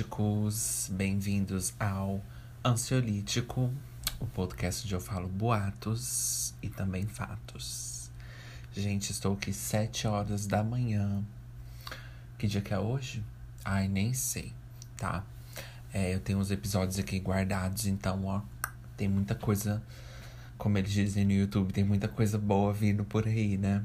ansiolíticos, 0.00 0.88
bem-vindos 0.92 1.74
ao 1.78 2.22
Ansiolítico, 2.64 3.70
o 4.18 4.26
podcast 4.26 4.84
onde 4.84 4.94
eu 4.94 5.00
falo 5.00 5.28
boatos 5.28 6.54
e 6.62 6.70
também 6.70 7.06
fatos. 7.06 8.10
Gente, 8.72 9.10
estou 9.10 9.34
aqui 9.34 9.52
sete 9.52 10.06
horas 10.06 10.46
da 10.46 10.64
manhã. 10.64 11.22
Que 12.38 12.46
dia 12.46 12.62
que 12.62 12.72
é 12.72 12.78
hoje? 12.78 13.22
Ai, 13.62 13.88
nem 13.88 14.14
sei, 14.14 14.54
tá? 14.96 15.22
É, 15.92 16.14
eu 16.14 16.20
tenho 16.20 16.38
uns 16.38 16.50
episódios 16.50 16.98
aqui 16.98 17.18
guardados, 17.18 17.86
então, 17.86 18.24
ó, 18.24 18.40
tem 18.96 19.06
muita 19.06 19.34
coisa, 19.34 19.82
como 20.56 20.78
eles 20.78 20.92
dizem 20.92 21.26
no 21.26 21.32
YouTube, 21.32 21.74
tem 21.74 21.84
muita 21.84 22.08
coisa 22.08 22.38
boa 22.38 22.72
vindo 22.72 23.04
por 23.04 23.26
aí, 23.26 23.58
né? 23.58 23.84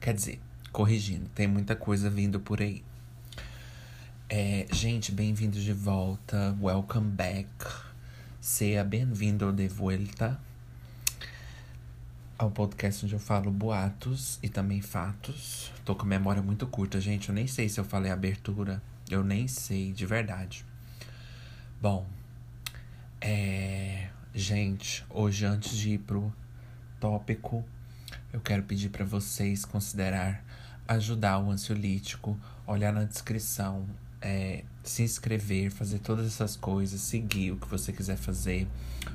Quer 0.00 0.14
dizer, 0.14 0.40
corrigindo, 0.72 1.28
tem 1.34 1.46
muita 1.46 1.76
coisa 1.76 2.08
vindo 2.08 2.40
por 2.40 2.62
aí. 2.62 2.82
É, 4.34 4.66
gente, 4.72 5.12
bem-vindos 5.12 5.62
de 5.62 5.74
volta. 5.74 6.56
Welcome 6.58 7.10
back. 7.10 7.50
Seja 8.40 8.82
bem-vindo 8.82 9.52
de 9.52 9.68
volta 9.68 10.40
ao 12.38 12.50
podcast 12.50 13.04
onde 13.04 13.14
eu 13.14 13.18
falo 13.18 13.50
boatos 13.50 14.38
e 14.42 14.48
também 14.48 14.80
fatos. 14.80 15.70
Tô 15.84 15.94
com 15.94 16.06
memória 16.06 16.40
muito 16.40 16.66
curta, 16.66 16.98
gente. 16.98 17.28
Eu 17.28 17.34
nem 17.34 17.46
sei 17.46 17.68
se 17.68 17.78
eu 17.78 17.84
falei 17.84 18.10
abertura. 18.10 18.82
Eu 19.10 19.22
nem 19.22 19.46
sei, 19.46 19.92
de 19.92 20.06
verdade. 20.06 20.64
Bom, 21.78 22.06
é. 23.20 24.08
Gente, 24.34 25.04
hoje 25.10 25.44
antes 25.44 25.76
de 25.76 25.90
ir 25.90 25.98
pro 25.98 26.32
tópico, 26.98 27.62
eu 28.32 28.40
quero 28.40 28.62
pedir 28.62 28.88
para 28.88 29.04
vocês 29.04 29.66
considerar 29.66 30.42
ajudar 30.88 31.38
o 31.38 31.50
ansiolítico, 31.50 32.40
olhar 32.66 32.94
na 32.94 33.04
descrição 33.04 33.86
é, 34.22 34.64
se 34.82 35.02
inscrever, 35.02 35.70
fazer 35.70 35.98
todas 35.98 36.26
essas 36.26 36.56
coisas, 36.56 37.00
seguir 37.00 37.52
o 37.52 37.56
que 37.56 37.68
você 37.68 37.92
quiser 37.92 38.16
fazer, 38.16 38.66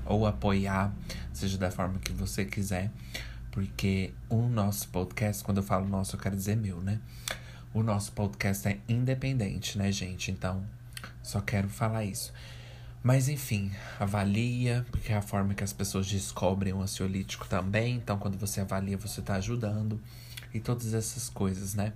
ou 0.05 0.27
apoiar, 0.27 0.93
seja 1.33 1.57
da 1.57 1.71
forma 1.71 1.97
que 1.99 2.11
você 2.11 2.45
quiser, 2.45 2.91
porque 3.51 4.13
o 4.29 4.43
nosso 4.43 4.89
podcast, 4.89 5.43
quando 5.43 5.57
eu 5.57 5.63
falo 5.63 5.87
nosso, 5.87 6.15
eu 6.15 6.19
quero 6.19 6.35
dizer 6.35 6.57
meu, 6.57 6.79
né? 6.81 6.99
O 7.73 7.81
nosso 7.81 8.11
podcast 8.11 8.67
é 8.67 8.79
independente, 8.87 9.77
né, 9.77 9.91
gente? 9.91 10.29
Então, 10.29 10.63
só 11.23 11.41
quero 11.41 11.69
falar 11.69 12.03
isso. 12.03 12.33
Mas 13.03 13.29
enfim, 13.29 13.71
avalia, 13.99 14.85
porque 14.91 15.13
é 15.13 15.15
a 15.15 15.21
forma 15.21 15.53
que 15.53 15.63
as 15.63 15.71
pessoas 15.71 16.07
descobrem 16.07 16.73
o 16.73 16.81
ansiolítico 16.81 17.47
também. 17.47 17.95
Então, 17.95 18.17
quando 18.17 18.37
você 18.37 18.61
avalia, 18.61 18.97
você 18.97 19.21
tá 19.21 19.35
ajudando. 19.35 20.01
E 20.53 20.59
todas 20.59 20.93
essas 20.93 21.29
coisas, 21.29 21.73
né? 21.73 21.93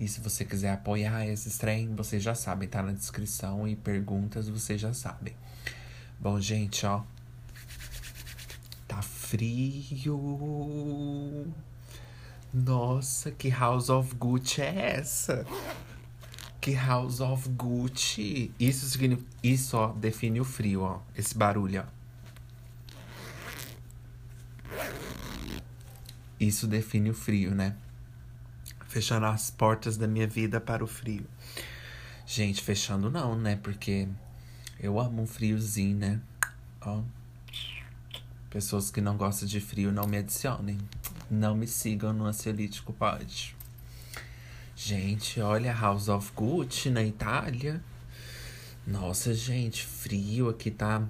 E 0.00 0.06
se 0.06 0.20
você 0.20 0.44
quiser 0.44 0.72
apoiar 0.72 1.26
esse 1.26 1.58
trem, 1.58 1.94
vocês 1.94 2.22
já 2.22 2.34
sabem, 2.34 2.68
tá 2.68 2.82
na 2.82 2.92
descrição 2.92 3.66
e 3.66 3.74
perguntas 3.74 4.48
vocês 4.48 4.80
já 4.80 4.94
sabem. 4.94 5.34
Bom, 6.20 6.40
gente, 6.40 6.86
ó. 6.86 7.02
Tá 8.86 9.02
frio. 9.02 10.16
Nossa, 12.54 13.30
que 13.32 13.48
House 13.50 13.90
of 13.90 14.14
Gucci 14.14 14.62
é 14.62 14.96
essa? 14.98 15.44
Que 16.60 16.74
House 16.74 17.20
of 17.20 17.48
Gucci? 17.50 18.52
Isso 18.58 18.86
significa, 18.88 19.28
isso 19.42 19.76
ó, 19.76 19.92
define 19.92 20.40
o 20.40 20.44
frio, 20.44 20.82
ó. 20.82 21.00
Esse 21.16 21.36
barulho, 21.36 21.84
ó. 21.84 21.86
Isso 26.38 26.68
define 26.68 27.10
o 27.10 27.14
frio, 27.14 27.54
né? 27.54 27.76
Fechando 28.98 29.26
as 29.26 29.48
portas 29.48 29.96
da 29.96 30.08
minha 30.08 30.26
vida 30.26 30.60
para 30.60 30.82
o 30.82 30.86
frio. 30.88 31.24
Gente, 32.26 32.60
fechando 32.60 33.08
não, 33.08 33.38
né? 33.38 33.54
Porque 33.62 34.08
eu 34.80 34.98
amo 34.98 35.22
um 35.22 35.26
friozinho, 35.26 35.96
né? 35.96 36.20
Ó. 36.80 37.02
Pessoas 38.50 38.90
que 38.90 39.00
não 39.00 39.16
gostam 39.16 39.46
de 39.46 39.60
frio 39.60 39.92
não 39.92 40.04
me 40.08 40.18
adicionem. 40.18 40.78
Não 41.30 41.54
me 41.54 41.68
sigam 41.68 42.12
no 42.12 42.24
ansiolítico, 42.24 42.92
pode. 42.92 43.54
Gente, 44.74 45.40
olha 45.40 45.72
House 45.72 46.08
of 46.08 46.32
Gucci 46.34 46.90
na 46.90 47.04
Itália. 47.04 47.80
Nossa, 48.84 49.32
gente, 49.32 49.86
frio 49.86 50.48
aqui 50.48 50.72
tá, 50.72 51.06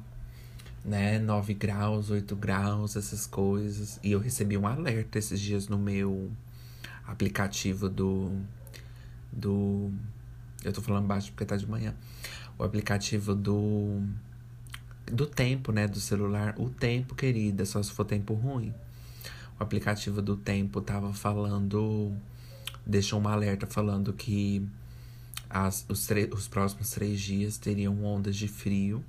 né? 0.85 1.19
9 1.19 1.55
graus, 1.55 2.11
8 2.11 2.37
graus, 2.37 2.97
essas 2.97 3.27
coisas. 3.27 3.99
E 4.03 4.13
eu 4.13 4.21
recebi 4.21 4.59
um 4.59 4.67
alerta 4.67 5.19
esses 5.19 5.41
dias 5.41 5.69
no 5.69 5.79
meu 5.79 6.31
aplicativo 7.09 7.89
do. 7.89 8.31
do. 9.33 9.91
Eu 10.63 10.73
tô 10.73 10.83
falando 10.83 11.07
baixo 11.07 11.31
porque 11.33 11.45
tá 11.45 11.57
de 11.57 11.69
manhã. 11.69 11.95
O 12.59 12.63
aplicativo 12.63 13.35
do. 13.35 14.03
Do 15.07 15.27
tempo, 15.27 15.73
né? 15.73 15.89
Do 15.89 15.99
celular. 15.99 16.55
O 16.59 16.69
tempo, 16.69 17.15
querida, 17.15 17.65
só 17.65 17.83
se 17.83 17.91
for 17.91 18.05
tempo 18.05 18.35
ruim. 18.35 18.75
O 19.59 19.63
aplicativo 19.63 20.21
do 20.21 20.37
tempo 20.37 20.81
tava 20.83 21.13
falando. 21.15 22.15
Deixou 22.87 23.21
um 23.21 23.29
alerta 23.29 23.67
falando 23.67 24.13
que 24.13 24.67
as, 25.49 25.85
os, 25.89 26.07
os 26.33 26.49
próximos 26.49 26.91
três 26.91 27.21
dias 27.21 27.57
teriam 27.57 28.05
ondas 28.05 28.37
de 28.37 28.49
frio 28.49 29.03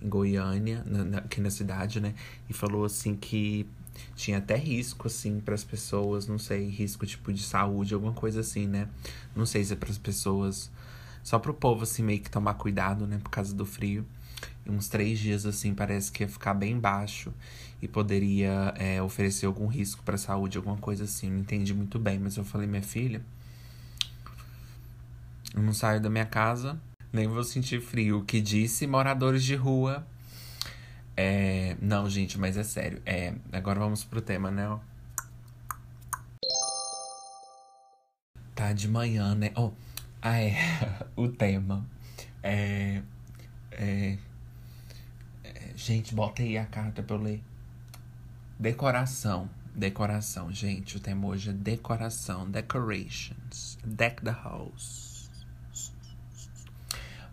em 0.00 0.08
Goiânia, 0.08 0.82
na, 0.86 1.04
na, 1.04 1.18
aqui 1.18 1.40
na 1.40 1.50
cidade, 1.50 2.00
né? 2.00 2.14
E 2.48 2.52
falou 2.52 2.84
assim 2.84 3.14
que 3.14 3.66
tinha 4.14 4.38
até 4.38 4.56
risco, 4.56 5.06
assim, 5.06 5.40
para 5.40 5.54
as 5.54 5.64
pessoas, 5.64 6.26
não 6.26 6.38
sei, 6.38 6.68
risco 6.68 7.06
tipo 7.06 7.32
de 7.32 7.42
saúde, 7.42 7.94
alguma 7.94 8.12
coisa 8.12 8.40
assim, 8.40 8.66
né? 8.66 8.88
Não 9.34 9.46
sei 9.46 9.64
se 9.64 9.72
é 9.72 9.76
para 9.76 9.90
as 9.90 9.98
pessoas, 9.98 10.70
só 11.22 11.38
pro 11.38 11.54
povo, 11.54 11.82
assim, 11.84 12.02
meio 12.02 12.20
que 12.20 12.30
tomar 12.30 12.54
cuidado, 12.54 13.06
né, 13.06 13.18
por 13.22 13.30
causa 13.30 13.54
do 13.54 13.66
frio. 13.66 14.04
E 14.64 14.70
uns 14.70 14.88
três 14.88 15.18
dias, 15.18 15.46
assim, 15.46 15.74
parece 15.74 16.12
que 16.12 16.22
ia 16.22 16.28
ficar 16.28 16.54
bem 16.54 16.78
baixo 16.78 17.32
e 17.82 17.88
poderia 17.88 18.74
é, 18.76 19.02
oferecer 19.02 19.46
algum 19.46 19.66
risco 19.66 20.02
para 20.02 20.14
a 20.14 20.18
saúde, 20.18 20.58
alguma 20.58 20.76
coisa 20.76 21.04
assim. 21.04 21.30
Não 21.30 21.40
entendi 21.40 21.72
muito 21.72 21.98
bem, 21.98 22.18
mas 22.18 22.36
eu 22.36 22.44
falei, 22.44 22.66
minha 22.66 22.82
filha, 22.82 23.22
eu 25.54 25.62
não 25.62 25.72
saio 25.72 26.00
da 26.00 26.10
minha 26.10 26.26
casa, 26.26 26.80
nem 27.12 27.26
vou 27.26 27.42
sentir 27.42 27.80
frio. 27.80 28.18
O 28.18 28.24
que 28.24 28.40
disse 28.40 28.86
moradores 28.86 29.42
de 29.42 29.54
rua 29.54 30.06
é, 31.22 31.76
não, 31.82 32.08
gente, 32.08 32.38
mas 32.38 32.56
é 32.56 32.64
sério. 32.64 33.02
É, 33.04 33.34
agora 33.52 33.78
vamos 33.78 34.02
pro 34.04 34.22
tema, 34.22 34.50
né? 34.50 34.80
Tá 38.54 38.72
de 38.72 38.88
manhã, 38.88 39.34
né? 39.34 39.52
Oh, 39.54 39.70
ah, 40.22 40.40
é. 40.40 40.54
o 41.14 41.28
tema. 41.28 41.86
É, 42.42 43.02
é, 43.72 44.16
é, 45.44 45.72
Gente, 45.76 46.14
bota 46.14 46.42
aí 46.42 46.56
a 46.56 46.64
carta 46.64 47.02
pra 47.02 47.16
eu 47.16 47.20
ler. 47.20 47.42
Decoração. 48.58 49.50
Decoração, 49.74 50.50
gente. 50.50 50.96
O 50.96 51.00
tema 51.00 51.26
hoje 51.26 51.50
é 51.50 51.52
decoração. 51.52 52.50
Decorations. 52.50 53.76
Deck 53.84 54.22
the 54.22 54.32
house. 54.32 55.30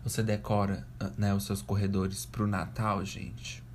Você 0.04 0.22
decora 0.22 0.86
né, 1.16 1.32
os 1.32 1.44
seus 1.44 1.62
corredores 1.62 2.26
pro 2.26 2.46
Natal, 2.46 3.02
gente? 3.02 3.66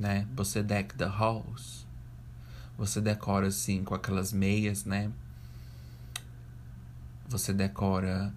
Né? 0.00 0.26
Você 0.34 0.62
deck 0.62 0.94
the 0.94 1.04
halls. 1.04 1.86
Você 2.78 3.00
decora 3.00 3.48
assim 3.48 3.84
com 3.84 3.94
aquelas 3.94 4.32
meias, 4.32 4.86
né? 4.86 5.12
Você 7.28 7.52
decora 7.52 8.32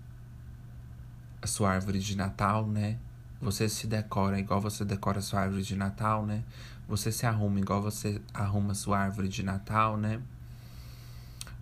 a 1.42 1.48
sua 1.48 1.72
árvore 1.72 2.00
de 2.00 2.18
Natal, 2.18 2.68
né? 2.68 2.98
Você 3.42 3.70
se 3.70 3.88
decora 3.88 4.38
igual 4.38 4.60
você 4.60 4.84
decora 4.84 5.20
a 5.20 5.22
sua 5.22 5.42
árvore 5.42 5.64
de 5.64 5.76
Natal, 5.76 6.26
né? 6.26 6.44
Você 6.88 7.12
se 7.12 7.26
arruma 7.26 7.60
igual 7.60 7.82
você 7.82 8.22
arruma 8.34 8.74
a 8.74 8.76
sua 8.76 9.00
árvore 9.00 9.30
de 9.30 9.42
Natal, 9.42 9.96
né? 9.96 10.22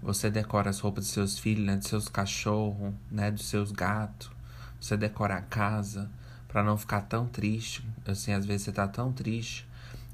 Você 0.01 0.31
decora 0.31 0.71
as 0.71 0.80
roupas 0.80 1.04
dos 1.04 1.13
seus 1.13 1.38
filhos, 1.38 1.63
né? 1.63 1.77
Dos 1.77 1.88
seus 1.88 2.07
cachorros, 2.07 2.94
né? 3.12 3.30
Dos 3.30 3.45
seus 3.45 3.71
gatos. 3.71 4.31
Você 4.80 4.97
decora 4.97 5.36
a 5.36 5.42
casa 5.42 6.09
para 6.47 6.63
não 6.63 6.75
ficar 6.75 7.01
tão 7.01 7.27
triste. 7.27 7.88
Assim, 8.07 8.33
às 8.33 8.45
vezes 8.47 8.63
você 8.63 8.71
tá 8.71 8.88
tão 8.88 9.13
triste 9.13 9.69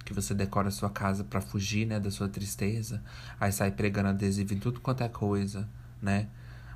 que 0.07 0.13
você 0.13 0.33
decora 0.33 0.69
a 0.69 0.71
sua 0.71 0.89
casa 0.89 1.21
para 1.21 1.41
fugir, 1.41 1.85
né, 1.85 1.99
da 1.99 2.09
sua 2.09 2.29
tristeza, 2.29 3.03
aí 3.37 3.51
sai 3.51 3.71
pregando 3.71 4.07
adesivo 4.07 4.53
em 4.53 4.57
tudo 4.57 4.79
quanto 4.79 5.03
é 5.03 5.09
coisa, 5.09 5.67
né? 6.01 6.29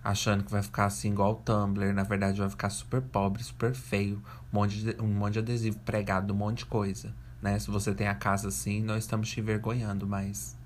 Achando 0.03 0.43
que 0.43 0.51
vai 0.51 0.61
ficar 0.61 0.85
assim 0.87 1.13
igual 1.13 1.31
o 1.31 1.35
Tumblr, 1.35 1.93
na 1.93 2.03
verdade 2.03 2.39
vai 2.39 2.49
ficar 2.49 2.69
super 2.69 3.01
pobre, 3.01 3.41
super 3.41 3.73
feio, 3.73 4.21
um 4.51 4.57
monte 4.57 4.83
de, 4.83 5.01
um 5.01 5.07
monte 5.07 5.33
de 5.33 5.39
adesivo 5.39 5.79
pregado, 5.79 6.33
um 6.33 6.35
monte 6.35 6.59
de 6.59 6.65
coisa, 6.65 7.15
né? 7.41 7.57
Se 7.57 7.71
você 7.71 7.93
tem 7.95 8.09
a 8.09 8.15
casa 8.15 8.49
assim, 8.49 8.81
nós 8.81 9.05
estamos 9.05 9.29
te 9.29 9.39
envergonhando, 9.39 10.05
mas 10.05 10.57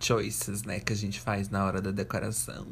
choices, 0.00 0.62
né, 0.62 0.80
que 0.80 0.92
a 0.94 0.96
gente 0.96 1.20
faz 1.20 1.50
na 1.50 1.66
hora 1.66 1.82
da 1.82 1.90
decoração. 1.90 2.66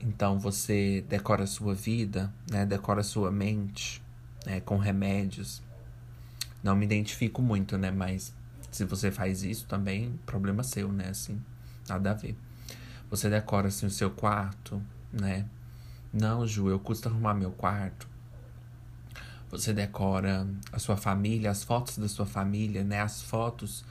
Então 0.00 0.38
você 0.38 1.04
decora 1.08 1.42
a 1.42 1.48
sua 1.48 1.74
vida, 1.74 2.32
né? 2.48 2.64
Decora 2.64 3.00
a 3.00 3.04
sua 3.04 3.32
mente, 3.32 4.00
né, 4.46 4.60
com 4.60 4.76
remédios, 4.76 5.63
não 6.64 6.74
me 6.74 6.86
identifico 6.86 7.42
muito, 7.42 7.76
né? 7.76 7.90
Mas 7.90 8.34
se 8.70 8.84
você 8.84 9.10
faz 9.10 9.44
isso 9.44 9.66
também, 9.66 10.18
problema 10.24 10.62
seu, 10.62 10.90
né? 10.90 11.08
Assim, 11.10 11.40
nada 11.86 12.10
a 12.10 12.14
ver. 12.14 12.36
Você 13.10 13.28
decora 13.28 13.68
assim 13.68 13.86
o 13.86 13.90
seu 13.90 14.10
quarto, 14.10 14.82
né? 15.12 15.44
Não, 16.12 16.46
Ju, 16.46 16.68
eu 16.70 16.80
custo 16.80 17.08
arrumar 17.08 17.34
meu 17.34 17.50
quarto. 17.52 18.08
Você 19.50 19.72
decora 19.72 20.46
a 20.72 20.78
sua 20.78 20.96
família, 20.96 21.50
as 21.50 21.62
fotos 21.62 21.98
da 21.98 22.08
sua 22.08 22.26
família, 22.26 22.82
né? 22.82 23.00
As 23.00 23.22
fotos 23.22 23.84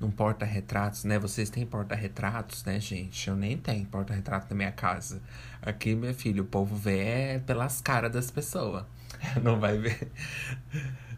num 0.00 0.10
porta-retratos, 0.10 1.04
né? 1.04 1.18
Vocês 1.18 1.48
têm 1.48 1.64
porta-retratos, 1.64 2.64
né, 2.64 2.80
gente? 2.80 3.28
Eu 3.28 3.36
nem 3.36 3.56
tenho 3.56 3.86
porta-retrato 3.86 4.48
na 4.50 4.56
minha 4.56 4.72
casa. 4.72 5.22
Aqui, 5.62 5.94
meu 5.94 6.12
filho, 6.12 6.42
o 6.42 6.46
povo 6.46 6.76
vê 6.76 6.98
é 6.98 7.38
pelas 7.38 7.80
caras 7.80 8.12
das 8.12 8.30
pessoas. 8.30 8.84
Não 9.42 9.58
vai 9.58 9.78
ver. 9.78 10.10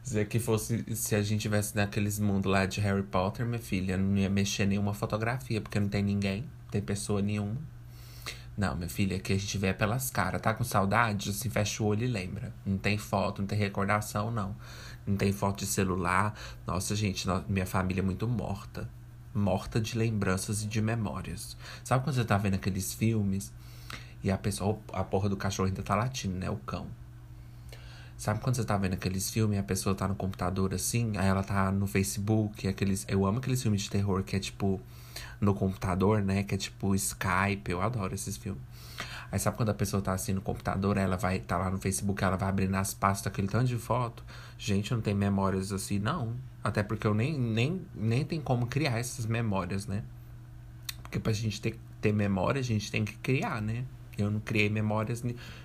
Se 0.08 0.18
aqui 0.18 0.38
fosse, 0.38 0.86
se 0.96 1.14
a 1.14 1.20
gente 1.20 1.42
tivesse 1.42 1.76
naqueles 1.76 2.18
mundos 2.18 2.50
lá 2.50 2.64
de 2.64 2.80
Harry 2.80 3.02
Potter, 3.02 3.44
minha 3.44 3.60
filha, 3.60 3.94
não 3.98 4.16
ia 4.16 4.30
mexer 4.30 4.64
nenhuma 4.64 4.94
fotografia, 4.94 5.60
porque 5.60 5.78
não 5.78 5.86
tem 5.86 6.02
ninguém, 6.02 6.40
não 6.40 6.70
tem 6.70 6.80
pessoa 6.80 7.20
nenhuma. 7.20 7.58
Não, 8.56 8.74
minha 8.74 8.88
filha, 8.88 9.18
aqui 9.18 9.34
a 9.34 9.38
gente 9.38 9.58
vê 9.58 9.74
pelas 9.74 10.08
caras. 10.08 10.40
Tá 10.40 10.54
com 10.54 10.64
saudade? 10.64 11.28
Assim, 11.28 11.50
fecha 11.50 11.82
o 11.82 11.86
olho 11.86 12.04
e 12.04 12.06
lembra. 12.06 12.54
Não 12.64 12.78
tem 12.78 12.96
foto, 12.96 13.42
não 13.42 13.46
tem 13.46 13.58
recordação, 13.58 14.30
não. 14.30 14.56
Não 15.06 15.14
tem 15.14 15.30
foto 15.30 15.58
de 15.58 15.66
celular. 15.66 16.34
Nossa, 16.66 16.96
gente, 16.96 17.28
minha 17.46 17.66
família 17.66 18.00
é 18.00 18.02
muito 18.02 18.26
morta. 18.26 18.88
Morta 19.34 19.78
de 19.78 19.98
lembranças 19.98 20.62
e 20.62 20.66
de 20.66 20.80
memórias. 20.80 21.54
Sabe 21.84 22.02
quando 22.02 22.16
você 22.16 22.24
tá 22.24 22.38
vendo 22.38 22.54
aqueles 22.54 22.94
filmes 22.94 23.52
e 24.24 24.30
a 24.30 24.38
pessoa, 24.38 24.78
a 24.90 25.04
porra 25.04 25.28
do 25.28 25.36
cachorro 25.36 25.68
ainda 25.68 25.82
tá 25.82 25.94
latindo, 25.94 26.38
né? 26.38 26.48
O 26.48 26.56
cão. 26.56 26.86
Sabe 28.18 28.40
quando 28.40 28.56
você 28.56 28.64
tá 28.64 28.76
vendo 28.76 28.94
aqueles 28.94 29.30
filmes 29.30 29.56
e 29.56 29.60
a 29.60 29.62
pessoa 29.62 29.94
tá 29.94 30.08
no 30.08 30.16
computador 30.16 30.74
assim, 30.74 31.16
aí 31.16 31.28
ela 31.28 31.44
tá 31.44 31.70
no 31.70 31.86
Facebook, 31.86 32.66
aqueles. 32.66 33.06
Eu 33.08 33.24
amo 33.24 33.38
aqueles 33.38 33.62
filmes 33.62 33.82
de 33.82 33.90
terror 33.90 34.24
que 34.24 34.34
é 34.34 34.40
tipo 34.40 34.80
no 35.40 35.54
computador, 35.54 36.20
né? 36.20 36.42
Que 36.42 36.56
é 36.56 36.58
tipo 36.58 36.96
Skype, 36.96 37.70
eu 37.70 37.80
adoro 37.80 38.12
esses 38.12 38.36
filmes. 38.36 38.60
Aí 39.30 39.38
sabe 39.38 39.56
quando 39.56 39.68
a 39.68 39.74
pessoa 39.74 40.02
tá 40.02 40.12
assim 40.14 40.32
no 40.32 40.40
computador, 40.40 40.96
ela 40.96 41.16
vai 41.16 41.38
tá 41.38 41.56
lá 41.56 41.70
no 41.70 41.78
Facebook, 41.78 42.24
ela 42.24 42.36
vai 42.36 42.48
abrindo 42.48 42.74
as 42.74 42.92
pastas, 42.92 43.30
aquele 43.30 43.46
tanto 43.46 43.66
de 43.66 43.78
foto. 43.78 44.24
Gente, 44.58 44.92
não 44.92 45.00
tem 45.00 45.14
memórias 45.14 45.72
assim, 45.72 46.00
não. 46.00 46.34
Até 46.64 46.82
porque 46.82 47.06
eu 47.06 47.14
nem, 47.14 47.38
nem, 47.38 47.86
nem 47.94 48.24
tem 48.24 48.40
como 48.40 48.66
criar 48.66 48.98
essas 48.98 49.26
memórias, 49.26 49.86
né? 49.86 50.02
Porque 51.02 51.20
pra 51.20 51.32
gente 51.32 51.60
ter, 51.60 51.78
ter 52.00 52.12
memória, 52.12 52.58
a 52.58 52.64
gente 52.64 52.90
tem 52.90 53.04
que 53.04 53.16
criar, 53.18 53.62
né? 53.62 53.84
Eu 54.18 54.32
não 54.32 54.40
criei 54.40 54.68
memórias, 54.68 55.22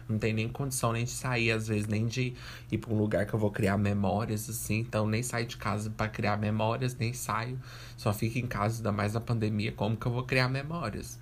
não 0.07 0.19
tem 0.19 0.31
nem 0.31 0.47
condição 0.47 0.93
nem 0.93 1.05
de 1.05 1.09
sair, 1.09 1.51
às 1.51 1.67
vezes, 1.67 1.87
nem 1.87 2.05
de 2.05 2.35
ir 2.71 2.77
para 2.77 2.93
um 2.93 2.97
lugar 2.97 3.25
que 3.25 3.33
eu 3.33 3.39
vou 3.39 3.49
criar 3.49 3.79
memórias, 3.79 4.47
assim. 4.47 4.79
Então, 4.79 5.07
nem 5.07 5.23
saio 5.23 5.47
de 5.47 5.57
casa 5.57 5.89
para 5.89 6.07
criar 6.07 6.37
memórias, 6.37 6.95
nem 6.95 7.13
saio. 7.13 7.59
Só 7.97 8.13
fico 8.13 8.37
em 8.37 8.45
casa, 8.45 8.77
ainda 8.77 8.91
mais 8.91 9.13
na 9.15 9.19
pandemia, 9.19 9.71
como 9.71 9.97
que 9.97 10.05
eu 10.05 10.11
vou 10.11 10.23
criar 10.23 10.49
memórias? 10.49 11.19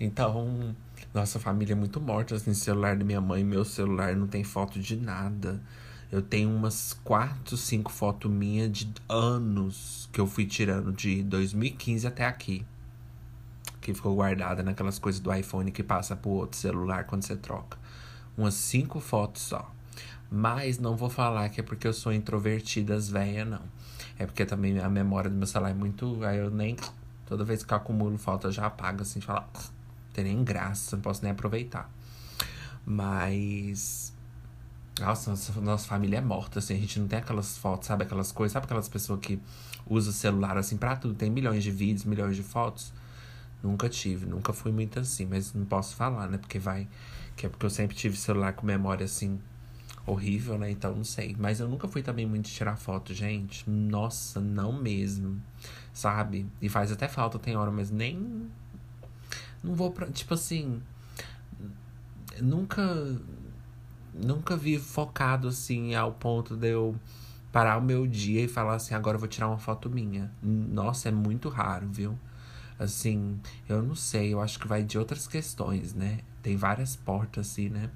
Então, 0.00 0.74
nossa 1.14 1.38
família 1.38 1.74
é 1.74 1.76
muito 1.76 2.00
morta, 2.00 2.34
assim, 2.34 2.52
celular 2.52 2.96
da 2.96 3.04
minha 3.04 3.20
mãe, 3.20 3.44
meu 3.44 3.64
celular 3.64 4.16
não 4.16 4.26
tem 4.26 4.42
foto 4.42 4.80
de 4.80 4.96
nada. 4.96 5.62
Eu 6.10 6.20
tenho 6.20 6.50
umas 6.50 6.94
quatro, 7.04 7.56
cinco 7.56 7.92
fotos 7.92 8.30
minhas 8.30 8.72
de 8.72 8.92
anos 9.08 10.08
que 10.12 10.20
eu 10.20 10.26
fui 10.26 10.46
tirando 10.46 10.92
de 10.92 11.22
2015 11.22 12.06
até 12.06 12.24
aqui 12.26 12.66
que 13.88 13.94
ficou 13.94 14.14
guardada 14.14 14.62
naquelas 14.62 14.98
coisas 14.98 15.18
do 15.18 15.32
iPhone 15.32 15.72
que 15.72 15.82
passa 15.82 16.14
pro 16.14 16.28
outro 16.28 16.58
celular 16.58 17.04
quando 17.04 17.22
você 17.22 17.34
troca. 17.34 17.78
Umas 18.36 18.52
cinco 18.52 19.00
fotos 19.00 19.40
só. 19.40 19.72
Mas 20.30 20.78
não 20.78 20.94
vou 20.94 21.08
falar 21.08 21.48
que 21.48 21.60
é 21.60 21.62
porque 21.62 21.88
eu 21.88 21.94
sou 21.94 22.12
introvertida, 22.12 22.94
as 22.94 23.08
véia, 23.08 23.46
não. 23.46 23.62
É 24.18 24.26
porque 24.26 24.44
também 24.44 24.78
a 24.78 24.90
memória 24.90 25.30
do 25.30 25.36
meu 25.36 25.46
celular 25.46 25.70
é 25.70 25.74
muito. 25.74 26.22
Aí 26.22 26.36
eu 26.36 26.50
nem. 26.50 26.76
Toda 27.24 27.44
vez 27.44 27.64
que 27.64 27.72
eu 27.72 27.78
acumulo 27.78 28.18
foto, 28.18 28.48
eu 28.48 28.52
já 28.52 28.66
apago 28.66 29.00
assim, 29.00 29.22
fala. 29.22 29.48
Não 29.54 30.12
tem 30.12 30.24
nem 30.24 30.44
graça, 30.44 30.94
não 30.94 31.02
posso 31.02 31.22
nem 31.22 31.32
aproveitar. 31.32 31.90
Mas. 32.84 34.12
Nossa, 35.00 35.30
nossa, 35.30 35.60
nossa 35.62 35.88
família 35.88 36.18
é 36.18 36.20
morta, 36.20 36.58
assim. 36.58 36.74
A 36.74 36.78
gente 36.78 37.00
não 37.00 37.08
tem 37.08 37.20
aquelas 37.20 37.56
fotos, 37.56 37.86
sabe? 37.88 38.04
Aquelas 38.04 38.32
coisas. 38.32 38.52
Sabe 38.52 38.66
aquelas 38.66 38.88
pessoas 38.88 39.18
que 39.20 39.40
usam 39.86 40.12
celular 40.12 40.58
assim 40.58 40.76
pra 40.76 40.94
tudo? 40.94 41.14
Tem 41.14 41.30
milhões 41.30 41.64
de 41.64 41.70
vídeos, 41.70 42.04
milhões 42.04 42.36
de 42.36 42.42
fotos. 42.42 42.92
Nunca 43.62 43.88
tive, 43.88 44.26
nunca 44.26 44.52
fui 44.52 44.70
muito 44.70 45.00
assim, 45.00 45.26
mas 45.26 45.52
não 45.52 45.64
posso 45.64 45.96
falar, 45.96 46.28
né? 46.28 46.38
Porque 46.38 46.58
vai. 46.58 46.88
Que 47.36 47.46
é 47.46 47.48
porque 47.48 47.66
eu 47.66 47.70
sempre 47.70 47.96
tive 47.96 48.16
celular 48.16 48.52
com 48.52 48.66
memória 48.66 49.04
assim 49.04 49.40
horrível, 50.06 50.58
né? 50.58 50.70
Então 50.70 50.94
não 50.94 51.04
sei. 51.04 51.36
Mas 51.38 51.60
eu 51.60 51.68
nunca 51.68 51.86
fui 51.88 52.02
também 52.02 52.26
muito 52.26 52.48
tirar 52.48 52.76
foto, 52.76 53.12
gente. 53.12 53.68
Nossa, 53.68 54.40
não 54.40 54.72
mesmo. 54.72 55.40
Sabe? 55.92 56.46
E 56.60 56.68
faz 56.68 56.90
até 56.92 57.08
falta, 57.08 57.38
tem 57.38 57.56
hora, 57.56 57.70
mas 57.70 57.90
nem. 57.90 58.48
Não 59.62 59.74
vou 59.74 59.90
pra. 59.90 60.10
Tipo 60.10 60.34
assim. 60.34 60.80
Nunca. 62.40 63.16
Nunca 64.14 64.56
vi 64.56 64.78
focado 64.78 65.48
assim 65.48 65.94
ao 65.94 66.12
ponto 66.12 66.56
de 66.56 66.68
eu 66.68 66.98
parar 67.52 67.78
o 67.78 67.82
meu 67.82 68.06
dia 68.06 68.42
e 68.44 68.48
falar 68.48 68.74
assim: 68.74 68.94
agora 68.94 69.16
eu 69.16 69.20
vou 69.20 69.28
tirar 69.28 69.48
uma 69.48 69.58
foto 69.58 69.90
minha. 69.90 70.30
Nossa, 70.42 71.08
é 71.08 71.12
muito 71.12 71.48
raro, 71.48 71.88
viu? 71.88 72.18
Assim, 72.78 73.40
eu 73.68 73.82
não 73.82 73.96
sei, 73.96 74.32
eu 74.32 74.40
acho 74.40 74.58
que 74.58 74.68
vai 74.68 74.84
de 74.84 74.96
outras 74.98 75.26
questões, 75.26 75.94
né? 75.94 76.20
Tem 76.42 76.56
várias 76.56 76.94
portas, 76.94 77.50
assim, 77.50 77.68
né? 77.68 77.90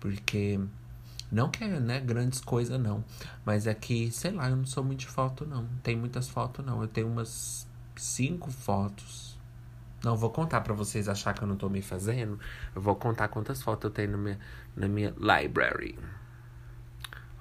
Porque. 0.00 0.58
Não 1.30 1.50
que 1.50 1.64
é, 1.64 1.80
né, 1.80 2.00
grandes 2.00 2.40
coisas, 2.40 2.78
não. 2.80 3.04
Mas 3.44 3.66
é 3.66 3.74
que, 3.74 4.10
sei 4.10 4.30
lá, 4.32 4.48
eu 4.48 4.56
não 4.56 4.66
sou 4.66 4.84
muito 4.84 5.00
de 5.00 5.06
foto, 5.06 5.44
não. 5.46 5.66
Tem 5.82 5.96
muitas 5.96 6.28
fotos, 6.28 6.64
não. 6.64 6.82
Eu 6.82 6.88
tenho 6.88 7.08
umas 7.08 7.68
cinco 7.96 8.50
fotos. 8.50 9.36
Não, 10.04 10.16
vou 10.16 10.30
contar 10.30 10.60
para 10.60 10.74
vocês 10.74 11.08
achar 11.08 11.34
que 11.34 11.42
eu 11.42 11.48
não 11.48 11.56
tô 11.56 11.68
me 11.68 11.82
fazendo. 11.82 12.38
Eu 12.74 12.80
vou 12.80 12.94
contar 12.94 13.28
quantas 13.28 13.62
fotos 13.62 13.84
eu 13.84 13.90
tenho 13.90 14.12
na 14.12 14.18
minha, 14.18 14.38
na 14.76 14.88
minha 14.88 15.14
library. 15.18 15.98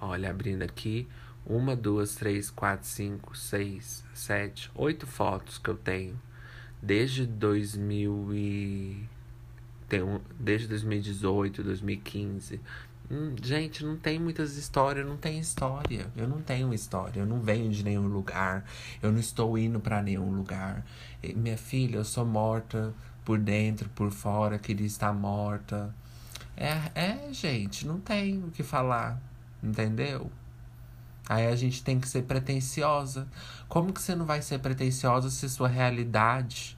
Olha, 0.02 0.30
abrindo 0.32 0.64
aqui. 0.64 1.08
Uma, 1.46 1.76
duas, 1.76 2.16
três, 2.16 2.50
quatro, 2.50 2.88
cinco, 2.88 3.38
seis, 3.38 4.04
sete, 4.14 4.72
oito 4.74 5.06
fotos 5.06 5.60
que 5.60 5.70
eu 5.70 5.78
tenho 5.78 6.20
desde 6.82 7.26
2000 7.26 8.34
e 8.34 9.10
tem 9.88 10.02
um, 10.02 10.20
desde 10.40 10.68
2018, 10.68 11.64
2015. 11.64 12.60
Hum, 13.10 13.36
gente, 13.42 13.86
não 13.86 13.96
tem 13.98 14.20
muitas 14.20 14.58
histórias, 14.58 15.06
não 15.06 15.18
tem 15.18 15.40
história. 15.40 16.12
Eu 16.16 16.28
não 16.28 16.42
tenho 16.42 16.74
história, 16.74 17.20
eu 17.20 17.26
não 17.26 17.40
venho 17.40 17.70
de 17.70 17.84
nenhum 17.84 18.08
lugar, 18.08 18.66
eu 19.02 19.12
não 19.12 19.20
estou 19.20 19.58
indo 19.58 19.80
para 19.80 20.02
nenhum 20.02 20.32
lugar. 20.36 20.86
E, 21.22 21.34
minha 21.34 21.58
filha, 21.58 21.98
eu 21.98 22.06
sou 22.06 22.26
morta 22.26 22.94
por 23.24 23.38
dentro, 23.40 23.90
por 23.90 24.12
fora, 24.12 24.58
queria 24.58 24.88
estar 24.88 25.14
morta. 25.14 25.94
É, 26.58 26.92
é, 26.96 27.34
gente, 27.34 27.86
não 27.86 28.00
tem 28.00 28.44
o 28.44 28.52
que 28.52 28.64
falar, 28.64 29.22
entendeu? 29.62 30.32
Aí 31.28 31.48
a 31.48 31.56
gente 31.56 31.84
tem 31.84 32.00
que 32.00 32.08
ser 32.08 32.24
pretensiosa. 32.24 33.28
Como 33.68 33.92
que 33.92 34.02
você 34.02 34.16
não 34.16 34.26
vai 34.26 34.42
ser 34.42 34.60
pretensiosa 34.60 35.30
se 35.30 35.50
sua 35.50 35.68
realidade 35.68 36.78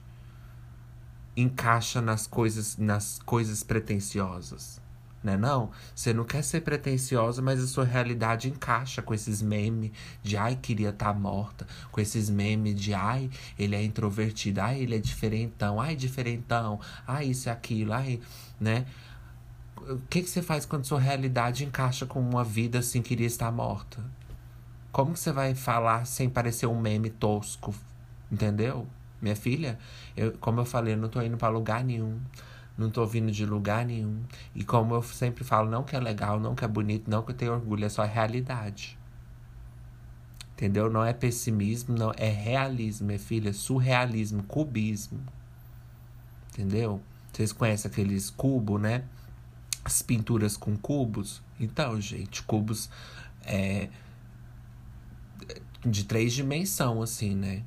encaixa 1.36 2.00
nas 2.00 2.26
coisas, 2.26 2.76
nas 2.76 3.20
coisas 3.24 3.62
pretensiosas? 3.62 4.80
Né 5.22 5.36
não? 5.36 5.70
Você 5.94 6.14
não 6.14 6.24
quer 6.24 6.42
ser 6.42 6.60
pretensiosa, 6.60 7.42
mas 7.42 7.62
a 7.62 7.66
sua 7.66 7.84
realidade 7.84 8.48
encaixa 8.48 9.02
com 9.02 9.12
esses 9.12 9.42
memes 9.42 9.90
de 10.22 10.36
ai, 10.36 10.56
queria 10.56 10.90
estar 10.90 11.12
tá 11.12 11.14
morta, 11.14 11.66
com 11.90 12.00
esses 12.00 12.30
memes 12.30 12.80
de 12.80 12.94
ai, 12.94 13.28
ele 13.58 13.74
é 13.74 13.82
introvertido, 13.82 14.60
ai, 14.60 14.80
ele 14.80 14.94
é 14.94 14.98
diferentão, 14.98 15.80
ai, 15.80 15.96
diferentão, 15.96 16.80
ai, 17.06 17.26
isso 17.26 17.48
e 17.48 17.50
aquilo, 17.50 17.92
ai, 17.92 18.20
né? 18.60 18.86
O 19.76 19.98
que, 20.08 20.22
que 20.22 20.30
você 20.30 20.40
faz 20.40 20.64
quando 20.64 20.84
sua 20.84 21.00
realidade 21.00 21.64
encaixa 21.64 22.06
com 22.06 22.20
uma 22.20 22.44
vida 22.44 22.78
assim, 22.78 23.02
queria 23.02 23.26
estar 23.26 23.50
morta? 23.50 24.02
Como 24.90 25.12
que 25.12 25.20
você 25.20 25.32
vai 25.32 25.54
falar 25.54 26.06
sem 26.06 26.28
parecer 26.28 26.66
um 26.66 26.80
meme 26.80 27.10
tosco? 27.10 27.74
Entendeu? 28.30 28.86
Minha 29.20 29.36
filha, 29.36 29.78
eu, 30.16 30.32
como 30.38 30.60
eu 30.60 30.64
falei, 30.64 30.94
eu 30.94 30.98
não 30.98 31.08
tô 31.08 31.20
indo 31.20 31.36
para 31.36 31.48
lugar 31.48 31.84
nenhum. 31.84 32.20
Não 32.76 32.90
tô 32.90 33.04
vindo 33.04 33.32
de 33.32 33.44
lugar 33.44 33.84
nenhum. 33.84 34.22
E 34.54 34.62
como 34.62 34.94
eu 34.94 35.02
sempre 35.02 35.42
falo, 35.42 35.68
não 35.68 35.82
que 35.82 35.96
é 35.96 36.00
legal, 36.00 36.38
não 36.38 36.54
que 36.54 36.64
é 36.64 36.68
bonito, 36.68 37.10
não 37.10 37.22
que 37.22 37.32
eu 37.32 37.34
tenho 37.34 37.52
orgulho, 37.52 37.84
é 37.84 37.88
só 37.88 38.04
realidade. 38.04 38.96
Entendeu? 40.52 40.90
Não 40.90 41.04
é 41.04 41.12
pessimismo, 41.12 41.96
não, 41.96 42.12
é 42.16 42.28
realismo, 42.28 43.08
minha 43.08 43.18
filha, 43.18 43.52
surrealismo, 43.52 44.42
cubismo. 44.44 45.20
Entendeu? 46.52 47.00
Vocês 47.32 47.52
conhecem 47.52 47.90
aqueles 47.90 48.30
cubos, 48.30 48.80
né? 48.80 49.04
As 49.84 50.02
pinturas 50.02 50.56
com 50.56 50.76
cubos. 50.76 51.42
Então, 51.58 52.00
gente, 52.00 52.42
cubos 52.42 52.88
é 53.44 53.88
de 55.84 56.04
três 56.04 56.32
dimensões, 56.32 57.10
assim, 57.10 57.34
né? 57.34 57.62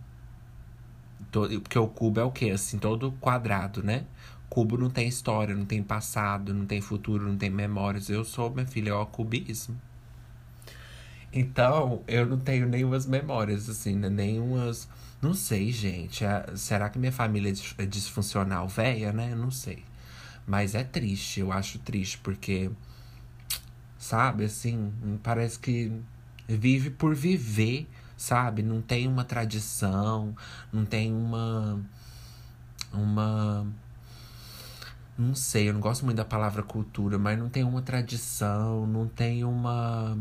Porque 1.31 1.79
o 1.79 1.87
cubo 1.87 2.19
é 2.19 2.23
o 2.23 2.31
quê? 2.31 2.49
Assim, 2.51 2.77
todo 2.77 3.11
quadrado, 3.13 3.83
né? 3.83 4.05
Cubo 4.49 4.77
não 4.77 4.89
tem 4.89 5.07
história, 5.07 5.55
não 5.55 5.65
tem 5.65 5.81
passado, 5.81 6.53
não 6.53 6.65
tem 6.65 6.81
futuro, 6.81 7.27
não 7.27 7.37
tem 7.37 7.49
memórias. 7.49 8.09
Eu 8.09 8.25
sou, 8.25 8.49
minha 8.49 8.67
filha, 8.67 8.89
é 8.89 8.93
o 8.93 9.05
cubismo. 9.05 9.79
Então, 11.33 12.03
eu 12.07 12.25
não 12.25 12.37
tenho 12.37 12.67
nenhumas 12.67 13.05
memórias, 13.05 13.69
assim, 13.69 13.95
né? 13.95 14.09
Nenhumas. 14.09 14.89
Não 15.21 15.33
sei, 15.33 15.71
gente. 15.71 16.25
será 16.55 16.89
que 16.89 16.99
minha 16.99 17.11
família 17.11 17.53
é, 17.77 17.83
é 17.83 17.85
disfuncional, 17.85 18.67
velha, 18.67 19.13
né? 19.13 19.33
Não 19.33 19.51
sei. 19.51 19.85
Mas 20.45 20.75
é 20.75 20.83
triste, 20.83 21.39
eu 21.39 21.51
acho 21.51 21.79
triste, 21.79 22.17
porque, 22.17 22.69
sabe, 23.97 24.45
assim, 24.45 24.91
parece 25.23 25.59
que 25.59 25.91
vive 26.47 26.89
por 26.89 27.15
viver, 27.15 27.87
sabe? 28.21 28.61
Não 28.61 28.81
tem 28.81 29.07
uma 29.07 29.23
tradição, 29.23 30.35
não 30.71 30.85
tem 30.85 31.11
uma. 31.13 31.79
Uma. 32.93 33.65
Não 35.17 35.35
sei, 35.35 35.69
eu 35.69 35.73
não 35.73 35.81
gosto 35.81 36.05
muito 36.05 36.17
da 36.17 36.25
palavra 36.25 36.63
cultura, 36.63 37.17
mas 37.17 37.37
não 37.37 37.49
tem 37.49 37.63
uma 37.63 37.81
tradição, 37.81 38.85
não 38.85 39.07
tem 39.07 39.43
uma. 39.43 40.17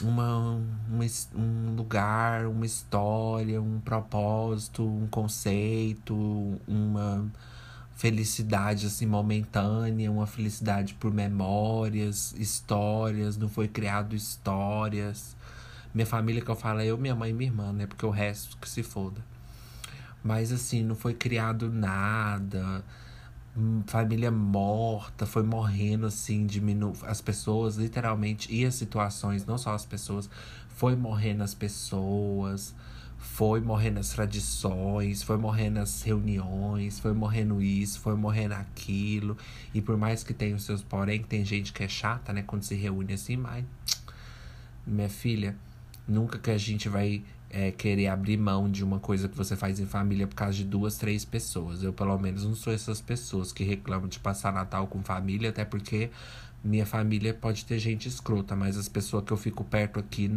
Uma, 0.00 0.60
uma, 0.88 1.04
um 1.34 1.74
lugar, 1.74 2.46
uma 2.46 2.64
história, 2.64 3.60
um 3.60 3.80
propósito, 3.80 4.86
um 4.86 5.08
conceito, 5.08 6.14
uma 6.68 7.28
felicidade 7.96 8.86
assim 8.86 9.06
momentânea, 9.06 10.08
uma 10.08 10.24
felicidade 10.24 10.94
por 10.94 11.12
memórias, 11.12 12.32
histórias, 12.38 13.36
não 13.36 13.48
foi 13.48 13.66
criado 13.66 14.14
histórias. 14.14 15.36
Minha 15.98 16.06
família 16.06 16.40
que 16.40 16.48
eu 16.48 16.54
falo 16.54 16.78
é 16.78 16.86
eu, 16.86 16.96
minha 16.96 17.16
mãe 17.16 17.30
e 17.30 17.32
minha 17.32 17.50
irmã, 17.50 17.72
né? 17.72 17.84
Porque 17.84 18.06
o 18.06 18.10
resto 18.10 18.56
que 18.58 18.68
se 18.68 18.84
foda. 18.84 19.20
Mas 20.22 20.52
assim, 20.52 20.84
não 20.84 20.94
foi 20.94 21.12
criado 21.12 21.72
nada. 21.72 22.84
Hum, 23.56 23.82
família 23.84 24.30
morta, 24.30 25.26
foi 25.26 25.42
morrendo 25.42 26.06
assim, 26.06 26.46
diminu 26.46 26.92
as 27.02 27.20
pessoas, 27.20 27.74
literalmente, 27.74 28.46
e 28.54 28.64
as 28.64 28.76
situações, 28.76 29.44
não 29.44 29.58
só 29.58 29.74
as 29.74 29.84
pessoas, 29.84 30.30
foi 30.68 30.94
morrendo 30.94 31.42
as 31.42 31.52
pessoas 31.52 32.76
foi 33.18 33.60
morrendo 33.60 33.98
as 33.98 34.10
tradições, 34.10 35.24
foi 35.24 35.36
morrendo 35.36 35.80
as 35.80 36.02
reuniões, 36.02 37.00
foi 37.00 37.12
morrendo 37.12 37.60
isso, 37.60 37.98
foi 37.98 38.14
morrendo 38.14 38.54
aquilo. 38.54 39.36
E 39.74 39.82
por 39.82 39.96
mais 39.96 40.22
que 40.22 40.32
tenha 40.32 40.54
os 40.54 40.62
seus 40.62 40.84
porém, 40.84 41.20
tem 41.24 41.44
gente 41.44 41.72
que 41.72 41.82
é 41.82 41.88
chata, 41.88 42.32
né, 42.32 42.44
quando 42.46 42.62
se 42.62 42.76
reúne 42.76 43.14
assim, 43.14 43.36
mas. 43.36 43.64
Minha 44.86 45.08
filha, 45.08 45.56
nunca 46.08 46.38
que 46.38 46.50
a 46.50 46.58
gente 46.58 46.88
vai 46.88 47.22
é, 47.50 47.70
querer 47.70 48.08
abrir 48.08 48.36
mão 48.36 48.70
de 48.70 48.84
uma 48.84 48.98
coisa 48.98 49.28
que 49.28 49.36
você 49.36 49.56
faz 49.56 49.78
em 49.78 49.86
família 49.86 50.26
por 50.26 50.34
causa 50.34 50.54
de 50.54 50.64
duas, 50.64 50.96
três 50.96 51.24
pessoas. 51.24 51.82
Eu, 51.82 51.92
pelo 51.92 52.18
menos, 52.18 52.44
não 52.44 52.54
sou 52.54 52.72
essas 52.72 53.00
pessoas 53.00 53.52
que 53.52 53.64
reclamam 53.64 54.08
de 54.08 54.18
passar 54.18 54.52
Natal 54.52 54.86
com 54.86 55.02
família, 55.02 55.50
até 55.50 55.64
porque 55.64 56.10
minha 56.62 56.84
família 56.84 57.32
pode 57.32 57.64
ter 57.64 57.78
gente 57.78 58.08
escrota, 58.08 58.56
mas 58.56 58.76
as 58.76 58.88
pessoas 58.88 59.24
que 59.24 59.32
eu 59.32 59.36
fico 59.36 59.62
perto 59.64 60.00
aqui, 60.00 60.28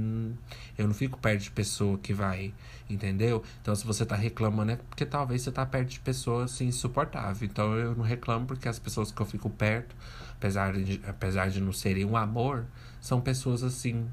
eu 0.78 0.88
não 0.88 0.94
fico 0.94 1.18
perto 1.18 1.42
de 1.42 1.52
pessoa 1.52 1.98
que 1.98 2.14
vai, 2.14 2.54
entendeu? 2.90 3.44
Então, 3.62 3.76
se 3.76 3.86
você 3.86 4.06
tá 4.06 4.16
reclamando, 4.16 4.74
é 4.74 4.76
porque 4.76 5.06
talvez 5.06 5.42
você 5.42 5.52
tá 5.52 5.66
perto 5.66 5.90
de 5.90 6.00
pessoas 6.00 6.54
assim, 6.54 6.68
insuportável. 6.68 7.48
Então, 7.50 7.74
eu 7.74 7.96
não 7.96 8.04
reclamo 8.04 8.46
porque 8.46 8.70
as 8.70 8.78
pessoas 8.78 9.12
que 9.12 9.20
eu 9.20 9.26
fico 9.26 9.50
perto, 9.50 9.96
apesar 10.34 10.74
de, 10.74 11.02
apesar 11.08 11.50
de 11.50 11.60
não 11.60 11.74
serem 11.74 12.06
um 12.06 12.16
amor, 12.16 12.66
são 13.00 13.20
pessoas 13.20 13.64
assim, 13.64 14.08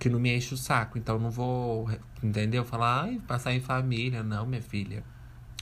que 0.00 0.08
não 0.08 0.18
me 0.18 0.34
enchem 0.34 0.54
o 0.54 0.56
saco. 0.56 0.98
Então, 0.98 1.18
não 1.18 1.30
vou, 1.30 1.88
entendeu? 2.22 2.64
Falar, 2.64 3.02
ai, 3.04 3.20
passar 3.28 3.52
em 3.54 3.60
família. 3.60 4.22
Não, 4.22 4.46
minha 4.46 4.62
filha. 4.62 5.04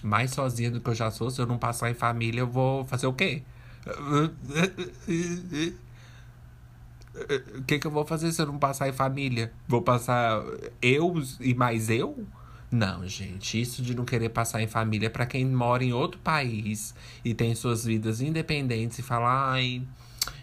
Mais 0.03 0.31
sozinha 0.31 0.71
do 0.71 0.81
que 0.81 0.89
eu 0.89 0.95
já 0.95 1.11
sou, 1.11 1.29
se 1.29 1.41
eu 1.41 1.47
não 1.47 1.59
passar 1.59 1.91
em 1.91 1.95
família, 1.95 2.41
eu 2.41 2.47
vou 2.47 2.85
fazer 2.85 3.09
o 3.09 3.13
quê? 3.13 3.43
O 7.59 7.65
que, 7.65 7.81
que 7.81 7.87
eu 7.87 7.91
vou 7.91 8.07
fazer 8.07 8.31
se 8.31 8.41
eu 8.41 8.47
não 8.47 8.59
passar 8.59 8.89
em 8.89 8.93
família? 8.93 9.53
Vou 9.67 9.83
passar 9.83 10.41
eu 10.81 11.21
e 11.41 11.53
mais 11.53 11.91
eu? 11.91 12.25
Não, 12.71 13.07
gente, 13.09 13.61
isso 13.61 13.83
de 13.83 13.95
não 13.95 14.05
querer 14.05 14.29
passar 14.29 14.63
em 14.63 14.69
família 14.69 15.11
para 15.11 15.27
quem 15.27 15.45
mora 15.45 15.83
em 15.83 15.93
outro 15.93 16.21
país 16.21 16.95
e 17.25 17.35
tem 17.35 17.55
suas 17.55 17.85
vidas 17.85 18.21
independentes 18.21 18.99
e 18.99 19.03
fala, 19.03 19.53
ai, 19.53 19.83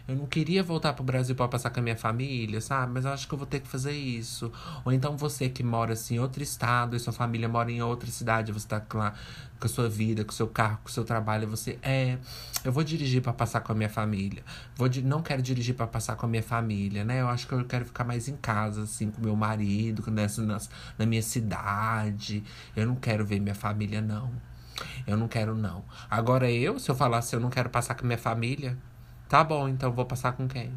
eu 0.07 0.15
não 0.15 0.27
queria 0.27 0.62
voltar 0.62 0.93
pro 0.93 1.03
Brasil 1.03 1.35
para 1.35 1.47
passar 1.47 1.71
com 1.71 1.79
a 1.79 1.83
minha 1.83 1.97
família, 1.97 2.62
sabe? 2.62 2.93
Mas 2.93 3.05
eu 3.05 3.12
acho 3.12 3.27
que 3.27 3.33
eu 3.33 3.38
vou 3.38 3.47
ter 3.47 3.59
que 3.59 3.67
fazer 3.67 3.91
isso. 3.91 4.51
Ou 4.83 4.93
então 4.93 5.17
você 5.17 5.50
que 5.50 5.63
mora 5.63 5.93
assim 5.93 6.15
em 6.15 6.19
outro 6.19 6.43
estado 6.43 6.95
e 6.95 7.00
sua 7.00 7.12
família 7.12 7.50
mora 7.50 7.71
em 7.71 7.81
outra 7.81 8.09
cidade, 8.12 8.51
você 8.51 8.67
tá 8.67 8.81
lá 8.93 9.13
com 9.59 9.65
a 9.65 9.69
sua 9.69 9.89
vida, 9.89 10.24
com 10.24 10.31
o 10.31 10.33
seu 10.33 10.47
carro, 10.47 10.79
com 10.83 10.89
o 10.89 10.91
seu 10.91 11.03
trabalho, 11.03 11.47
você 11.47 11.79
é, 11.81 12.19
eu 12.63 12.71
vou 12.71 12.83
dirigir 12.83 13.21
para 13.21 13.33
passar 13.33 13.62
com 13.62 13.71
a 13.71 13.75
minha 13.75 13.89
família. 13.89 14.43
Vou 14.75 14.89
não 15.03 15.24
quero 15.24 15.41
dirigir 15.41 15.74
para 15.74 15.88
passar 15.88 16.15
com 16.15 16.25
a 16.25 16.29
minha 16.29 16.43
família, 16.43 17.03
né? 17.03 17.21
Eu 17.21 17.27
acho 17.27 17.47
que 17.47 17.53
eu 17.53 17.65
quero 17.65 17.85
ficar 17.85 18.03
mais 18.03 18.27
em 18.27 18.35
casa 18.38 18.83
assim 18.83 19.09
com 19.09 19.21
meu 19.21 19.35
marido, 19.35 20.03
nessa 20.12 20.41
na 20.97 21.05
minha 21.05 21.21
cidade. 21.24 22.43
Eu 22.75 22.85
não 22.85 22.95
quero 22.95 23.25
ver 23.25 23.39
minha 23.39 23.55
família 23.55 24.01
não. 24.01 24.31
Eu 25.07 25.17
não 25.17 25.27
quero 25.27 25.55
não. 25.55 25.83
Agora 26.09 26.51
eu, 26.51 26.77
se 26.79 26.91
eu 26.91 26.95
falasse 26.95 27.35
eu 27.35 27.39
não 27.39 27.50
quero 27.50 27.69
passar 27.69 27.95
com 27.95 28.05
minha 28.05 28.17
família, 28.17 28.77
Tá 29.35 29.43
bom, 29.43 29.67
então 29.67 29.91
vou 29.91 30.05
passar 30.05 30.31
com 30.31 30.47
quem? 30.47 30.71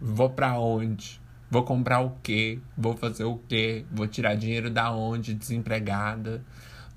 vou 0.00 0.30
para 0.30 0.58
onde? 0.58 1.20
Vou 1.48 1.62
comprar 1.62 2.00
o 2.00 2.10
quê? 2.20 2.58
Vou 2.76 2.96
fazer 2.96 3.22
o 3.22 3.38
quê? 3.38 3.86
Vou 3.88 4.08
tirar 4.08 4.34
dinheiro 4.34 4.68
da 4.68 4.90
onde? 4.90 5.32
Desempregada? 5.32 6.44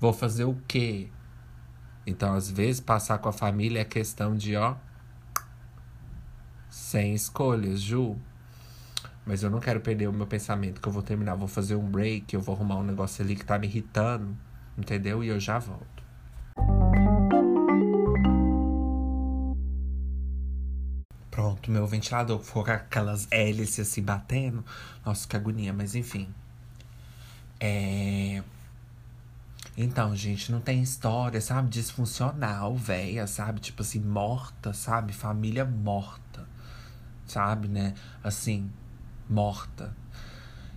Vou 0.00 0.12
fazer 0.12 0.42
o 0.42 0.60
quê? 0.66 1.08
Então, 2.04 2.34
às 2.34 2.50
vezes, 2.50 2.80
passar 2.80 3.18
com 3.18 3.28
a 3.28 3.32
família 3.32 3.82
é 3.82 3.84
questão 3.84 4.34
de, 4.34 4.56
ó, 4.56 4.74
sem 6.68 7.14
escolhas, 7.14 7.80
Ju. 7.80 8.16
Mas 9.24 9.44
eu 9.44 9.50
não 9.50 9.60
quero 9.60 9.80
perder 9.80 10.08
o 10.08 10.12
meu 10.12 10.26
pensamento, 10.26 10.80
que 10.80 10.88
eu 10.88 10.92
vou 10.92 11.04
terminar, 11.04 11.36
vou 11.36 11.46
fazer 11.46 11.76
um 11.76 11.88
break, 11.88 12.34
eu 12.34 12.40
vou 12.40 12.56
arrumar 12.56 12.78
um 12.78 12.84
negócio 12.84 13.24
ali 13.24 13.36
que 13.36 13.44
tá 13.44 13.56
me 13.56 13.68
irritando, 13.68 14.36
entendeu? 14.76 15.22
E 15.22 15.28
eu 15.28 15.38
já 15.38 15.60
volto. 15.60 15.97
Pronto, 21.38 21.70
meu 21.70 21.86
ventilador 21.86 22.44
com 22.44 22.62
aquelas 22.62 23.28
hélices 23.30 23.88
assim 23.88 24.02
batendo. 24.02 24.64
Nossa, 25.06 25.28
que 25.28 25.36
agonia, 25.36 25.72
mas 25.72 25.94
enfim. 25.94 26.28
É. 27.60 28.42
Então, 29.76 30.16
gente, 30.16 30.50
não 30.50 30.60
tem 30.60 30.82
história, 30.82 31.40
sabe? 31.40 31.68
Disfuncional, 31.68 32.74
velha, 32.74 33.24
sabe? 33.28 33.60
Tipo 33.60 33.82
assim, 33.82 34.00
morta, 34.00 34.72
sabe? 34.72 35.12
Família 35.12 35.64
morta, 35.64 36.44
sabe, 37.24 37.68
né? 37.68 37.94
Assim, 38.24 38.68
morta. 39.30 39.94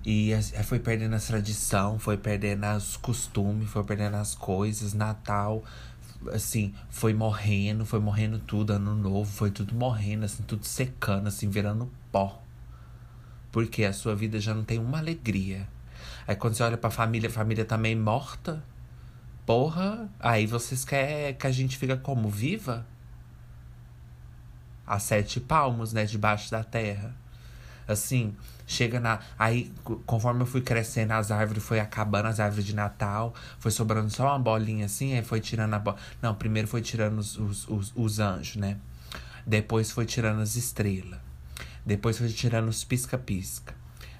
E 0.06 0.32
foi 0.64 0.78
perdendo 0.78 1.16
a 1.16 1.20
tradição, 1.20 1.98
foi 1.98 2.18
perdendo 2.18 2.68
os 2.78 2.98
costumes, 2.98 3.68
foi 3.68 3.84
perdendo 3.84 4.18
as 4.18 4.36
coisas. 4.36 4.94
Natal 4.94 5.64
assim, 6.32 6.74
foi 6.90 7.14
morrendo, 7.14 7.86
foi 7.86 8.00
morrendo 8.00 8.40
tudo, 8.40 8.74
ano 8.74 8.96
novo, 8.96 9.32
foi 9.32 9.52
tudo 9.52 9.74
morrendo, 9.74 10.26
assim, 10.26 10.44
tudo 10.44 10.66
secando, 10.66 11.28
assim, 11.28 11.50
virando 11.50 11.92
pó. 12.12 12.42
Porque 13.52 13.84
a 13.84 13.94
sua 13.94 14.16
vida 14.16 14.40
já 14.40 14.54
não 14.54 14.64
tem 14.64 14.80
uma 14.80 15.00
alegria. 15.00 15.68
Aí 16.28 16.36
quando 16.36 16.54
você 16.54 16.64
olha 16.64 16.78
pra 16.78 16.90
família, 16.90 17.30
a 17.30 17.32
família 17.32 17.66
tá 17.66 17.78
morta. 17.78 18.64
Porra, 19.46 20.10
aí 20.20 20.46
vocês 20.46 20.86
querem 20.86 21.34
que 21.34 21.48
a 21.48 21.52
gente 21.52 21.78
fica 21.78 21.98
como? 21.98 22.30
Viva? 22.30 22.86
A 24.86 25.00
sete 25.00 25.40
palmos, 25.40 25.94
né, 25.94 26.06
debaixo 26.06 26.52
da 26.52 26.64
terra. 26.64 27.16
Assim, 27.88 28.36
chega 28.66 29.00
na. 29.00 29.20
Aí, 29.38 29.72
conforme 30.06 30.42
eu 30.42 30.46
fui 30.46 30.62
crescendo, 30.62 31.12
as 31.14 31.32
árvores 31.32 31.64
foi 31.64 31.80
acabando, 31.80 32.28
as 32.28 32.40
árvores 32.40 32.66
de 32.66 32.76
Natal, 32.76 33.34
foi 33.60 33.72
sobrando 33.72 34.10
só 34.10 34.28
uma 34.28 34.40
bolinha 34.40 34.86
assim, 34.86 35.14
aí 35.14 35.24
foi 35.24 35.40
tirando 35.40 35.74
a 35.74 35.80
bola. 35.80 35.98
Não, 36.22 36.36
primeiro 36.36 36.68
foi 36.68 36.82
tirando 36.82 37.20
os, 37.20 37.38
os, 37.38 37.68
os, 37.68 37.94
os 37.96 38.20
anjos, 38.20 38.56
né? 38.56 38.78
Depois 39.46 39.92
foi 39.92 40.06
tirando 40.06 40.42
as 40.42 40.56
estrelas. 40.56 41.20
Depois 41.86 42.18
foi 42.18 42.30
tirando 42.30 42.70
os 42.70 42.84
pisca-pisca. 42.84 43.74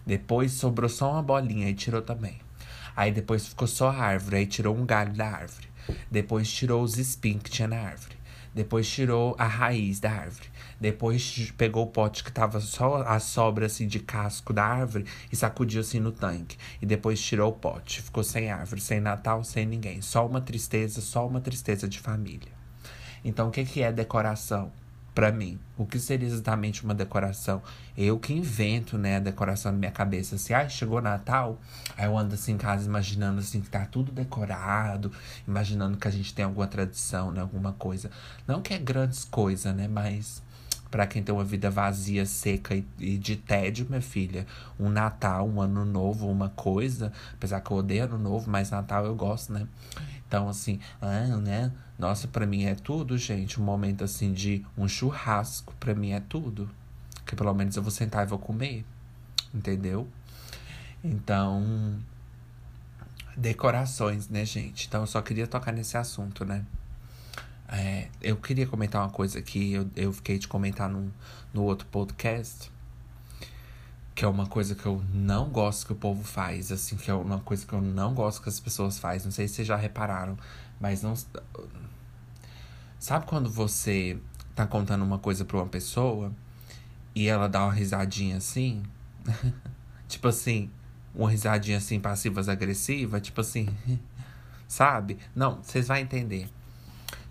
Depois 0.06 0.52
sobrou 0.54 0.90
só 0.90 1.12
uma 1.12 1.24
bolinha, 1.24 1.68
aí 1.68 1.74
tirou 1.74 2.02
também. 2.02 2.40
Aí 2.96 3.12
depois 3.12 3.48
ficou 3.48 3.68
só 3.68 3.90
a 3.90 3.98
árvore, 3.98 4.38
aí 4.38 4.46
tirou 4.46 4.76
um 4.76 4.86
galho 4.86 5.14
da 5.14 5.28
árvore. 5.28 5.70
Depois 6.10 6.52
tirou 6.52 6.84
os 6.84 6.98
espinhos 6.98 7.44
que 7.44 7.52
tinha 7.52 7.68
na 7.68 7.78
árvore. 7.78 8.16
Depois 8.54 8.90
tirou 8.90 9.36
a 9.38 9.48
raiz 9.48 10.00
da 10.00 10.12
árvore. 10.12 10.50
Depois 10.82 11.54
pegou 11.56 11.84
o 11.84 11.88
pote 11.88 12.24
que 12.24 12.32
tava 12.32 12.60
só 12.60 13.04
a 13.04 13.20
sobra 13.20 13.68
assim 13.68 13.86
de 13.86 14.00
casco 14.00 14.52
da 14.52 14.66
árvore 14.66 15.06
e 15.32 15.36
sacudiu 15.36 15.82
assim 15.82 16.00
no 16.00 16.12
tanque. 16.12 16.58
E 16.82 16.86
depois 16.88 17.22
tirou 17.22 17.52
o 17.52 17.56
pote. 17.56 18.02
Ficou 18.02 18.24
sem 18.24 18.52
árvore, 18.52 18.82
sem 18.82 19.00
Natal, 19.00 19.44
sem 19.44 19.64
ninguém. 19.64 20.02
Só 20.02 20.26
uma 20.26 20.42
tristeza, 20.42 21.00
só 21.00 21.28
uma 21.28 21.40
tristeza 21.40 21.88
de 21.88 22.00
família. 22.00 22.52
Então 23.24 23.50
o 23.50 23.52
que, 23.52 23.64
que 23.64 23.84
é 23.84 23.92
decoração? 23.92 24.72
para 25.14 25.32
mim. 25.32 25.60
O 25.78 25.86
que 25.86 26.00
seria 26.00 26.28
exatamente 26.28 26.84
uma 26.84 26.94
decoração? 26.94 27.62
Eu 27.98 28.18
que 28.18 28.34
invento, 28.34 28.98
né, 28.98 29.18
a 29.18 29.20
decoração 29.20 29.72
na 29.72 29.78
minha 29.78 29.92
cabeça. 29.92 30.36
Assim, 30.36 30.54
ah, 30.54 30.68
chegou 30.70 31.02
Natal, 31.02 31.60
aí 31.98 32.06
eu 32.06 32.18
ando 32.18 32.34
assim 32.34 32.54
em 32.54 32.58
casa 32.58 32.88
imaginando 32.88 33.40
assim 33.40 33.62
que 33.62 33.70
tá 33.70 33.86
tudo 33.86 34.12
decorado, 34.12 35.12
imaginando 35.48 35.98
que 35.98 36.08
a 36.08 36.12
gente 36.12 36.34
tem 36.34 36.46
alguma 36.46 36.68
tradição, 36.68 37.32
né, 37.32 37.42
alguma 37.42 37.74
coisa. 37.74 38.10
Não 38.48 38.62
que 38.62 38.74
é 38.74 38.78
grandes 38.78 39.26
coisas, 39.26 39.76
né, 39.76 39.88
mas 39.88 40.42
Para 40.92 41.08
quem 41.08 41.24
tem 41.24 41.34
uma 41.34 41.46
vida 41.46 41.72
vazia, 41.72 42.26
seca 42.26 42.76
e, 42.76 42.86
e, 43.00 43.18
de 43.18 43.38
tédio, 43.38 43.88
minha 43.90 44.02
filha, 44.02 44.46
um 44.78 44.90
Natal, 44.90 45.48
um 45.48 45.62
Ano 45.62 45.86
Novo, 45.86 46.30
uma 46.30 46.50
coisa. 46.50 47.14
Apesar 47.34 47.62
que 47.62 47.72
eu 47.72 47.78
odeio 47.78 48.04
Ano 48.04 48.18
Novo, 48.18 48.52
mas 48.52 48.70
Natal 48.70 49.06
eu 49.06 49.16
gosto, 49.16 49.54
né? 49.54 49.66
Então, 50.28 50.50
assim, 50.50 50.80
ah, 51.02 51.38
né? 51.38 51.72
Nossa, 51.98 52.28
para 52.28 52.46
mim 52.46 52.66
é 52.66 52.76
tudo, 52.76 53.18
gente. 53.18 53.60
Um 53.60 53.64
momento 53.64 54.04
assim 54.04 54.34
de 54.34 54.66
um 54.78 54.88
churrasco, 54.88 55.74
para 55.80 55.96
mim 55.96 56.12
é 56.12 56.20
tudo. 56.20 56.70
Que 57.26 57.36
pelo 57.36 57.54
menos 57.54 57.76
eu 57.76 57.82
vou 57.82 57.92
sentar 57.92 58.26
e 58.26 58.30
vou 58.30 58.40
comer. 58.40 58.84
Entendeu? 59.54 60.08
Então, 61.04 62.00
decorações, 63.36 64.30
né, 64.30 64.46
gente? 64.46 64.88
Então 64.88 65.02
eu 65.02 65.08
só 65.08 65.22
queria 65.22 65.48
tocar 65.48 65.72
nesse 65.72 65.98
assunto, 65.98 66.46
né? 66.46 66.66
É, 67.72 68.10
eu 68.22 68.36
queria 68.36 68.68
comentar 68.68 69.02
uma 69.02 69.10
coisa 69.10 69.42
que 69.42 69.72
eu, 69.72 69.90
eu 69.96 70.12
fiquei 70.12 70.38
de 70.38 70.46
comentar 70.46 70.90
no, 70.90 71.12
no 71.54 71.64
outro 71.64 71.88
podcast. 71.88 72.70
Que 74.14 74.26
é 74.26 74.28
uma 74.28 74.46
coisa 74.46 74.76
que 74.76 74.86
eu 74.86 75.02
não 75.14 75.50
gosto 75.50 75.86
que 75.88 75.94
o 75.94 75.96
povo 75.96 76.22
faz, 76.22 76.70
assim, 76.70 76.98
que 76.98 77.10
é 77.10 77.14
uma 77.14 77.40
coisa 77.40 77.66
que 77.66 77.72
eu 77.72 77.82
não 77.82 78.14
gosto 78.14 78.42
que 78.42 78.50
as 78.50 78.60
pessoas 78.60 79.00
fazem. 79.00 79.26
Não 79.26 79.32
sei 79.32 79.48
se 79.48 79.56
vocês 79.56 79.68
já 79.68 79.78
repararam, 79.78 80.38
mas 80.82 81.02
não. 81.02 81.14
Sabe 83.00 83.26
quando 83.26 83.50
você 83.50 84.20
tá 84.54 84.68
contando 84.68 85.04
uma 85.04 85.18
coisa 85.18 85.46
pra 85.46 85.58
uma 85.58 85.68
pessoa 85.68 86.32
e 87.16 87.28
ela 87.28 87.48
dá 87.48 87.64
uma 87.64 87.74
risadinha 87.74 88.38
assim? 88.38 88.84
tipo 90.10 90.28
assim, 90.28 90.70
uma 91.16 91.30
risadinha 91.30 91.78
assim, 91.78 92.00
passivas 92.02 92.50
agressiva, 92.50 93.22
tipo 93.22 93.40
assim, 93.40 93.70
sabe? 94.68 95.18
Não, 95.34 95.64
vocês 95.64 95.88
vão 95.88 95.98
entender. 95.98 96.50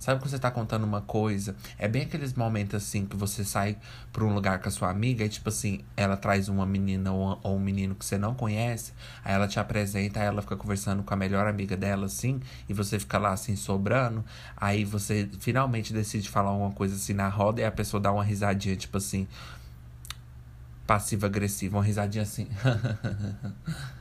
Sabe 0.01 0.19
quando 0.19 0.31
você 0.31 0.39
tá 0.39 0.51
contando 0.51 0.85
uma 0.85 1.03
coisa? 1.03 1.55
É 1.79 1.87
bem 1.87 2.03
aqueles 2.03 2.33
momentos 2.33 2.75
assim 2.75 3.05
que 3.05 3.15
você 3.15 3.45
sai 3.45 3.77
pra 4.11 4.25
um 4.25 4.33
lugar 4.33 4.59
com 4.59 4.67
a 4.67 4.73
sua 4.73 4.89
amiga 4.89 5.23
e, 5.23 5.29
tipo 5.29 5.51
assim, 5.51 5.85
ela 5.95 6.17
traz 6.17 6.49
uma 6.49 6.65
menina 6.65 7.13
ou, 7.13 7.39
ou 7.43 7.57
um 7.57 7.61
menino 7.61 7.95
que 7.95 8.03
você 8.03 8.17
não 8.17 8.35
conhece, 8.35 8.95
aí 9.23 9.35
ela 9.35 9.47
te 9.47 9.61
apresenta, 9.61 10.19
aí 10.19 10.27
ela 10.27 10.41
fica 10.41 10.57
conversando 10.57 11.03
com 11.03 11.13
a 11.13 11.17
melhor 11.19 11.47
amiga 11.47 11.77
dela, 11.77 12.07
assim, 12.07 12.41
e 12.67 12.73
você 12.73 12.99
fica 12.99 13.19
lá 13.19 13.33
assim, 13.33 13.55
sobrando. 13.57 14.25
Aí 14.57 14.87
você 14.87 15.29
finalmente 15.39 15.93
decide 15.93 16.31
falar 16.31 16.53
uma 16.53 16.71
coisa 16.71 16.95
assim 16.95 17.13
na 17.13 17.29
roda 17.29 17.61
e 17.61 17.65
a 17.65 17.71
pessoa 17.71 18.01
dá 18.01 18.11
uma 18.11 18.25
risadinha, 18.25 18.77
tipo 18.77 18.97
assim, 18.97 19.29
passiva-agressiva, 20.87 21.77
uma 21.77 21.85
risadinha 21.85 22.23
assim. 22.23 22.49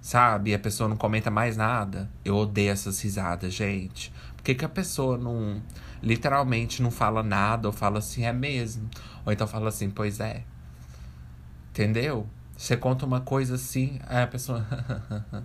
Sabe? 0.00 0.54
A 0.54 0.58
pessoa 0.58 0.88
não 0.88 0.96
comenta 0.96 1.30
mais 1.30 1.56
nada. 1.56 2.08
Eu 2.24 2.36
odeio 2.36 2.70
essas 2.70 3.00
risadas, 3.00 3.52
gente. 3.52 4.12
Por 4.36 4.42
que, 4.42 4.54
que 4.54 4.64
a 4.64 4.68
pessoa 4.68 5.18
não. 5.18 5.62
Literalmente 6.02 6.82
não 6.82 6.90
fala 6.90 7.22
nada 7.22 7.68
ou 7.68 7.72
fala 7.72 7.98
assim, 7.98 8.24
é 8.24 8.32
mesmo? 8.32 8.88
Ou 9.26 9.32
então 9.32 9.46
fala 9.46 9.68
assim, 9.68 9.90
pois 9.90 10.18
é. 10.18 10.44
Entendeu? 11.70 12.26
Você 12.56 12.76
conta 12.76 13.04
uma 13.04 13.20
coisa 13.20 13.56
assim, 13.56 14.00
aí 14.06 14.22
a 14.22 14.26
pessoa. 14.26 14.66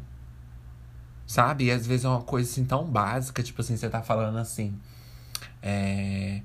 Sabe? 1.27 1.65
E 1.65 1.71
às 1.71 1.85
vezes 1.85 2.05
é 2.05 2.09
uma 2.09 2.21
coisa 2.21 2.49
assim 2.49 2.65
tão 2.65 2.85
básica, 2.85 3.43
tipo 3.43 3.61
assim, 3.61 3.75
você 3.75 3.89
tá 3.89 4.01
falando 4.01 4.37
assim. 4.37 4.79
É 5.61 6.41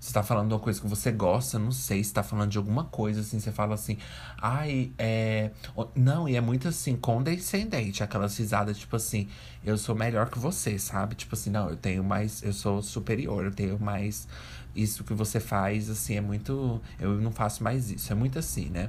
você 0.00 0.14
tá 0.14 0.22
falando 0.22 0.48
de 0.48 0.54
uma 0.54 0.60
coisa 0.60 0.80
que 0.80 0.88
você 0.88 1.12
gosta, 1.12 1.58
não 1.58 1.70
sei, 1.70 2.02
você 2.02 2.14
tá 2.14 2.22
falando 2.22 2.50
de 2.50 2.56
alguma 2.56 2.84
coisa, 2.84 3.20
assim, 3.20 3.38
você 3.38 3.52
fala 3.52 3.74
assim, 3.74 3.98
ai, 4.40 4.92
é. 4.96 5.50
Não, 5.94 6.26
e 6.26 6.36
é 6.36 6.40
muito 6.40 6.68
assim, 6.68 6.96
condescendente, 6.96 8.02
aquelas 8.02 8.34
risadas, 8.38 8.78
tipo 8.78 8.96
assim, 8.96 9.28
eu 9.62 9.76
sou 9.76 9.94
melhor 9.94 10.30
que 10.30 10.38
você, 10.38 10.78
sabe? 10.78 11.14
Tipo 11.14 11.34
assim, 11.34 11.50
não, 11.50 11.68
eu 11.68 11.76
tenho 11.76 12.02
mais, 12.02 12.42
eu 12.42 12.54
sou 12.54 12.80
superior, 12.80 13.44
eu 13.44 13.50
tenho 13.52 13.78
mais. 13.78 14.26
Isso 14.74 15.04
que 15.04 15.12
você 15.12 15.38
faz, 15.38 15.90
assim, 15.90 16.16
é 16.16 16.20
muito. 16.20 16.80
Eu 16.98 17.20
não 17.20 17.30
faço 17.30 17.62
mais 17.62 17.90
isso, 17.90 18.10
é 18.10 18.14
muito 18.16 18.38
assim, 18.38 18.70
né? 18.70 18.88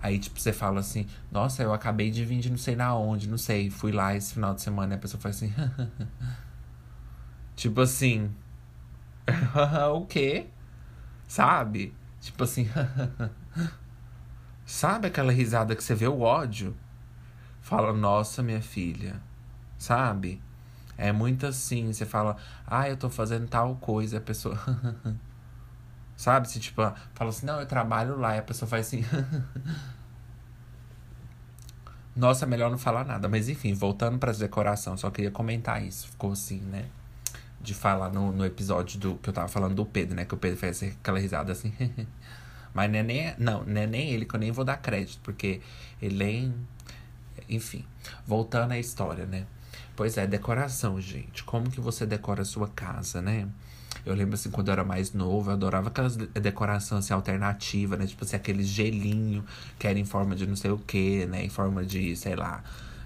Aí, 0.00 0.18
tipo, 0.18 0.38
você 0.38 0.52
fala 0.52 0.78
assim, 0.78 1.06
nossa, 1.30 1.62
eu 1.62 1.74
acabei 1.74 2.10
de 2.10 2.24
vir 2.24 2.38
de 2.38 2.50
não 2.50 2.56
sei 2.56 2.76
na 2.76 2.94
onde, 2.94 3.28
não 3.28 3.36
sei, 3.36 3.68
fui 3.68 3.90
lá 3.90 4.14
esse 4.14 4.34
final 4.34 4.54
de 4.54 4.62
semana, 4.62 4.94
e 4.94 4.96
a 4.96 4.98
pessoa 4.98 5.20
faz 5.20 5.36
assim. 5.36 5.52
tipo 7.56 7.80
assim. 7.80 8.30
o 9.94 10.06
quê? 10.06 10.46
Sabe? 11.26 11.94
Tipo 12.20 12.44
assim. 12.44 12.68
Sabe 14.66 15.08
aquela 15.08 15.32
risada 15.32 15.74
que 15.74 15.82
você 15.82 15.94
vê 15.94 16.06
o 16.06 16.20
ódio? 16.20 16.76
Fala, 17.60 17.92
nossa, 17.92 18.42
minha 18.42 18.62
filha. 18.62 19.20
Sabe? 19.78 20.40
É 20.96 21.12
muito 21.12 21.46
assim. 21.46 21.92
Você 21.92 22.06
fala, 22.06 22.36
ah, 22.66 22.88
eu 22.88 22.96
tô 22.96 23.10
fazendo 23.10 23.48
tal 23.48 23.74
coisa. 23.76 24.18
a 24.18 24.20
pessoa. 24.20 24.58
Sabe? 26.16 26.48
Se 26.50 26.60
tipo, 26.60 26.82
fala 27.14 27.30
assim, 27.30 27.46
não, 27.46 27.58
eu 27.60 27.66
trabalho 27.66 28.18
lá. 28.18 28.36
E 28.36 28.38
a 28.38 28.42
pessoa 28.42 28.68
faz 28.68 28.86
assim. 28.86 29.04
Nossa, 32.14 32.44
melhor 32.46 32.70
não 32.70 32.78
falar 32.78 33.04
nada. 33.04 33.28
Mas 33.28 33.48
enfim, 33.48 33.72
voltando 33.72 34.18
para 34.18 34.30
as 34.30 34.38
decorações, 34.38 35.00
só 35.00 35.10
queria 35.10 35.30
comentar 35.30 35.82
isso. 35.82 36.08
Ficou 36.08 36.32
assim, 36.32 36.60
né? 36.60 36.86
De 37.60 37.74
falar 37.74 38.10
no, 38.10 38.32
no 38.32 38.44
episódio 38.44 38.98
do 38.98 39.14
que 39.16 39.28
eu 39.28 39.32
tava 39.32 39.48
falando 39.48 39.74
do 39.74 39.84
Pedro, 39.84 40.16
né? 40.16 40.24
Que 40.24 40.34
o 40.34 40.36
Pedro 40.36 40.58
fez 40.58 40.82
aquela 40.82 41.18
risada 41.18 41.52
assim. 41.52 41.72
Mas 42.72 42.90
não 42.90 42.98
é, 42.98 43.02
nem, 43.02 43.34
não, 43.36 43.64
não 43.64 43.80
é 43.80 43.86
nem 43.86 44.10
ele 44.10 44.24
que 44.24 44.34
eu 44.34 44.40
nem 44.40 44.52
vou 44.52 44.64
dar 44.64 44.76
crédito, 44.76 45.20
porque 45.22 45.60
ele 46.00 46.16
nem. 46.16 46.54
Enfim, 47.48 47.84
voltando 48.26 48.72
à 48.72 48.78
história, 48.78 49.26
né? 49.26 49.44
Pois 49.96 50.16
é, 50.16 50.26
decoração, 50.26 51.00
gente. 51.00 51.42
Como 51.44 51.70
que 51.70 51.80
você 51.80 52.06
decora 52.06 52.42
a 52.42 52.44
sua 52.44 52.68
casa, 52.68 53.20
né? 53.20 53.48
Eu 54.06 54.14
lembro 54.14 54.34
assim, 54.34 54.50
quando 54.50 54.68
eu 54.68 54.72
era 54.72 54.84
mais 54.84 55.12
novo, 55.12 55.50
eu 55.50 55.54
adorava 55.54 55.88
aquelas 55.88 56.16
decorações 56.16 57.04
assim, 57.04 57.12
alternativas, 57.12 57.98
né? 57.98 58.06
Tipo 58.06 58.24
assim, 58.24 58.36
aquele 58.36 58.62
gelinho 58.62 59.44
que 59.78 59.86
era 59.86 59.98
em 59.98 60.04
forma 60.04 60.34
de 60.34 60.46
não 60.46 60.56
sei 60.56 60.70
o 60.70 60.78
que, 60.78 61.26
né? 61.26 61.44
Em 61.44 61.48
forma 61.48 61.84
de, 61.84 62.16
sei 62.16 62.36
lá, 62.36 62.62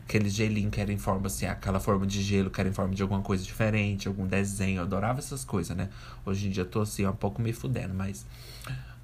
aquele 0.06 0.28
gelinho 0.28 0.70
que 0.70 0.80
era 0.80 0.92
em 0.92 0.98
forma 0.98 1.26
assim, 1.26 1.46
aquela 1.46 1.80
forma 1.80 2.06
de 2.06 2.22
gelo 2.22 2.50
que 2.50 2.60
era 2.60 2.68
em 2.68 2.72
forma 2.72 2.94
de 2.94 3.02
alguma 3.02 3.22
coisa 3.22 3.42
diferente, 3.42 4.06
algum 4.06 4.26
desenho. 4.26 4.78
Eu 4.78 4.82
adorava 4.82 5.18
essas 5.18 5.44
coisas, 5.44 5.76
né? 5.76 5.88
Hoje 6.24 6.46
em 6.46 6.50
dia 6.50 6.62
eu 6.62 6.68
tô 6.68 6.82
assim, 6.82 7.06
um 7.06 7.12
pouco 7.12 7.40
me 7.40 7.52
fudendo, 7.52 7.94
mas 7.94 8.26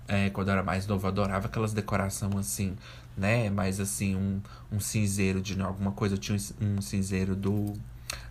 é, 0.07 0.29
quando 0.31 0.49
eu 0.49 0.55
era 0.55 0.63
mais 0.63 0.87
novo, 0.87 1.07
eu 1.07 1.09
adorava 1.09 1.47
aquelas 1.47 1.73
decorações 1.73 2.35
assim, 2.35 2.77
né? 3.17 3.49
Mais 3.49 3.81
assim, 3.81 4.15
um, 4.15 4.41
um 4.71 4.81
cinzeiro 4.81 5.41
de 5.41 5.61
alguma 5.61 5.93
coisa. 5.93 6.17
Eu 6.17 6.19
tinha 6.19 6.37
um 6.61 6.83
cinzeiro 6.83 7.35
do 7.35 7.75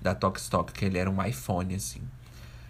da 0.02 0.14
Tokstok, 0.14 0.74
que 0.74 0.86
ele 0.86 0.98
era 0.98 1.10
um 1.10 1.24
iPhone, 1.24 1.74
assim. 1.74 2.02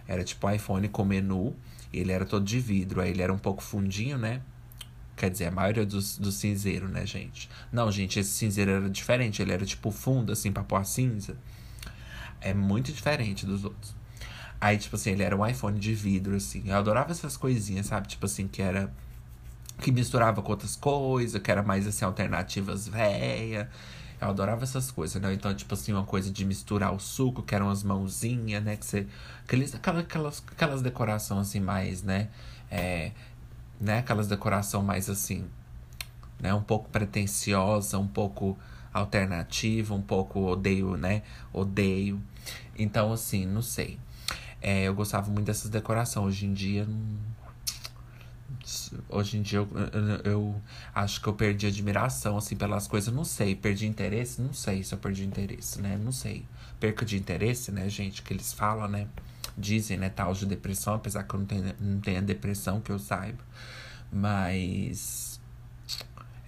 Era 0.07 0.23
tipo 0.23 0.47
um 0.47 0.51
iPhone 0.51 0.87
com 0.89 1.03
menu. 1.03 1.55
Ele 1.91 2.11
era 2.11 2.23
todo 2.23 2.45
de 2.45 2.59
vidro, 2.59 3.01
aí 3.01 3.09
ele 3.09 3.21
era 3.21 3.33
um 3.33 3.37
pouco 3.37 3.63
fundinho, 3.63 4.17
né? 4.17 4.41
Quer 5.19 5.29
dizer, 5.29 5.47
a 5.47 5.51
maioria 5.51 5.85
dos, 5.85 6.17
do 6.17 6.31
cinzeiro, 6.31 6.87
né, 6.87 7.05
gente? 7.05 7.49
Não, 7.73 7.91
gente, 7.91 8.17
esse 8.17 8.29
cinzeiro 8.31 8.71
era 8.71 8.89
diferente. 8.89 9.41
Ele 9.41 9.51
era 9.51 9.65
tipo 9.65 9.91
fundo, 9.91 10.31
assim, 10.31 10.49
pra 10.49 10.63
pôr 10.63 10.85
cinza. 10.85 11.35
É 12.39 12.53
muito 12.53 12.89
diferente 12.93 13.45
dos 13.45 13.65
outros. 13.65 13.93
Aí, 14.61 14.77
tipo 14.77 14.95
assim, 14.95 15.11
ele 15.11 15.23
era 15.23 15.35
um 15.35 15.45
iPhone 15.45 15.77
de 15.77 15.93
vidro, 15.93 16.37
assim. 16.37 16.63
Eu 16.65 16.77
adorava 16.77 17.11
essas 17.11 17.35
coisinhas, 17.35 17.87
sabe? 17.87 18.07
Tipo 18.07 18.27
assim, 18.27 18.47
que 18.47 18.61
era. 18.61 18.89
Que 19.81 19.91
misturava 19.91 20.41
com 20.41 20.51
outras 20.51 20.77
coisas, 20.77 21.41
que 21.41 21.51
era 21.51 21.61
mais 21.61 21.85
assim, 21.85 22.05
alternativas 22.05 22.87
véia. 22.87 23.69
Eu 24.21 24.29
adorava 24.29 24.63
essas 24.63 24.89
coisas, 24.89 25.21
né? 25.21 25.33
Então, 25.33 25.53
tipo 25.53 25.73
assim, 25.73 25.91
uma 25.91 26.05
coisa 26.05 26.31
de 26.31 26.45
misturar 26.45 26.93
o 26.93 26.99
suco, 26.99 27.43
que 27.43 27.53
eram 27.53 27.69
as 27.69 27.83
mãozinhas, 27.83 28.63
né? 28.63 28.77
Que 28.77 28.85
você. 28.85 29.05
Aquelas, 29.43 29.75
aquelas, 29.75 30.43
aquelas 30.49 30.81
decorações 30.81 31.49
assim, 31.49 31.59
mais, 31.59 32.03
né? 32.03 32.29
É, 32.71 33.11
né? 33.79 33.99
Aquelas 33.99 34.27
decoração 34.27 34.83
mais 34.83 35.09
assim, 35.09 35.45
né? 36.39 36.53
Um 36.53 36.63
pouco 36.63 36.89
pretensiosa, 36.89 37.97
um 37.97 38.07
pouco 38.07 38.57
alternativa, 38.93 39.93
um 39.93 40.01
pouco 40.01 40.41
odeio, 40.41 40.97
né? 40.97 41.23
Odeio. 41.53 42.21
Então, 42.77 43.13
assim, 43.13 43.45
não 43.45 43.61
sei. 43.61 43.99
É, 44.61 44.83
eu 44.83 44.93
gostava 44.93 45.31
muito 45.31 45.45
dessas 45.45 45.69
decorações. 45.69 46.25
Hoje 46.25 46.45
em 46.45 46.53
dia, 46.53 46.87
hoje 49.07 49.37
em 49.37 49.41
dia 49.41 49.59
eu, 49.59 49.67
eu, 49.93 50.31
eu, 50.31 50.61
acho 50.93 51.21
que 51.21 51.27
eu 51.27 51.33
perdi 51.33 51.67
admiração 51.67 52.37
assim 52.37 52.55
pelas 52.55 52.87
coisas, 52.87 53.13
não 53.13 53.23
sei, 53.23 53.55
perdi 53.55 53.87
interesse, 53.87 54.41
não 54.41 54.53
sei 54.53 54.83
se 54.83 54.93
eu 54.93 54.97
perdi 54.97 55.25
interesse, 55.25 55.81
né? 55.81 55.97
Não 55.97 56.11
sei. 56.11 56.45
Perca 56.79 57.05
de 57.05 57.17
interesse, 57.17 57.71
né, 57.71 57.89
gente, 57.89 58.21
que 58.21 58.33
eles 58.33 58.53
falam, 58.53 58.87
né? 58.87 59.07
Dizem, 59.59 59.97
né, 59.97 60.09
tal 60.09 60.33
de 60.33 60.45
depressão, 60.45 60.95
apesar 60.95 61.23
que 61.23 61.33
eu 61.33 61.39
não 61.39 61.45
tenha, 61.45 61.75
não 61.79 62.23
depressão 62.23 62.81
que 62.81 62.91
eu 62.91 62.99
saiba. 62.99 63.43
Mas 64.11 65.39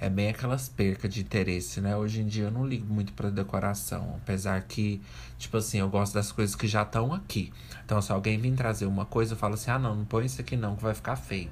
é 0.02 0.10
bem 0.10 0.30
aquelas 0.30 0.68
percas 0.68 1.14
de 1.14 1.22
interesse, 1.22 1.80
né? 1.80 1.96
Hoje 1.96 2.22
em 2.22 2.28
dia 2.28 2.46
eu 2.46 2.52
não 2.52 2.66
ligo 2.66 2.92
muito 2.92 3.14
pra 3.14 3.30
decoração. 3.30 4.16
Apesar 4.18 4.60
que, 4.64 5.00
tipo 5.38 5.58
assim, 5.58 5.78
eu 5.78 5.88
gosto 5.90 6.16
das 6.16 6.32
coisas 6.32 6.56
que 6.56 6.68
já 6.68 6.82
estão 6.82 7.14
aqui. 7.14 7.54
Então, 7.86 8.02
se 8.02 8.12
alguém 8.12 8.40
vir 8.40 8.56
trazer 8.56 8.88
uma 8.88 9.06
coisa, 9.06 9.34
eu 9.34 9.38
falo 9.38 9.54
assim: 9.54 9.70
ah, 9.70 9.78
não, 9.78 9.96
não 9.96 10.06
põe 10.06 10.26
isso 10.26 10.42
aqui 10.42 10.58
não, 10.58 10.76
que 10.76 10.82
vai 10.82 10.96
ficar 10.96 11.16
feio. 11.16 11.52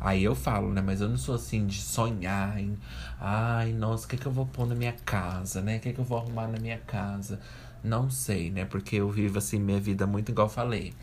Aí 0.00 0.24
eu 0.24 0.34
falo, 0.34 0.72
né? 0.72 0.80
Mas 0.80 1.00
eu 1.00 1.08
não 1.08 1.16
sou 1.16 1.36
assim 1.36 1.66
de 1.66 1.80
sonhar 1.80 2.58
em. 2.58 2.76
Ai, 3.20 3.72
nossa, 3.72 4.06
o 4.06 4.08
que, 4.08 4.16
que 4.16 4.26
eu 4.26 4.32
vou 4.32 4.46
pôr 4.46 4.66
na 4.66 4.74
minha 4.74 4.94
casa, 5.04 5.60
né? 5.60 5.76
O 5.76 5.80
que, 5.80 5.92
que 5.92 6.00
eu 6.00 6.04
vou 6.04 6.18
arrumar 6.18 6.48
na 6.48 6.58
minha 6.58 6.78
casa? 6.78 7.40
Não 7.82 8.10
sei, 8.10 8.50
né? 8.50 8.64
Porque 8.64 8.96
eu 8.96 9.08
vivo 9.10 9.38
assim 9.38 9.58
minha 9.58 9.80
vida 9.80 10.06
muito 10.06 10.30
igual 10.30 10.46
eu 10.48 10.52
falei. 10.52 10.94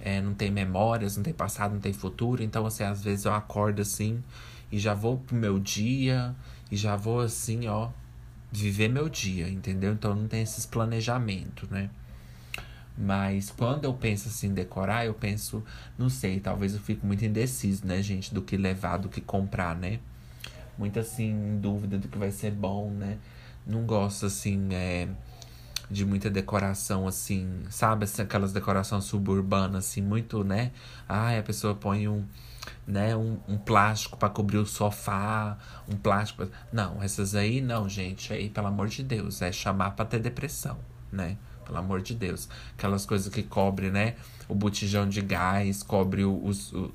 é, 0.00 0.20
não 0.20 0.34
tem 0.34 0.50
memórias, 0.50 1.16
não 1.16 1.24
tem 1.24 1.32
passado, 1.32 1.72
não 1.72 1.80
tem 1.80 1.92
futuro. 1.92 2.42
Então, 2.42 2.66
assim, 2.66 2.84
às 2.84 3.02
vezes 3.02 3.24
eu 3.24 3.32
acordo 3.34 3.80
assim 3.82 4.22
e 4.70 4.78
já 4.78 4.94
vou 4.94 5.18
pro 5.18 5.34
meu 5.36 5.58
dia 5.58 6.34
e 6.70 6.76
já 6.76 6.96
vou 6.96 7.20
assim, 7.20 7.66
ó, 7.68 7.90
viver 8.52 8.88
meu 8.88 9.08
dia, 9.08 9.48
entendeu? 9.48 9.92
Então 9.94 10.14
não 10.14 10.28
tem 10.28 10.42
esses 10.42 10.66
planejamentos, 10.66 11.68
né? 11.70 11.90
Mas 12.96 13.50
quando 13.50 13.84
eu 13.84 13.94
penso 13.94 14.28
assim 14.28 14.48
em 14.48 14.54
decorar, 14.54 15.04
eu 15.06 15.14
penso, 15.14 15.64
não 15.98 16.08
sei, 16.08 16.38
talvez 16.38 16.74
eu 16.74 16.80
fico 16.80 17.04
muito 17.06 17.24
indeciso, 17.24 17.84
né, 17.86 18.00
gente, 18.02 18.32
do 18.32 18.40
que 18.42 18.56
levar, 18.56 18.98
do 18.98 19.08
que 19.08 19.20
comprar, 19.20 19.74
né? 19.76 19.98
Muito 20.78 20.98
assim, 21.00 21.30
em 21.30 21.58
dúvida 21.60 21.98
do 21.98 22.08
que 22.08 22.18
vai 22.18 22.30
ser 22.30 22.52
bom, 22.52 22.90
né? 22.90 23.18
Não 23.66 23.84
gosto 23.86 24.26
assim, 24.26 24.68
é, 24.72 25.08
de 25.90 26.04
muita 26.04 26.30
decoração 26.30 27.06
assim, 27.06 27.62
sabe? 27.70 28.04
Assim, 28.04 28.22
aquelas 28.22 28.52
decorações 28.52 29.04
suburbanas, 29.04 29.86
assim, 29.86 30.02
muito, 30.02 30.42
né? 30.44 30.72
Ai, 31.08 31.38
a 31.38 31.42
pessoa 31.42 31.74
põe 31.74 32.08
um, 32.08 32.24
né, 32.86 33.14
um, 33.16 33.38
um 33.48 33.58
plástico 33.58 34.16
para 34.16 34.28
cobrir 34.28 34.58
o 34.58 34.66
sofá, 34.66 35.58
um 35.88 35.96
plástico. 35.96 36.46
Pra... 36.46 36.58
Não, 36.72 37.02
essas 37.02 37.34
aí 37.34 37.60
não, 37.60 37.88
gente. 37.88 38.32
Aí, 38.32 38.48
pelo 38.48 38.68
amor 38.68 38.88
de 38.88 39.02
Deus, 39.02 39.42
é 39.42 39.52
chamar 39.52 39.92
para 39.92 40.04
ter 40.04 40.20
depressão, 40.20 40.78
né? 41.12 41.36
Pelo 41.64 41.78
amor 41.78 42.02
de 42.02 42.14
Deus. 42.14 42.48
Aquelas 42.76 43.06
coisas 43.06 43.32
que 43.32 43.42
cobre, 43.42 43.90
né? 43.90 44.16
O 44.48 44.54
botijão 44.54 45.08
de 45.08 45.22
gás, 45.22 45.82
cobre 45.82 46.24
os, 46.24 46.72
os, 46.72 46.92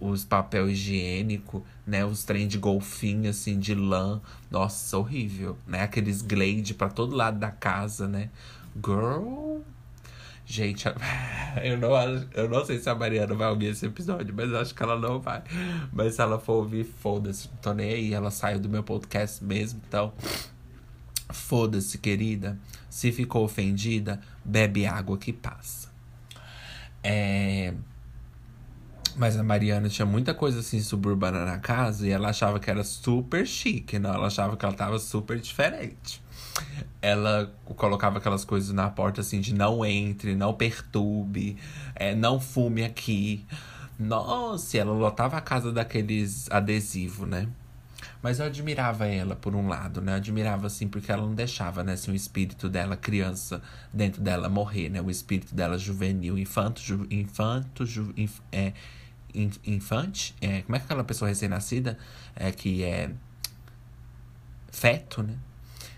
os 0.00 0.24
papel 0.24 0.68
higiênico, 0.68 1.64
né? 1.86 2.04
Os 2.04 2.24
trem 2.24 2.48
de 2.48 2.58
golfinho, 2.58 3.30
assim, 3.30 3.58
de 3.58 3.74
lã. 3.74 4.20
Nossa, 4.50 4.98
horrível, 4.98 5.56
né? 5.66 5.82
Aqueles 5.82 6.22
glade 6.22 6.74
para 6.74 6.88
todo 6.88 7.14
lado 7.14 7.38
da 7.38 7.50
casa, 7.50 8.08
né? 8.08 8.30
Girl, 8.74 9.60
Gente, 10.48 10.86
eu 11.64 11.76
não, 11.76 11.90
eu 12.32 12.48
não 12.48 12.64
sei 12.64 12.78
se 12.78 12.88
a 12.88 12.94
Mariana 12.94 13.34
vai 13.34 13.48
ouvir 13.50 13.66
esse 13.66 13.84
episódio, 13.84 14.32
mas 14.34 14.52
acho 14.54 14.72
que 14.72 14.82
ela 14.82 14.96
não 14.96 15.20
vai. 15.20 15.42
Mas 15.92 16.14
se 16.14 16.22
ela 16.22 16.38
for 16.38 16.54
ouvir, 16.54 16.84
foda-se. 16.84 17.48
Não 17.48 17.56
tô 17.56 17.74
nem 17.74 17.92
aí. 17.92 18.14
Ela 18.14 18.30
saiu 18.30 18.60
do 18.60 18.68
meu 18.68 18.84
podcast 18.84 19.42
mesmo, 19.42 19.82
então. 19.88 20.12
Foda-se, 21.32 21.98
querida. 21.98 22.56
Se 22.88 23.10
ficou 23.10 23.44
ofendida, 23.44 24.20
bebe 24.44 24.86
água 24.86 25.18
que 25.18 25.32
passa. 25.32 25.90
É. 27.02 27.74
Mas 29.16 29.36
a 29.36 29.42
Mariana 29.42 29.88
tinha 29.88 30.04
muita 30.04 30.34
coisa 30.34 30.60
assim 30.60 30.80
suburbana 30.80 31.44
na 31.44 31.58
casa 31.58 32.06
e 32.06 32.10
ela 32.10 32.28
achava 32.28 32.60
que 32.60 32.70
era 32.70 32.84
super 32.84 33.46
chique, 33.46 33.98
não? 33.98 34.12
Ela 34.12 34.26
achava 34.26 34.56
que 34.56 34.64
ela 34.64 34.74
tava 34.74 34.98
super 34.98 35.40
diferente 35.40 36.22
ela 37.00 37.52
colocava 37.64 38.18
aquelas 38.18 38.44
coisas 38.44 38.72
na 38.72 38.88
porta 38.90 39.20
assim 39.20 39.40
de 39.40 39.54
não 39.54 39.84
entre, 39.84 40.34
não 40.34 40.54
perturbe, 40.54 41.56
é, 41.94 42.14
não 42.14 42.40
fume 42.40 42.84
aqui. 42.84 43.44
Nossa, 43.98 44.78
ela 44.78 44.92
lotava 44.92 45.36
a 45.36 45.40
casa 45.40 45.72
daqueles 45.72 46.50
adesivos, 46.50 47.28
né? 47.28 47.48
Mas 48.22 48.40
eu 48.40 48.46
admirava 48.46 49.06
ela 49.06 49.36
por 49.36 49.54
um 49.54 49.68
lado, 49.68 50.00
né? 50.00 50.12
Eu 50.12 50.16
admirava 50.16 50.66
assim 50.66 50.88
porque 50.88 51.10
ela 51.10 51.22
não 51.22 51.34
deixava, 51.34 51.82
né, 51.82 51.92
assim, 51.92 52.10
o 52.10 52.14
espírito 52.14 52.68
dela 52.68 52.96
criança 52.96 53.62
dentro 53.92 54.20
dela 54.20 54.48
morrer, 54.48 54.88
né? 54.88 55.00
O 55.00 55.10
espírito 55.10 55.54
dela 55.54 55.78
juvenil, 55.78 56.36
infanto, 56.38 56.80
ju, 56.80 57.06
infanto, 57.10 57.86
ju, 57.86 58.12
inf, 58.16 58.40
é, 58.50 58.72
infante, 59.66 60.34
é, 60.40 60.62
como 60.62 60.76
é 60.76 60.78
que 60.78 60.84
aquela 60.86 61.04
pessoa 61.04 61.28
recém-nascida 61.28 61.98
é 62.34 62.50
que 62.50 62.82
é 62.82 63.10
feto, 64.70 65.22
né? 65.22 65.34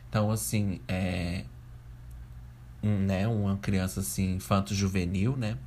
Então, 0.08 0.30
assim, 0.30 0.80
é. 0.88 1.44
Um, 2.80 2.96
né, 2.98 3.26
uma 3.26 3.56
criança 3.56 3.98
assim, 4.00 4.36
infanto-juvenil, 4.36 5.36
né? 5.36 5.58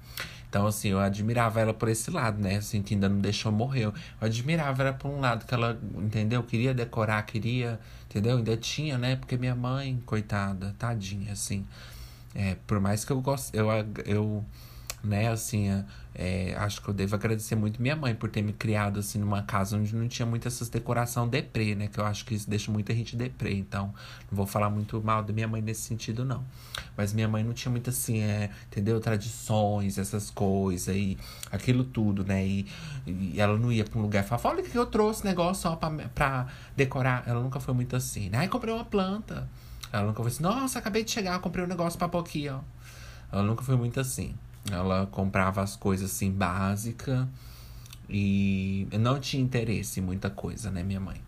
Então, 0.49 0.67
assim, 0.67 0.89
eu 0.89 0.99
admirava 0.99 1.61
ela 1.61 1.73
por 1.73 1.87
esse 1.89 2.11
lado, 2.11 2.41
né? 2.41 2.57
Assim, 2.57 2.81
que 2.81 2.93
ainda 2.93 3.07
não 3.07 3.19
deixou 3.19 3.51
morrer. 3.51 3.85
Eu 3.85 3.93
admirava 4.19 4.83
ela 4.83 4.93
por 4.93 5.09
um 5.09 5.19
lado, 5.19 5.45
que 5.45 5.53
ela, 5.53 5.79
entendeu? 5.95 6.43
Queria 6.43 6.73
decorar, 6.73 7.21
queria, 7.23 7.79
entendeu? 8.09 8.37
Ainda 8.37 8.57
tinha, 8.57 8.97
né? 8.97 9.15
Porque 9.15 9.37
minha 9.37 9.55
mãe, 9.55 10.01
coitada, 10.05 10.75
tadinha, 10.77 11.31
assim. 11.33 11.65
É, 12.35 12.55
por 12.67 12.79
mais 12.79 13.05
que 13.05 13.11
eu 13.11 13.21
goste, 13.21 13.55
eu, 13.55 13.67
eu 14.05 14.45
né? 15.03 15.29
Assim, 15.29 15.69
é, 15.69 15.85
é, 16.13 16.55
acho 16.57 16.81
que 16.81 16.89
eu 16.89 16.93
devo 16.93 17.15
agradecer 17.15 17.55
muito 17.55 17.81
minha 17.81 17.95
mãe 17.95 18.13
por 18.13 18.29
ter 18.29 18.41
me 18.41 18.53
criado, 18.53 18.99
assim, 18.99 19.19
numa 19.19 19.41
casa 19.43 19.77
onde 19.77 19.95
não 19.95 20.07
tinha 20.07 20.25
muita 20.25 20.47
essas 20.47 20.69
decoração 20.69 21.27
deprê, 21.27 21.73
né? 21.75 21.87
Que 21.87 21.99
eu 21.99 22.05
acho 22.05 22.25
que 22.25 22.35
isso 22.35 22.49
deixa 22.49 22.71
muita 22.71 22.93
gente 22.93 23.15
deprê. 23.15 23.53
Então, 23.55 23.93
não 24.29 24.35
vou 24.37 24.45
falar 24.45 24.69
muito 24.69 25.01
mal 25.01 25.23
da 25.23 25.33
minha 25.33 25.47
mãe 25.47 25.61
nesse 25.61 25.81
sentido, 25.81 26.23
não. 26.23 26.43
Mas 26.95 27.13
minha 27.13 27.27
mãe 27.27 27.43
não 27.43 27.53
tinha 27.53 27.71
muito, 27.71 27.89
assim, 27.89 28.19
é, 28.19 28.49
entendeu? 28.67 28.99
Tradições, 28.99 29.97
essas 29.97 30.29
coisas 30.29 30.95
e 30.95 31.17
aquilo 31.51 31.83
tudo, 31.83 32.23
né? 32.23 32.45
E, 32.45 32.67
e 33.07 33.39
ela 33.39 33.57
não 33.57 33.71
ia 33.71 33.83
pra 33.83 33.97
um 33.97 34.01
lugar 34.01 34.23
e 34.23 34.27
falava, 34.27 34.49
olha 34.49 34.63
que 34.63 34.75
eu 34.75 34.85
trouxe 34.85 35.25
negócio 35.25 35.63
só 35.63 35.75
pra, 35.75 35.89
pra 36.13 36.47
decorar. 36.75 37.23
Ela 37.25 37.41
nunca 37.41 37.59
foi 37.59 37.73
muito 37.73 37.95
assim, 37.95 38.29
né? 38.29 38.39
Aí 38.39 38.47
comprei 38.47 38.73
uma 38.73 38.85
planta. 38.85 39.49
Ela 39.91 40.07
nunca 40.07 40.21
foi 40.21 40.31
assim, 40.31 40.43
nossa, 40.43 40.79
acabei 40.79 41.03
de 41.03 41.11
chegar, 41.11 41.39
comprei 41.39 41.65
um 41.65 41.67
negócio 41.67 41.97
pra 41.97 42.07
pôr 42.07 42.19
aqui, 42.19 42.47
ó. 42.47 42.59
Ela 43.31 43.43
nunca 43.43 43.63
foi 43.63 43.75
muito 43.75 43.99
assim. 43.99 44.35
Ela 44.69 45.07
comprava 45.07 45.61
as 45.61 45.75
coisas 45.75 46.11
assim 46.11 46.31
básicas 46.31 47.25
e 48.09 48.87
não 48.99 49.19
tinha 49.19 49.41
interesse 49.41 49.99
em 49.99 50.03
muita 50.03 50.29
coisa, 50.29 50.69
né, 50.69 50.83
minha 50.83 50.99
mãe. 50.99 51.21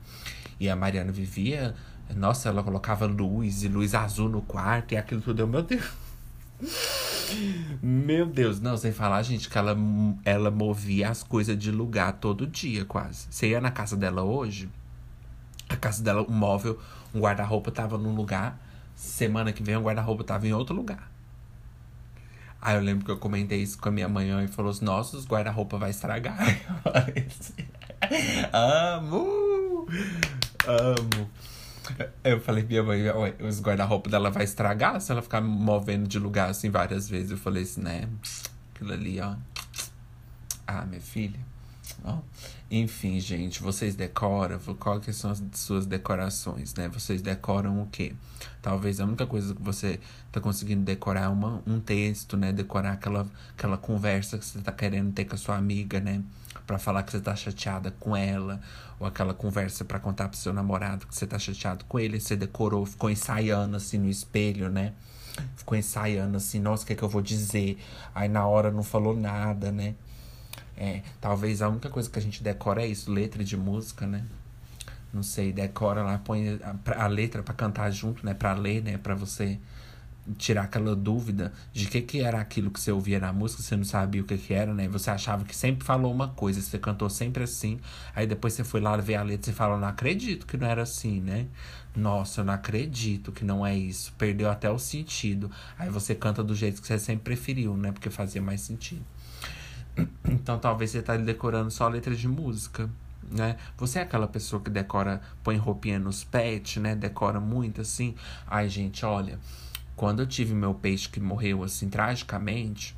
E 0.59 0.69
a 0.69 0.75
Mariana 0.75 1.11
vivia, 1.11 1.73
nossa, 2.15 2.49
ela 2.49 2.63
colocava 2.63 3.05
luz 3.05 3.63
e 3.63 3.67
luz 3.67 3.95
azul 3.95 4.29
no 4.29 4.41
quarto 4.41 4.93
e 4.93 4.97
aquilo 4.97 5.21
tudo. 5.21 5.39
Eu, 5.39 5.47
meu 5.47 5.63
Deus. 5.63 5.83
Meu 7.81 8.27
Deus, 8.27 8.59
não, 8.59 8.77
sem 8.77 8.91
falar, 8.91 9.23
gente, 9.23 9.49
que 9.49 9.57
ela, 9.57 9.75
ela 10.23 10.51
movia 10.51 11.09
as 11.09 11.23
coisas 11.23 11.57
de 11.57 11.71
lugar 11.71 12.13
todo 12.13 12.45
dia, 12.45 12.85
quase. 12.85 13.27
Você 13.29 13.49
ia 13.49 13.59
na 13.59 13.71
casa 13.71 13.97
dela 13.97 14.21
hoje, 14.21 14.69
a 15.67 15.75
casa 15.75 16.03
dela, 16.03 16.21
o 16.21 16.31
móvel, 16.31 16.79
um 17.13 17.19
guarda-roupa 17.19 17.71
tava 17.71 17.97
num 17.97 18.13
lugar, 18.13 18.59
semana 18.95 19.51
que 19.51 19.63
vem 19.63 19.75
o 19.75 19.81
guarda-roupa 19.81 20.23
tava 20.23 20.47
em 20.47 20.53
outro 20.53 20.75
lugar. 20.75 21.11
Aí 22.65 22.77
eu 22.77 22.81
lembro 22.81 23.03
que 23.03 23.11
eu 23.11 23.17
comentei 23.17 23.61
isso 23.61 23.77
com 23.77 23.89
a 23.89 23.91
minha 23.91 24.07
mãe 24.07 24.45
e 24.45 24.47
falou 24.47 24.71
assim: 24.71 24.85
Nossa, 24.85 25.17
os 25.17 25.27
guarda-roupa 25.27 25.77
vai 25.77 25.89
estragar. 25.89 26.39
amo! 28.53 29.85
Amo! 30.65 31.29
Eu 32.23 32.39
falei, 32.39 32.63
minha 32.63 32.81
mãe, 32.81 33.01
os 33.45 33.59
guarda-roupa 33.59 34.09
dela 34.09 34.31
vai 34.31 34.45
estragar 34.45 35.01
se 35.01 35.11
ela 35.11 35.21
ficar 35.21 35.41
movendo 35.41 36.07
de 36.07 36.17
lugar 36.17 36.49
assim 36.49 36.69
várias 36.69 37.09
vezes. 37.09 37.31
Eu 37.31 37.37
falei 37.37 37.63
assim, 37.63 37.81
né? 37.81 38.07
Aquilo 38.73 38.93
ali, 38.93 39.19
ó. 39.19 39.35
Ah, 40.65 40.85
minha 40.85 41.01
filha. 41.01 41.41
Ó. 42.05 42.19
Enfim, 42.75 43.19
gente, 43.19 43.61
vocês 43.61 43.95
decoram? 43.95 44.59
Que 44.99 45.13
são 45.13 45.29
as 45.29 45.43
suas 45.53 45.85
decorações, 45.85 46.73
né? 46.73 46.89
Vocês 46.89 47.21
decoram 47.21 47.83
o 47.83 47.85
quê? 47.85 48.15
Talvez 48.63 48.99
a 48.99 49.05
única 49.05 49.27
coisa 49.27 49.53
que 49.53 49.61
você 49.61 49.99
tá 50.31 50.41
conseguindo 50.41 50.81
decorar 50.81 51.25
é 51.25 51.29
um 51.69 51.79
texto, 51.79 52.35
né? 52.35 52.51
Decorar 52.51 52.93
aquela, 52.93 53.27
aquela 53.55 53.77
conversa 53.77 54.39
que 54.39 54.45
você 54.45 54.57
tá 54.59 54.71
querendo 54.71 55.13
ter 55.13 55.25
com 55.25 55.35
a 55.35 55.37
sua 55.37 55.55
amiga, 55.55 55.99
né? 55.99 56.23
Pra 56.65 56.79
falar 56.79 57.03
que 57.03 57.11
você 57.11 57.19
tá 57.19 57.35
chateada 57.35 57.91
com 57.99 58.17
ela. 58.17 58.59
Ou 58.99 59.05
aquela 59.05 59.35
conversa 59.35 59.85
para 59.85 59.99
contar 59.99 60.27
pro 60.27 60.37
seu 60.39 60.51
namorado 60.51 61.05
que 61.05 61.15
você 61.15 61.27
tá 61.27 61.37
chateado 61.37 61.85
com 61.85 61.99
ele. 61.99 62.19
Você 62.19 62.35
decorou, 62.35 62.87
ficou 62.87 63.11
ensaiando 63.11 63.77
assim 63.77 63.99
no 63.99 64.09
espelho, 64.09 64.67
né? 64.67 64.93
Ficou 65.55 65.77
ensaiando 65.77 66.37
assim, 66.37 66.59
nossa, 66.59 66.83
o 66.83 66.87
que 66.87 66.93
é 66.93 66.95
que 66.95 67.03
eu 67.03 67.09
vou 67.09 67.21
dizer? 67.21 67.77
Aí 68.15 68.27
na 68.27 68.47
hora 68.47 68.71
não 68.71 68.81
falou 68.81 69.15
nada, 69.15 69.71
né? 69.71 69.93
É, 70.77 71.01
talvez 71.21 71.61
a 71.61 71.69
única 71.69 71.89
coisa 71.89 72.09
que 72.09 72.17
a 72.17 72.21
gente 72.21 72.43
decora 72.43 72.83
é 72.83 72.87
isso, 72.87 73.11
letra 73.11 73.43
de 73.43 73.55
música, 73.55 74.07
né? 74.07 74.25
Não 75.13 75.21
sei, 75.21 75.53
decora 75.53 76.01
lá, 76.03 76.17
põe 76.17 76.59
a, 76.63 77.03
a 77.03 77.07
letra 77.07 77.43
para 77.43 77.53
cantar 77.53 77.91
junto, 77.91 78.25
né? 78.25 78.33
Para 78.33 78.53
ler, 78.53 78.81
né? 78.81 78.97
Para 78.97 79.13
você 79.13 79.59
tirar 80.37 80.63
aquela 80.63 80.95
dúvida 80.95 81.51
de 81.73 81.85
que 81.87 82.01
que 82.01 82.21
era 82.21 82.39
aquilo 82.39 82.71
que 82.71 82.79
você 82.79 82.91
ouvia 82.91 83.19
na 83.19 83.33
música, 83.33 83.61
você 83.61 83.75
não 83.75 83.83
sabia 83.83 84.21
o 84.21 84.25
que 84.25 84.37
que 84.37 84.53
era, 84.53 84.73
né? 84.73 84.87
Você 84.87 85.09
achava 85.09 85.43
que 85.43 85.55
sempre 85.55 85.85
falou 85.85 86.11
uma 86.11 86.29
coisa, 86.29 86.61
você 86.61 86.79
cantou 86.79 87.09
sempre 87.09 87.43
assim, 87.43 87.79
aí 88.15 88.25
depois 88.25 88.53
você 88.53 88.63
foi 88.63 88.79
lá 88.79 88.95
ver 88.97 89.15
a 89.15 89.23
letra 89.23 89.51
e 89.51 89.53
falou, 89.53 89.77
não 89.77 89.87
acredito 89.87 90.45
que 90.47 90.57
não 90.57 90.67
era 90.67 90.83
assim, 90.83 91.19
né? 91.19 91.47
Nossa, 91.95 92.41
eu 92.41 92.45
não 92.45 92.53
acredito 92.53 93.31
que 93.31 93.43
não 93.43 93.65
é 93.65 93.75
isso, 93.75 94.13
perdeu 94.17 94.49
até 94.49 94.69
o 94.69 94.79
sentido. 94.79 95.51
Aí 95.77 95.89
você 95.89 96.15
canta 96.15 96.43
do 96.43 96.55
jeito 96.55 96.81
que 96.81 96.87
você 96.87 96.97
sempre 96.97 97.23
preferiu, 97.25 97.75
né? 97.77 97.91
Porque 97.91 98.09
fazia 98.09 98.41
mais 98.41 98.61
sentido. 98.61 99.03
Então 100.25 100.57
talvez 100.57 100.91
você 100.91 101.01
tá 101.01 101.15
decorando 101.15 101.69
só 101.69 101.87
letras 101.87 102.19
de 102.19 102.27
música, 102.27 102.89
né? 103.31 103.57
Você 103.77 103.99
é 103.99 104.01
aquela 104.01 104.27
pessoa 104.27 104.61
que 104.61 104.69
decora, 104.69 105.21
põe 105.43 105.57
roupinha 105.57 105.99
nos 105.99 106.23
pets, 106.23 106.81
né? 106.81 106.95
Decora 106.95 107.39
muito 107.39 107.81
assim. 107.81 108.15
Ai, 108.47 108.67
gente, 108.69 109.05
olha, 109.05 109.39
quando 109.95 110.21
eu 110.21 110.27
tive 110.27 110.53
meu 110.53 110.73
peixe 110.73 111.07
que 111.07 111.19
morreu 111.19 111.63
assim 111.63 111.89
tragicamente, 111.89 112.95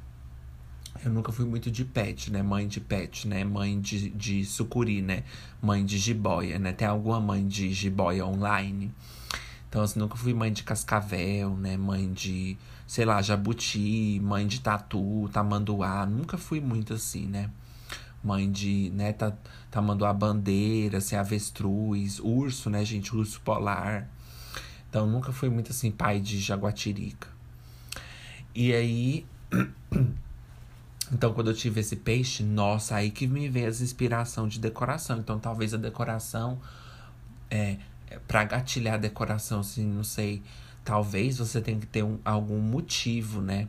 eu 1.03 1.11
nunca 1.11 1.31
fui 1.31 1.45
muito 1.45 1.69
de 1.69 1.83
pet, 1.83 2.31
né? 2.31 2.41
Mãe 2.41 2.67
de 2.67 2.79
pet, 2.79 3.27
né? 3.27 3.43
Mãe 3.43 3.79
de, 3.79 4.09
de 4.09 4.45
sucuri, 4.45 5.01
né? 5.01 5.23
Mãe 5.61 5.85
de 5.85 5.97
jiboia, 5.97 6.57
né? 6.57 6.71
Tem 6.71 6.87
alguma 6.87 7.19
mãe 7.19 7.45
de 7.45 7.71
jiboia 7.73 8.25
online? 8.25 8.91
Então, 9.69 9.83
assim, 9.83 9.99
nunca 9.99 10.15
fui 10.15 10.33
mãe 10.33 10.53
de 10.53 10.63
cascavel, 10.63 11.55
né? 11.57 11.75
Mãe 11.75 12.11
de, 12.11 12.57
sei 12.87 13.05
lá, 13.05 13.21
jabuti, 13.21 14.19
mãe 14.23 14.47
de 14.47 14.61
tatu, 14.61 15.29
tamanduá. 15.33 16.05
Nunca 16.05 16.37
fui 16.37 16.59
muito 16.59 16.93
assim, 16.93 17.25
né? 17.25 17.49
Mãe 18.23 18.51
de, 18.51 18.91
né, 18.95 19.13
tá, 19.13 19.33
tamanduá 19.69 20.11
bandeira, 20.13 20.97
assim, 20.97 21.15
avestruz, 21.15 22.19
urso, 22.19 22.69
né, 22.69 22.83
gente? 22.83 23.15
Urso 23.15 23.41
polar. 23.41 24.09
Então, 24.89 25.05
nunca 25.05 25.31
fui 25.31 25.49
muito 25.49 25.71
assim, 25.71 25.91
pai 25.91 26.19
de 26.19 26.39
jaguatirica. 26.39 27.27
E 28.53 28.73
aí. 28.73 29.25
Então, 31.13 31.33
quando 31.33 31.51
eu 31.51 31.53
tive 31.53 31.81
esse 31.81 31.95
peixe, 31.95 32.41
nossa, 32.41 32.95
aí 32.95 33.11
que 33.11 33.27
me 33.27 33.47
veio 33.47 33.69
as 33.69 33.79
inspiração 33.79 34.47
de 34.47 34.59
decoração. 34.59 35.19
Então, 35.19 35.37
talvez 35.37 35.71
a 35.71 35.77
decoração, 35.77 36.59
é, 37.47 37.77
para 38.27 38.43
gatilhar 38.43 38.95
a 38.95 38.97
decoração, 38.97 39.59
assim, 39.59 39.85
não 39.85 40.03
sei. 40.03 40.41
Talvez 40.85 41.39
você 41.39 41.59
tenha 41.59 41.79
que 41.79 41.87
ter 41.87 42.03
um, 42.03 42.19
algum 42.23 42.59
motivo, 42.59 43.41
né? 43.41 43.67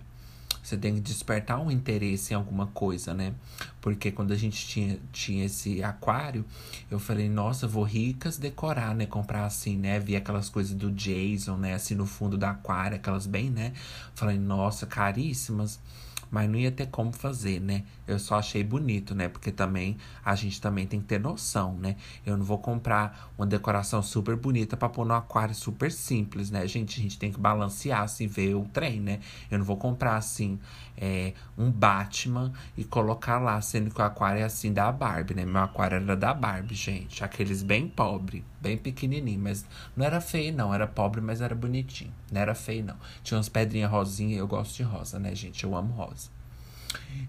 Você 0.62 0.76
tem 0.76 0.94
que 0.94 1.00
despertar 1.00 1.60
um 1.60 1.70
interesse 1.70 2.32
em 2.32 2.36
alguma 2.36 2.66
coisa, 2.66 3.14
né? 3.14 3.32
Porque 3.80 4.10
quando 4.10 4.32
a 4.32 4.36
gente 4.36 4.66
tinha, 4.66 4.98
tinha 5.12 5.46
esse 5.46 5.82
aquário, 5.82 6.44
eu 6.90 6.98
falei, 6.98 7.28
nossa, 7.28 7.66
vou 7.66 7.84
ricas 7.84 8.36
decorar, 8.36 8.94
né? 8.94 9.06
Comprar 9.06 9.46
assim, 9.46 9.76
né? 9.76 9.98
Vi 9.98 10.14
aquelas 10.14 10.48
coisas 10.48 10.74
do 10.74 10.90
Jason, 10.90 11.56
né? 11.56 11.74
Assim 11.74 11.94
no 11.94 12.04
fundo 12.04 12.36
do 12.36 12.44
aquário, 12.44 12.96
aquelas 12.96 13.26
bem, 13.26 13.48
né? 13.48 13.72
Falei, 14.14 14.38
nossa, 14.38 14.86
caríssimas 14.86 15.80
mas 16.30 16.48
não 16.48 16.58
ia 16.58 16.70
ter 16.70 16.86
como 16.86 17.12
fazer, 17.12 17.60
né? 17.60 17.84
Eu 18.06 18.18
só 18.18 18.38
achei 18.38 18.62
bonito, 18.62 19.14
né? 19.14 19.28
Porque 19.28 19.50
também 19.50 19.96
a 20.24 20.34
gente 20.34 20.60
também 20.60 20.86
tem 20.86 21.00
que 21.00 21.06
ter 21.06 21.18
noção, 21.18 21.74
né? 21.74 21.96
Eu 22.24 22.36
não 22.36 22.44
vou 22.44 22.58
comprar 22.58 23.32
uma 23.36 23.46
decoração 23.46 24.02
super 24.02 24.36
bonita 24.36 24.76
para 24.76 24.88
pôr 24.88 25.04
no 25.04 25.14
aquário 25.14 25.54
super 25.54 25.90
simples, 25.90 26.50
né, 26.50 26.66
gente? 26.66 27.00
A 27.00 27.02
gente 27.02 27.18
tem 27.18 27.32
que 27.32 27.38
balancear, 27.38 28.02
assim, 28.02 28.26
ver 28.26 28.54
o 28.54 28.64
trem, 28.64 29.00
né? 29.00 29.20
Eu 29.50 29.58
não 29.58 29.64
vou 29.64 29.76
comprar, 29.76 30.16
assim, 30.16 30.58
é, 30.96 31.34
um 31.58 31.70
Batman 31.70 32.52
e 32.76 32.84
colocar 32.84 33.38
lá, 33.38 33.60
sendo 33.60 33.90
que 33.90 34.00
o 34.00 34.04
aquário 34.04 34.40
é 34.40 34.44
assim 34.44 34.72
da 34.72 34.90
Barbie, 34.90 35.34
né? 35.34 35.44
Meu 35.44 35.62
aquário 35.62 35.96
era 35.96 36.16
da 36.16 36.32
Barbie, 36.32 36.74
gente. 36.74 37.24
Aqueles 37.24 37.62
bem 37.62 37.88
pobre, 37.88 38.44
bem 38.60 38.78
pequenininho, 38.78 39.40
mas 39.40 39.64
não 39.96 40.04
era 40.04 40.20
feio, 40.20 40.54
não. 40.54 40.72
Era 40.72 40.86
pobre, 40.86 41.20
mas 41.20 41.40
era 41.40 41.54
bonitinho. 41.54 42.12
Não 42.30 42.40
era 42.40 42.54
feio, 42.54 42.84
não. 42.84 42.96
Tinha 43.22 43.36
umas 43.36 43.48
pedrinhas 43.48 43.90
rosinhas. 43.90 44.38
Eu 44.38 44.46
gosto 44.46 44.76
de 44.76 44.82
rosa, 44.82 45.18
né, 45.18 45.34
gente? 45.34 45.64
Eu 45.64 45.76
amo 45.76 45.92
rosa. 45.92 46.35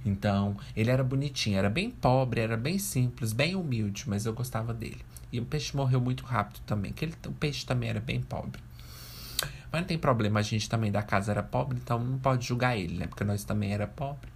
Então, 0.06 0.56
ele 0.76 0.90
era 0.90 1.04
bonitinho, 1.04 1.58
era 1.58 1.70
bem 1.70 1.90
pobre, 1.90 2.40
era 2.40 2.56
bem 2.56 2.78
simples, 2.80 3.34
bem 3.34 3.56
humilde, 3.56 4.06
mas 4.08 4.26
eu 4.26 4.34
gostava 4.34 4.74
dele. 4.74 5.02
E 5.32 5.40
o 5.40 5.46
peixe 5.46 5.76
morreu 5.76 6.00
muito 6.00 6.26
rápido 6.26 6.62
também, 6.66 6.94
que 6.94 7.04
ele, 7.04 7.14
o 7.26 7.32
peixe 7.34 7.66
também 7.66 7.90
era 7.90 8.00
bem 8.00 8.22
pobre. 8.22 8.62
Mas 9.72 9.82
não 9.82 9.88
tem 9.88 9.98
problema, 9.98 10.40
a 10.40 10.44
gente 10.44 10.70
também 10.70 10.92
da 10.92 11.02
casa 11.02 11.32
era 11.32 11.44
pobre, 11.44 11.78
então 11.78 12.00
não 12.00 12.18
pode 12.18 12.48
julgar 12.48 12.78
ele, 12.78 12.98
né? 12.98 13.08
Porque 13.08 13.24
nós 13.24 13.44
também 13.44 13.74
era 13.74 13.86
pobre. 13.86 14.30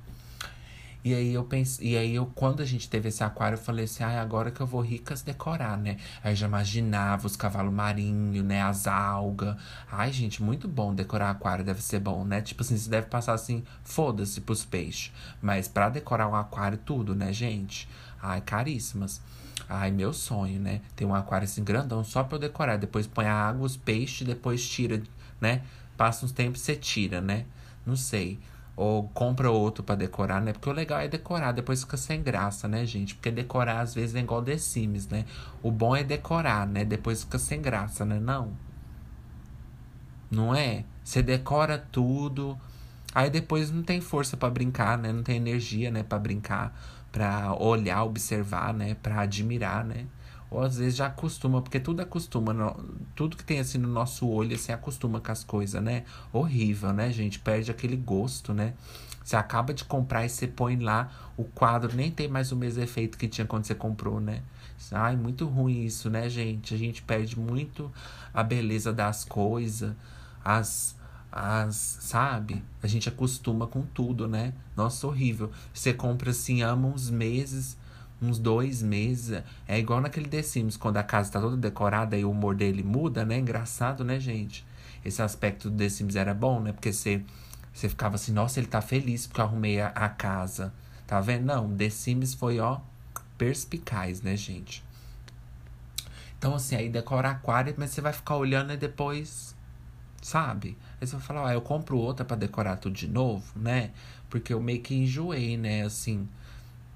E 1.03 1.15
aí 1.15 1.33
eu 1.33 1.43
pensei, 1.43 1.93
e 1.93 1.97
aí 1.97 2.13
eu, 2.13 2.27
quando 2.27 2.61
a 2.61 2.65
gente 2.65 2.87
teve 2.87 3.09
esse 3.09 3.23
aquário, 3.23 3.55
eu 3.55 3.61
falei 3.61 3.85
assim, 3.85 4.03
ah, 4.03 4.21
agora 4.21 4.51
que 4.51 4.61
eu 4.61 4.67
vou 4.67 4.81
ricas 4.81 5.23
decorar, 5.23 5.75
né? 5.75 5.97
Aí 6.23 6.35
já 6.35 6.45
imaginava 6.45 7.25
os 7.25 7.35
cavalos 7.35 7.73
marinhos, 7.73 8.45
né? 8.45 8.61
As 8.61 8.85
algas. 8.85 9.55
Ai, 9.91 10.11
gente, 10.11 10.43
muito 10.43 10.67
bom 10.67 10.93
decorar 10.93 11.31
aquário, 11.31 11.65
deve 11.65 11.81
ser 11.81 11.99
bom, 11.99 12.23
né? 12.23 12.41
Tipo 12.41 12.61
assim, 12.61 12.77
você 12.77 12.89
deve 12.89 13.07
passar 13.07 13.33
assim, 13.33 13.63
foda-se 13.83 14.41
pros 14.41 14.63
peixes. 14.63 15.11
Mas 15.41 15.67
para 15.67 15.89
decorar 15.89 16.27
um 16.27 16.35
aquário, 16.35 16.77
tudo, 16.77 17.15
né, 17.15 17.33
gente? 17.33 17.89
Ai, 18.21 18.39
caríssimas. 18.41 19.19
Ai, 19.67 19.89
meu 19.89 20.13
sonho, 20.13 20.59
né? 20.59 20.81
Tem 20.95 21.07
um 21.07 21.15
aquário 21.15 21.45
assim 21.45 21.63
grandão 21.63 22.03
só 22.03 22.23
pra 22.23 22.35
eu 22.35 22.39
decorar. 22.39 22.77
Depois 22.77 23.07
põe 23.07 23.25
a 23.25 23.33
água, 23.33 23.65
os 23.65 23.75
peixes, 23.75 24.27
depois 24.27 24.67
tira, 24.67 25.01
né? 25.39 25.63
Passa 25.97 26.25
uns 26.25 26.31
tempos 26.31 26.61
e 26.61 26.65
você 26.65 26.75
tira, 26.75 27.21
né? 27.21 27.45
Não 27.85 27.95
sei. 27.95 28.39
Ou 28.75 29.07
compra 29.09 29.51
outro 29.51 29.83
para 29.83 29.95
decorar, 29.95 30.41
né? 30.41 30.53
Porque 30.53 30.69
o 30.69 30.73
legal 30.73 30.99
é 30.99 31.07
decorar, 31.07 31.51
depois 31.51 31.81
fica 31.81 31.97
sem 31.97 32.23
graça, 32.23 32.67
né, 32.67 32.85
gente? 32.85 33.15
Porque 33.15 33.29
decorar 33.29 33.81
às 33.81 33.93
vezes 33.93 34.15
é 34.15 34.19
igual 34.19 34.41
The 34.41 34.57
Sims, 34.57 35.07
né? 35.07 35.25
O 35.61 35.71
bom 35.71 35.95
é 35.95 36.03
decorar, 36.03 36.65
né? 36.65 36.85
Depois 36.85 37.23
fica 37.23 37.37
sem 37.37 37.61
graça, 37.61 38.05
né? 38.05 38.19
Não. 38.19 38.53
Não 40.29 40.55
é? 40.55 40.85
Você 41.03 41.21
decora 41.21 41.77
tudo, 41.77 42.57
aí 43.13 43.29
depois 43.29 43.69
não 43.69 43.83
tem 43.83 43.99
força 43.99 44.37
para 44.37 44.49
brincar, 44.49 44.97
né? 44.97 45.11
Não 45.11 45.23
tem 45.23 45.35
energia, 45.35 45.91
né, 45.91 46.03
para 46.03 46.17
brincar 46.19 46.73
para 47.11 47.53
olhar, 47.55 48.03
observar, 48.03 48.73
né, 48.73 48.95
para 48.95 49.21
admirar, 49.21 49.83
né? 49.83 50.05
Ou 50.51 50.61
às 50.61 50.77
vezes 50.77 50.97
já 50.97 51.05
acostuma, 51.05 51.61
porque 51.61 51.79
tudo 51.79 52.01
acostuma, 52.01 52.75
tudo 53.15 53.37
que 53.37 53.43
tem 53.43 53.59
assim 53.59 53.77
no 53.77 53.87
nosso 53.87 54.27
olho, 54.27 54.53
assim, 54.53 54.73
acostuma 54.73 55.21
com 55.21 55.31
as 55.31 55.45
coisas, 55.45 55.81
né? 55.81 56.03
Horrível, 56.33 56.91
né, 56.91 57.09
gente? 57.09 57.39
Perde 57.39 57.71
aquele 57.71 57.95
gosto, 57.95 58.53
né? 58.53 58.73
Você 59.23 59.37
acaba 59.37 59.73
de 59.73 59.85
comprar 59.85 60.25
e 60.25 60.29
você 60.29 60.47
põe 60.47 60.77
lá, 60.77 61.09
o 61.37 61.45
quadro 61.45 61.95
nem 61.95 62.11
tem 62.11 62.27
mais 62.27 62.51
o 62.51 62.57
mesmo 62.57 62.83
efeito 62.83 63.17
que 63.17 63.29
tinha 63.29 63.47
quando 63.47 63.63
você 63.63 63.73
comprou, 63.73 64.19
né? 64.19 64.41
Ai, 64.91 65.15
muito 65.15 65.45
ruim 65.45 65.85
isso, 65.85 66.09
né, 66.09 66.27
gente? 66.29 66.73
A 66.73 66.77
gente 66.77 67.01
perde 67.01 67.39
muito 67.39 67.89
a 68.33 68.43
beleza 68.43 68.91
das 68.91 69.23
coisas, 69.23 69.93
as, 70.43 70.97
as, 71.31 71.75
sabe? 72.01 72.61
A 72.83 72.87
gente 72.87 73.07
acostuma 73.07 73.67
com 73.67 73.83
tudo, 73.83 74.27
né? 74.27 74.53
Nossa, 74.75 75.07
horrível. 75.07 75.49
Você 75.73 75.93
compra 75.93 76.31
assim, 76.31 76.61
ama 76.61 76.89
uns 76.89 77.09
meses, 77.09 77.77
uns 78.21 78.37
dois 78.37 78.81
meses. 78.81 79.41
É 79.67 79.79
igual 79.79 80.01
naquele 80.01 80.27
The 80.27 80.41
Sims, 80.41 80.77
quando 80.77 80.97
a 80.97 81.03
casa 81.03 81.31
tá 81.31 81.41
toda 81.41 81.57
decorada 81.57 82.17
e 82.17 82.23
o 82.23 82.31
humor 82.31 82.55
dele 82.55 82.83
muda, 82.83 83.25
né? 83.25 83.37
Engraçado, 83.39 84.03
né, 84.03 84.19
gente? 84.19 84.65
Esse 85.03 85.21
aspecto 85.21 85.69
do 85.69 85.77
The 85.77 85.89
Sims 85.89 86.15
era 86.15 86.33
bom, 86.33 86.59
né? 86.59 86.71
Porque 86.71 86.93
você, 86.93 87.23
você 87.73 87.89
ficava 87.89 88.15
assim, 88.15 88.31
nossa, 88.31 88.59
ele 88.59 88.67
tá 88.67 88.81
feliz 88.81 89.25
porque 89.25 89.41
eu 89.41 89.45
arrumei 89.45 89.81
a, 89.81 89.87
a 89.87 90.09
casa. 90.09 90.73
Tá 91.07 91.19
vendo? 91.19 91.45
Não, 91.45 91.75
The 91.75 91.89
Sims 91.89 92.33
foi, 92.33 92.59
ó, 92.59 92.79
perspicaz, 93.37 94.21
né, 94.21 94.35
gente? 94.35 94.83
Então, 96.37 96.55
assim, 96.55 96.75
aí 96.75 96.89
decora 96.89 97.29
aquário, 97.29 97.73
mas 97.77 97.91
você 97.91 98.01
vai 98.01 98.13
ficar 98.13 98.35
olhando 98.35 98.73
e 98.73 98.77
depois 98.77 99.55
sabe? 100.21 100.77
Aí 100.99 101.07
você 101.07 101.15
vai 101.15 101.25
falar, 101.25 101.49
ah, 101.49 101.53
eu 101.53 101.61
compro 101.61 101.97
outra 101.97 102.23
para 102.23 102.37
decorar 102.37 102.77
tudo 102.77 102.95
de 102.95 103.07
novo, 103.07 103.43
né? 103.59 103.91
Porque 104.29 104.53
eu 104.53 104.61
meio 104.61 104.81
que 104.81 104.95
enjoei, 104.95 105.57
né? 105.57 105.83
Assim. 105.83 106.27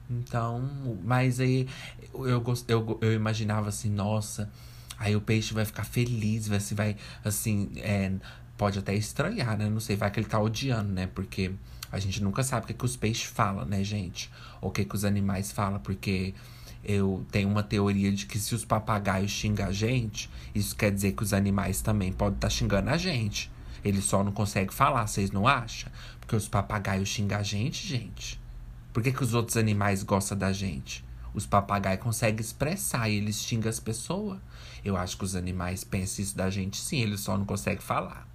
Então, 0.10 0.70
mas 1.04 1.40
aí 1.40 1.68
eu, 2.14 2.44
eu, 2.68 3.00
eu 3.02 3.14
imaginava 3.14 3.70
assim, 3.70 3.90
nossa, 3.90 4.52
aí 4.98 5.16
o 5.16 5.22
peixe 5.22 5.54
vai 5.54 5.66
ficar 5.66 5.84
feliz, 5.84 6.48
vai, 6.48 6.60
vai 6.60 6.98
assim, 7.24 7.72
é, 7.78 8.12
pode 8.58 8.80
até 8.80 8.94
estranhar, 8.94 9.58
né? 9.58 9.70
Não 9.70 9.80
sei, 9.80 9.96
vai 9.96 10.12
que 10.12 10.20
ele 10.20 10.28
tá 10.28 10.40
odiando, 10.40 10.92
né? 10.92 11.08
Porque 11.08 11.52
a 11.92 12.00
gente 12.00 12.22
nunca 12.22 12.44
sabe 12.44 12.66
o 12.66 12.68
que, 12.68 12.74
que 12.74 12.86
os 12.86 12.96
peixes 12.96 13.26
falam, 13.26 13.66
né, 13.66 13.84
gente? 13.84 14.30
Ou 14.62 14.70
o 14.70 14.72
que, 14.72 14.86
que 14.86 14.96
os 14.96 15.06
animais 15.06 15.52
falam, 15.52 15.80
porque 15.80 16.34
eu 16.84 17.26
tenho 17.32 17.50
uma 17.50 17.64
teoria 17.64 18.12
de 18.12 18.26
que 18.26 18.38
se 18.38 18.54
os 18.54 18.64
papagaios 18.64 19.32
xingam 19.32 19.68
a 19.68 19.72
gente, 19.72 20.30
isso 20.54 20.76
quer 20.76 20.92
dizer 20.92 21.14
que 21.14 21.24
os 21.24 21.34
animais 21.34 21.82
também 21.82 22.12
podem 22.14 22.36
estar 22.36 22.48
tá 22.48 22.54
xingando 22.54 22.90
a 22.90 22.98
gente. 22.98 23.52
Eles 23.84 24.06
só 24.06 24.24
não 24.24 24.32
conseguem 24.32 24.72
falar, 24.72 25.08
vocês 25.08 25.32
não 25.32 25.48
acham? 25.48 25.92
Porque 26.20 26.36
os 26.36 26.48
papagaios 26.48 27.10
xingam 27.10 27.40
a 27.40 27.44
gente, 27.44 27.88
gente. 27.88 28.40
Por 28.96 29.04
que, 29.04 29.12
que 29.12 29.24
os 29.24 29.34
outros 29.34 29.58
animais 29.58 30.04
gostam 30.04 30.38
da 30.38 30.54
gente? 30.54 31.04
Os 31.34 31.46
papagaios 31.46 32.02
conseguem 32.02 32.40
expressar 32.40 33.10
e 33.10 33.18
eles 33.18 33.36
xingam 33.36 33.70
as 33.70 33.78
pessoas. 33.78 34.40
Eu 34.86 34.96
acho 34.96 35.18
que 35.18 35.26
os 35.26 35.36
animais 35.36 35.84
pensam 35.84 36.24
isso 36.24 36.38
da 36.38 36.50
gente 36.50 36.78
sim, 36.78 37.02
eles 37.02 37.20
só 37.20 37.38
não 37.38 37.44
conseguem 37.44 37.82
falar. 37.82 38.26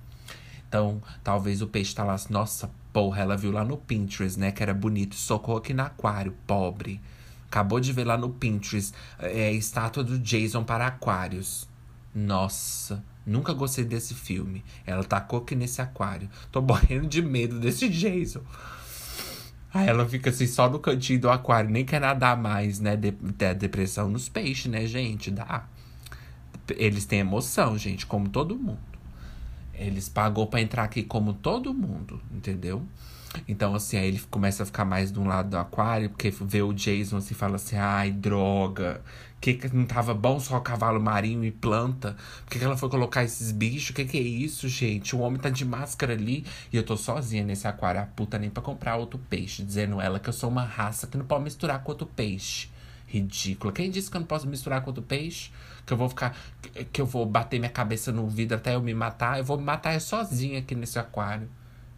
Então, 0.69 1.01
talvez 1.25 1.63
o 1.63 1.67
peixe 1.67 1.95
tá 1.95 2.05
lá 2.05 2.15
nossa, 2.29 2.71
porra, 2.93 3.23
ela 3.23 3.39
viu 3.39 3.51
lá 3.51 3.65
no 3.65 3.79
Pinterest, 3.79 4.39
né, 4.39 4.53
que 4.53 4.63
era 4.63 4.75
bonito, 4.75 5.15
socou 5.15 5.57
aqui 5.57 5.73
no 5.73 5.83
aquário, 5.83 6.37
pobre. 6.47 7.01
Acabou 7.47 7.81
de 7.81 7.91
ver 7.91 8.05
lá 8.05 8.19
no 8.19 8.29
Pinterest 8.29 8.93
é, 9.19 9.51
estátua 9.53 10.05
do 10.05 10.19
Jason 10.19 10.63
para 10.63 10.87
aquários. 10.87 11.67
Nossa, 12.15 13.03
nunca 13.25 13.55
gostei 13.55 13.87
desse 13.87 14.15
filme. 14.15 14.63
Ela 14.85 15.05
tacou 15.05 15.39
aqui 15.39 15.55
nesse 15.55 15.81
aquário. 15.81 16.29
Tô 16.53 16.61
morrendo 16.61 17.07
de 17.07 17.23
medo 17.23 17.59
desse 17.59 17.89
Jason. 17.89 18.43
Aí 19.73 19.89
ela 19.89 20.09
fica 20.09 20.31
assim 20.31 20.47
só 20.47 20.69
no 20.69 20.79
cantinho 20.79 21.21
do 21.21 21.31
aquário, 21.31 21.71
nem 21.71 21.85
quer 21.85 22.01
nadar 22.01 22.37
mais, 22.37 22.81
né? 22.81 22.97
De, 22.97 23.13
de 23.13 23.55
depressão 23.55 24.09
nos 24.09 24.29
peixes, 24.29 24.71
né, 24.71 24.85
gente? 24.87 25.31
Dá. 25.31 25.65
Eles 26.77 27.05
têm 27.05 27.21
emoção, 27.21 27.79
gente, 27.79 28.07
como 28.07 28.29
todo 28.29 28.57
mundo. 28.57 28.79
Eles 29.75 30.09
pagou 30.09 30.47
para 30.47 30.61
entrar 30.61 30.85
aqui 30.85 31.03
como 31.03 31.33
todo 31.33 31.73
mundo, 31.73 32.21
entendeu? 32.33 32.83
Então, 33.47 33.75
assim, 33.75 33.97
aí 33.97 34.09
ele 34.09 34.21
começa 34.31 34.63
a 34.63 34.67
ficar 34.67 34.85
mais 34.85 35.13
de 35.13 35.19
um 35.19 35.27
lado 35.27 35.51
do 35.51 35.57
aquário, 35.57 36.11
porque 36.11 36.31
vê 36.31 36.63
o 36.63 36.73
Jason 36.73 37.19
assim 37.19 37.35
fala 37.35 37.57
assim: 37.57 37.77
ai, 37.77 38.11
droga, 38.11 39.01
que, 39.41 39.55
que 39.55 39.75
não 39.75 39.87
tava 39.87 40.13
bom 40.13 40.39
só 40.39 40.61
cavalo 40.61 41.01
marinho 41.01 41.45
e 41.45 41.51
planta? 41.51 42.17
Por 42.45 42.51
que, 42.51 42.59
que 42.59 42.65
ela 42.65 42.77
foi 42.77 42.91
colocar 42.91 43.25
esses 43.25 43.51
bichos? 43.51 43.95
Que 43.95 44.05
que 44.05 44.19
é 44.19 44.21
isso, 44.21 44.69
gente? 44.69 45.17
O 45.17 45.21
homem 45.21 45.41
tá 45.41 45.49
de 45.49 45.65
máscara 45.65 46.13
ali 46.13 46.45
e 46.71 46.77
eu 46.77 46.83
tô 46.83 46.97
sozinha 46.97 47.43
nesse 47.43 47.67
aquário, 47.67 48.03
a 48.03 48.05
puta 48.05 48.39
nem 48.39 48.51
pra 48.51 48.63
comprar 48.63 48.97
outro 48.97 49.19
peixe, 49.31 49.63
dizendo 49.63 50.01
ela 50.01 50.21
que 50.21 50.29
eu 50.29 50.33
sou 50.33 50.51
uma 50.51 50.65
raça 50.65 51.07
que 51.07 51.17
não 51.17 51.25
pode 51.25 51.45
misturar 51.45 51.83
com 51.83 51.91
outro 51.91 52.07
peixe. 52.07 52.69
Ridícula. 53.07 53.73
Quem 53.73 53.91
disse 53.91 54.09
que 54.09 54.17
eu 54.17 54.21
não 54.21 54.27
posso 54.27 54.47
misturar 54.47 54.83
com 54.83 54.91
outro 54.91 55.03
peixe? 55.03 55.51
Que 55.85 55.93
eu 55.93 55.97
vou 55.97 56.09
ficar. 56.09 56.37
Que 56.93 57.01
eu 57.01 57.07
vou 57.07 57.27
bater 57.27 57.59
minha 57.59 57.71
cabeça 57.71 58.13
no 58.13 58.29
vidro 58.29 58.57
até 58.57 58.77
eu 58.77 58.81
me 58.81 58.95
matar? 58.95 59.39
Eu 59.39 59.45
vou 59.45 59.59
me 59.59 59.65
matar 59.65 60.01
sozinha 60.01 60.61
aqui 60.61 60.77
nesse 60.77 60.97
aquário. 60.97 61.49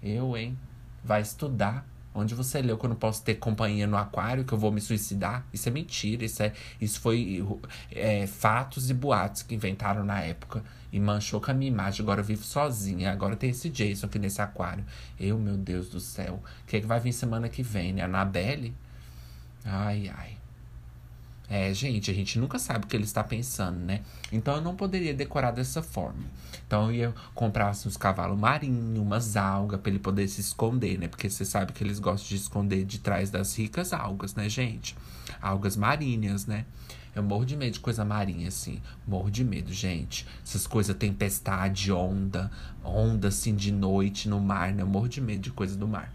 Eu, 0.03 0.35
hein? 0.35 0.59
Vai 1.05 1.21
estudar. 1.21 1.87
Onde 2.15 2.35
você 2.35 2.61
leu 2.61 2.77
que 2.77 2.85
eu 2.85 2.91
não 2.91 2.97
posso 2.97 3.23
ter 3.23 3.37
companhia 3.37 3.87
no 3.87 3.97
aquário, 3.97 4.45
que 4.45 4.53
eu 4.53 4.59
vou 4.59 4.71
me 4.71 4.81
suicidar? 4.81 5.47
Isso 5.53 5.69
é 5.69 5.73
mentira. 5.73 6.25
Isso, 6.25 6.43
é, 6.43 6.53
isso 6.81 7.01
foi 7.01 7.45
é, 7.91 8.27
fatos 8.27 8.91
e 8.91 8.95
boatos 8.95 9.43
que 9.43 9.55
inventaram 9.55 10.05
na 10.05 10.21
época. 10.21 10.63
E 10.93 11.01
manchou 11.01 11.41
com 11.41 11.51
a 11.51 11.55
minha 11.55 11.71
imagem. 11.71 12.03
Agora 12.03 12.21
eu 12.21 12.25
vivo 12.25 12.45
sozinha. 12.45 13.11
Agora 13.11 13.35
tem 13.35 13.51
esse 13.51 13.71
Jason 13.71 14.07
aqui 14.07 14.19
nesse 14.19 14.43
aquário. 14.43 14.85
Eu, 15.19 15.39
meu 15.39 15.57
Deus 15.57 15.89
do 15.89 16.01
céu. 16.01 16.43
O 16.63 16.67
que, 16.67 16.77
é 16.77 16.81
que 16.81 16.87
vai 16.87 17.01
vir 17.01 17.13
semana 17.13 17.49
que 17.49 17.63
vem, 17.63 17.95
né? 17.95 18.03
Anabelle? 18.03 18.75
Ai, 19.65 20.11
ai. 20.15 20.32
É, 21.55 21.75
gente, 21.75 22.11
a 22.11 22.15
gente 22.15 22.39
nunca 22.39 22.59
sabe 22.59 22.87
o 22.87 22.89
que 22.89 22.97
ele 22.97 23.05
está 23.05 23.23
pensando, 23.23 23.79
né? 23.79 24.01
Então 24.33 24.57
eu 24.57 24.63
não 24.63 24.75
poderia 24.75 25.13
decorar 25.13 25.51
dessa 25.51 25.83
forma. 25.83 26.25
Então 26.67 26.87
eu 26.87 26.95
ia 26.95 27.15
comprar 27.35 27.73
uns 27.73 27.95
cavalos 27.95 28.39
marinhos, 28.39 28.99
umas 28.99 29.37
algas, 29.37 29.79
para 29.79 29.91
ele 29.91 29.99
poder 29.99 30.27
se 30.29 30.41
esconder, 30.41 30.99
né? 30.99 31.09
Porque 31.09 31.29
você 31.29 31.45
sabe 31.45 31.75
que 31.75 31.85
eles 31.85 31.99
gostam 31.99 32.27
de 32.31 32.37
esconder 32.37 32.87
de 32.87 33.01
trás 33.01 33.31
das 33.31 33.55
ricas 33.55 33.93
algas, 33.93 34.35
né, 34.35 34.49
gente? 34.49 34.97
Algas 35.43 35.77
marinhas, 35.77 36.47
né? 36.47 36.65
Eu 37.15 37.23
morro 37.23 37.45
de 37.45 37.55
medo 37.55 37.75
de 37.75 37.81
coisa 37.81 38.03
marinha, 38.03 38.49
assim. 38.49 38.81
Morro 39.07 39.31
de 39.31 39.45
medo, 39.45 39.75
gente. 39.75 40.27
Essas 40.43 40.67
coisas, 40.67 40.97
tempestade, 40.97 41.93
onda, 41.93 42.51
onda 42.83 43.29
assim 43.29 43.55
de 43.55 43.71
noite 43.71 44.27
no 44.27 44.41
mar, 44.41 44.73
né? 44.73 44.83
Eu 44.83 44.87
morro 44.87 45.07
de 45.07 45.21
medo 45.21 45.43
de 45.43 45.51
coisa 45.51 45.77
do 45.77 45.87
mar. 45.87 46.11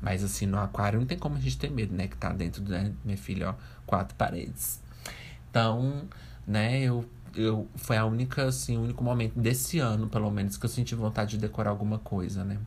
Mas 0.00 0.22
assim, 0.22 0.46
no 0.46 0.58
aquário 0.58 0.98
não 0.98 1.06
tem 1.06 1.18
como 1.18 1.36
a 1.36 1.40
gente 1.40 1.58
ter 1.58 1.70
medo, 1.70 1.94
né? 1.94 2.08
Que 2.08 2.16
tá 2.16 2.32
dentro, 2.32 2.62
né, 2.62 2.92
minha 3.04 3.16
filha, 3.16 3.50
ó, 3.50 3.54
quatro 3.86 4.14
paredes. 4.16 4.80
Então, 5.50 6.08
né, 6.46 6.80
eu, 6.80 7.04
eu 7.34 7.68
foi 7.76 7.96
a 7.96 8.04
única, 8.04 8.44
assim, 8.44 8.76
o 8.76 8.82
único 8.82 9.02
momento 9.02 9.38
desse 9.38 9.78
ano, 9.78 10.08
pelo 10.08 10.30
menos, 10.30 10.56
que 10.56 10.64
eu 10.66 10.70
senti 10.70 10.94
vontade 10.94 11.32
de 11.32 11.38
decorar 11.38 11.70
alguma 11.70 11.98
coisa, 11.98 12.44
né? 12.44 12.58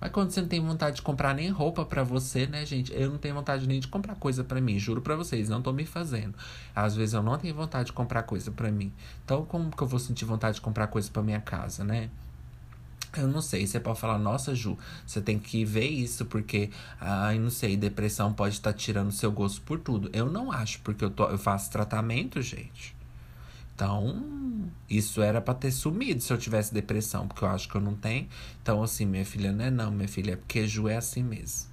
Mas 0.00 0.10
quando 0.12 0.30
você 0.30 0.40
não 0.40 0.48
tem 0.48 0.60
vontade 0.60 0.96
de 0.96 1.02
comprar 1.02 1.34
nem 1.34 1.50
roupa 1.50 1.84
para 1.84 2.02
você, 2.02 2.46
né, 2.46 2.64
gente? 2.64 2.90
Eu 2.94 3.10
não 3.10 3.18
tenho 3.18 3.34
vontade 3.34 3.68
nem 3.68 3.78
de 3.78 3.86
comprar 3.86 4.14
coisa 4.14 4.42
para 4.42 4.58
mim, 4.60 4.78
juro 4.78 5.02
para 5.02 5.14
vocês, 5.14 5.48
não 5.48 5.60
tô 5.60 5.72
me 5.72 5.84
fazendo. 5.84 6.34
Às 6.74 6.96
vezes 6.96 7.12
eu 7.12 7.22
não 7.22 7.36
tenho 7.36 7.54
vontade 7.54 7.86
de 7.86 7.92
comprar 7.92 8.22
coisa 8.22 8.50
para 8.50 8.70
mim. 8.72 8.92
Então, 9.22 9.44
como 9.44 9.70
que 9.70 9.82
eu 9.82 9.86
vou 9.86 9.98
sentir 9.98 10.24
vontade 10.24 10.54
de 10.54 10.62
comprar 10.62 10.86
coisa 10.86 11.10
para 11.10 11.22
minha 11.22 11.40
casa, 11.40 11.84
né? 11.84 12.08
Eu 13.16 13.26
não 13.26 13.42
sei, 13.42 13.66
você 13.66 13.80
pode 13.80 13.98
falar, 13.98 14.18
nossa, 14.18 14.54
Ju, 14.54 14.78
você 15.04 15.20
tem 15.20 15.38
que 15.38 15.64
ver 15.64 15.88
isso, 15.88 16.24
porque, 16.26 16.70
ai, 17.00 17.38
não 17.38 17.50
sei, 17.50 17.76
depressão 17.76 18.32
pode 18.32 18.54
estar 18.54 18.72
tá 18.72 18.78
tirando 18.78 19.10
seu 19.10 19.32
gosto 19.32 19.60
por 19.62 19.80
tudo. 19.80 20.08
Eu 20.12 20.30
não 20.30 20.52
acho, 20.52 20.80
porque 20.80 21.04
eu, 21.04 21.10
tô, 21.10 21.28
eu 21.28 21.38
faço 21.38 21.70
tratamento, 21.70 22.40
gente. 22.40 22.94
Então, 23.74 24.70
isso 24.88 25.22
era 25.22 25.40
para 25.40 25.54
ter 25.54 25.72
sumido 25.72 26.20
se 26.20 26.32
eu 26.32 26.38
tivesse 26.38 26.72
depressão, 26.72 27.26
porque 27.26 27.42
eu 27.44 27.48
acho 27.48 27.68
que 27.68 27.74
eu 27.74 27.80
não 27.80 27.94
tenho. 27.94 28.28
Então, 28.62 28.82
assim, 28.82 29.06
minha 29.06 29.24
filha, 29.24 29.52
não 29.52 29.64
é 29.64 29.70
não, 29.70 29.90
minha 29.90 30.06
filha, 30.06 30.32
é 30.32 30.36
porque 30.36 30.68
Ju 30.68 30.88
é 30.88 30.96
assim 30.96 31.22
mesmo. 31.22 31.70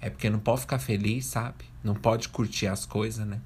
É 0.00 0.10
porque 0.10 0.28
não 0.28 0.38
pode 0.38 0.62
ficar 0.62 0.78
feliz, 0.78 1.26
sabe? 1.26 1.64
Não 1.82 1.94
pode 1.94 2.28
curtir 2.28 2.66
as 2.66 2.84
coisas, 2.84 3.26
né? 3.26 3.40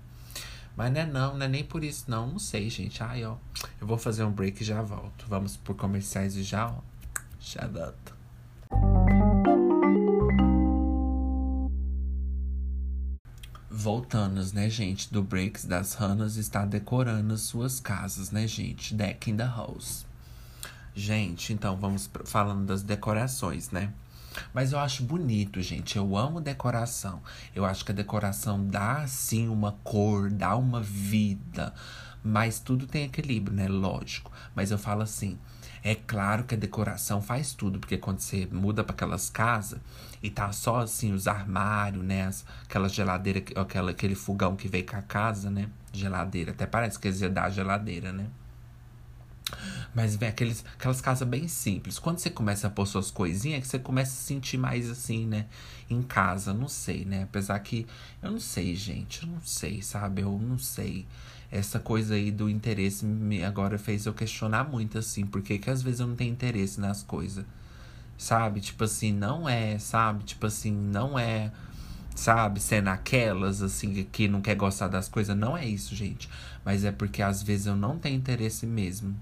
Mas 0.77 0.93
não 0.93 1.01
é 1.01 1.07
não, 1.07 1.37
não 1.37 1.45
é 1.45 1.49
nem 1.49 1.63
por 1.63 1.85
isso 1.85 2.05
não. 2.09 2.27
Não 2.29 2.39
sei, 2.39 2.71
gente. 2.71 3.03
Ai, 3.03 3.25
ó. 3.25 3.37
Eu 3.81 3.87
vou 3.87 3.99
fazer 3.99 4.25
um 4.25 4.31
break 4.33 4.63
e 4.63 4.67
já 4.67 4.81
volto. 4.81 5.27
Vamos 5.29 5.57
por 5.57 5.77
comerciais 5.77 6.37
e 6.37 6.43
já, 6.43 6.69
ó. 6.69 6.79
Volto. 7.41 8.19
Voltando, 13.71 14.43
né, 14.55 14.69
gente, 14.69 15.13
do 15.13 15.23
Breaks 15.23 15.65
das 15.65 15.95
Ranas 15.95 16.37
está 16.37 16.65
decorando 16.65 17.37
suas 17.39 17.79
casas, 17.79 18.31
né, 18.31 18.47
gente? 18.47 18.95
Deck 18.95 19.31
in 19.31 19.37
the 19.37 19.45
house. 19.45 20.05
Gente, 20.95 21.53
então 21.53 21.77
vamos 21.77 22.11
falando 22.25 22.67
das 22.67 22.83
decorações, 22.83 23.71
né? 23.71 23.93
Mas 24.53 24.73
eu 24.73 24.79
acho 24.79 25.05
bonito, 25.05 25.61
gente. 25.63 25.97
Eu 25.97 26.17
amo 26.17 26.41
decoração. 26.41 27.23
Eu 27.55 27.65
acho 27.65 27.85
que 27.85 27.93
a 27.93 27.95
decoração 27.95 28.67
dá, 28.67 29.07
sim, 29.07 29.49
uma 29.49 29.73
cor, 29.85 30.31
dá 30.31 30.57
uma 30.57 30.83
vida. 30.83 31.73
Mas 32.23 32.59
tudo 32.59 32.87
tem 32.87 33.05
equilíbrio, 33.05 33.57
né? 33.57 33.69
Lógico. 33.69 34.31
Mas 34.55 34.71
eu 34.71 34.79
falo 34.79 35.03
assim: 35.03 35.39
é 35.83 35.95
claro 35.95 36.45
que 36.45 36.55
a 36.55 36.59
decoração 36.59 37.23
faz 37.23 37.55
tudo, 37.55 37.79
porque 37.79 37.97
quando 37.97 38.21
você 38.21 38.49
muda 38.51 38.83
para 38.83 38.95
aquelas 38.95 39.31
casas 39.31 39.81
e 40.23 40.31
tá 40.31 40.51
só 40.53 40.81
assim 40.81 41.13
os 41.13 41.29
armários, 41.29 42.05
né? 42.05 42.31
Aquela 42.65 42.89
geladeira, 42.89 43.43
aquela, 43.57 43.91
aquele 43.91 44.15
fogão 44.15 44.57
que 44.57 44.69
veio 44.69 44.87
com 44.87 44.97
a 44.97 45.03
casa, 45.03 45.51
né? 45.51 45.69
Geladeira. 45.93 46.51
Até 46.51 46.67
parece 46.67 46.99
que 46.99 47.09
eles 47.09 47.21
iam 47.21 47.33
dar 47.33 47.51
geladeira, 47.51 48.13
né? 48.13 48.27
Mas 49.95 50.15
vem 50.17 50.29
aqueles, 50.29 50.65
aquelas 50.75 51.01
casas 51.01 51.27
bem 51.27 51.49
simples. 51.49 51.99
Quando 51.99 52.19
você 52.19 52.29
começa 52.29 52.67
a 52.67 52.71
pôr 52.71 52.87
suas 52.87 53.11
coisinhas, 53.11 53.59
é 53.59 53.61
que 53.63 53.69
você 53.69 53.79
começa 53.79 54.13
a 54.13 54.15
se 54.15 54.25
sentir 54.25 54.59
mais 54.59 54.91
assim, 54.91 55.27
né? 55.27 55.47
Em 55.89 56.03
casa, 56.03 56.53
não 56.53 56.69
sei, 56.69 57.05
né? 57.05 57.23
Apesar 57.23 57.59
que 57.61 57.87
eu 58.23 58.31
não 58.31 58.41
sei, 58.41 58.75
gente. 58.75 59.23
Eu 59.23 59.29
não 59.29 59.41
sei, 59.41 59.81
sabe? 59.81 60.23
Eu 60.23 60.39
não 60.39 60.59
sei 60.59 61.07
essa 61.51 61.79
coisa 61.79 62.15
aí 62.15 62.31
do 62.31 62.49
interesse 62.49 63.05
me 63.07 63.43
agora 63.43 63.79
fez 63.79 64.05
eu 64.07 64.13
questionar 64.13 64.65
muito, 64.65 64.99
assim, 64.99 65.25
porque 65.25 65.59
que 65.59 65.71
às 65.71 65.83
vezes 65.83 66.01
eu 66.01 66.07
não 66.07 66.17
tenho 66.17 66.33
interesse 66.33 66.81
nas 66.81 67.03
coisas. 67.03 67.45
Sabe? 68.19 68.61
Tipo 68.61 68.85
assim, 68.85 69.13
não 69.13 69.49
é, 69.49 69.79
sabe? 69.79 70.25
Tipo 70.25 70.47
assim, 70.47 70.73
não 70.73 71.19
é, 71.19 71.53
sabe? 72.15 72.61
Sendo 72.61 72.89
aquelas, 72.89 73.63
assim, 73.63 74.05
que 74.11 74.29
não 74.29 74.41
quer 74.41 74.57
gostar 74.57 74.89
das 74.89 75.09
coisas. 75.09 75.37
Não 75.37 75.57
é 75.57 75.67
isso, 75.67 75.95
gente. 75.95 76.29
Mas 76.65 76.85
é 76.85 76.93
porque 76.93 77.23
às 77.23 77.43
vezes 77.43 77.67
eu 77.67 77.77
não 77.77 77.99
tenho 77.99 78.17
interesse 78.17 78.67
mesmo. 78.67 79.17